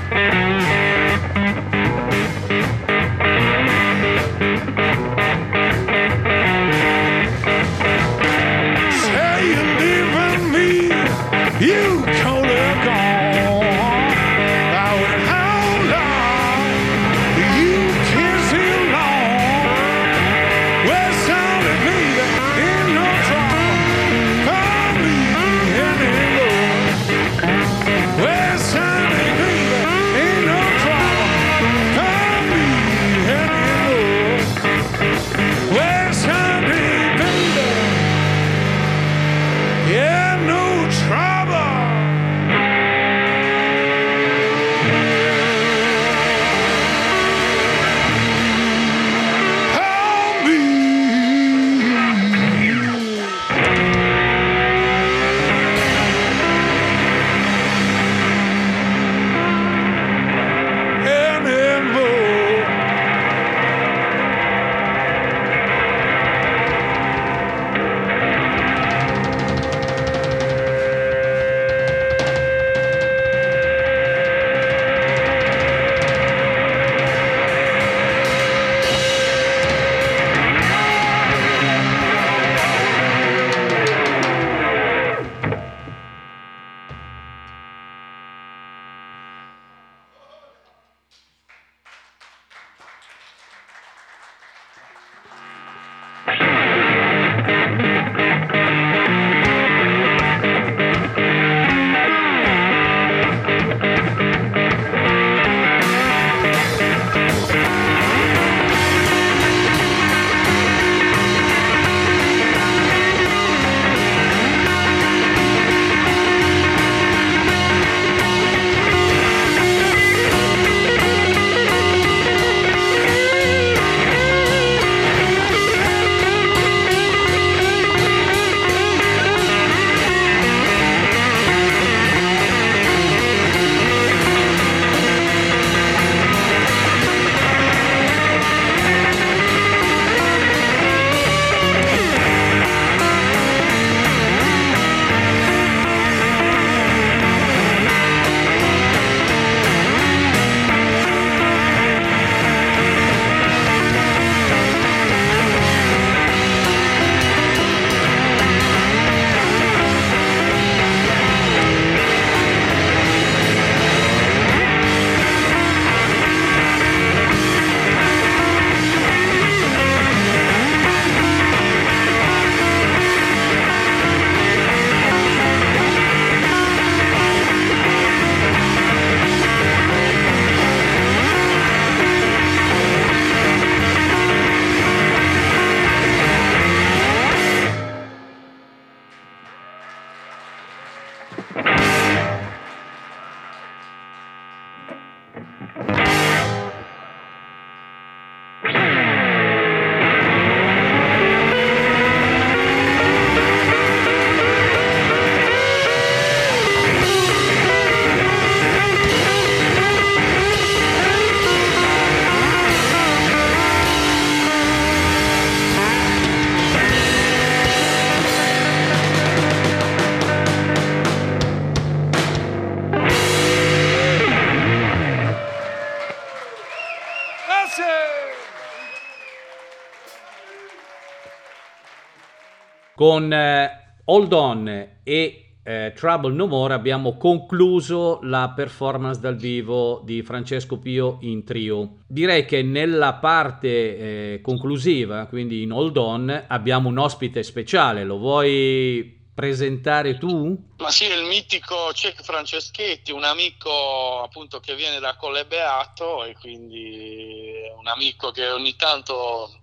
Con 233.10 233.34
eh, 233.34 234.02
Hold 234.06 234.34
On 234.34 234.68
e 235.04 235.54
eh, 235.64 235.94
Trouble 235.96 236.32
No 236.32 236.46
More 236.46 236.76
abbiamo 236.76 237.18
concluso 237.18 238.20
la 238.22 238.54
performance 238.56 239.20
dal 239.20 239.36
vivo 239.36 240.04
di 240.06 240.22
Francesco 240.22 240.78
Pio 240.78 241.18
in 241.22 241.44
trio. 241.44 242.02
Direi 242.06 242.46
che 242.46 242.62
nella 242.62 243.16
parte 243.16 244.36
eh, 244.38 244.42
conclusiva, 244.44 245.26
quindi 245.26 245.64
in 245.64 245.72
Hold 245.72 245.98
On, 245.98 246.46
abbiamo 246.50 246.90
un 246.90 247.00
ospite 247.00 247.42
speciale. 247.42 248.04
Lo 248.04 248.20
vuoi 248.20 249.32
presentare 249.34 250.20
tu? 250.20 250.56
Ma 250.78 250.92
sì, 250.92 251.06
il 251.06 251.24
mitico 251.24 251.92
Cec 251.94 252.22
Franceschetti, 252.22 253.12
un 253.12 253.24
amico 253.24 254.22
appunto 254.22 254.60
che 254.60 254.76
viene 254.76 255.00
da 255.00 255.16
Colle 255.16 255.48
Beato 255.48 256.26
e 256.26 256.36
quindi 256.40 257.54
un 257.76 257.88
amico 257.88 258.30
che 258.30 258.48
ogni 258.50 258.76
tanto 258.76 259.59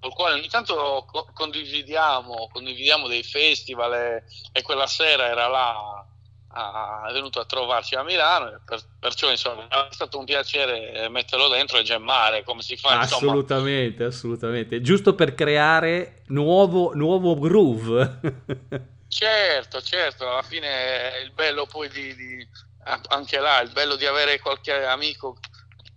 col 0.00 0.12
quale 0.14 0.34
ogni 0.34 0.48
tanto 0.48 1.06
condividiamo, 1.32 2.48
condividiamo 2.52 3.08
dei 3.08 3.22
festival 3.22 3.94
e, 3.94 4.24
e, 4.52 4.62
quella 4.62 4.86
sera 4.86 5.26
era 5.26 5.46
là, 5.48 6.06
è 7.08 7.12
venuto 7.12 7.40
a 7.40 7.44
trovarci 7.44 7.94
a 7.94 8.02
Milano, 8.02 8.60
per, 8.64 8.80
perciò 8.98 9.30
insomma 9.30 9.66
è 9.68 9.92
stato 9.92 10.18
un 10.18 10.24
piacere 10.24 11.08
metterlo 11.08 11.48
dentro 11.48 11.78
e 11.78 11.82
gemmare 11.82 12.44
come 12.44 12.62
si 12.62 12.76
fa. 12.76 13.00
Assolutamente, 13.00 14.04
insomma. 14.04 14.34
assolutamente, 14.34 14.80
giusto 14.80 15.14
per 15.14 15.34
creare 15.34 16.22
nuovo, 16.28 16.94
nuovo 16.94 17.38
groove. 17.38 18.20
certo, 19.08 19.82
certo, 19.82 20.28
alla 20.28 20.42
fine 20.42 21.12
è 21.12 21.18
il 21.22 21.32
bello 21.32 21.66
poi 21.66 21.88
di, 21.88 22.14
di 22.14 22.48
anche 23.08 23.38
là, 23.38 23.60
il 23.60 23.70
bello 23.72 23.96
di 23.96 24.06
avere 24.06 24.40
qualche 24.40 24.84
amico 24.84 25.38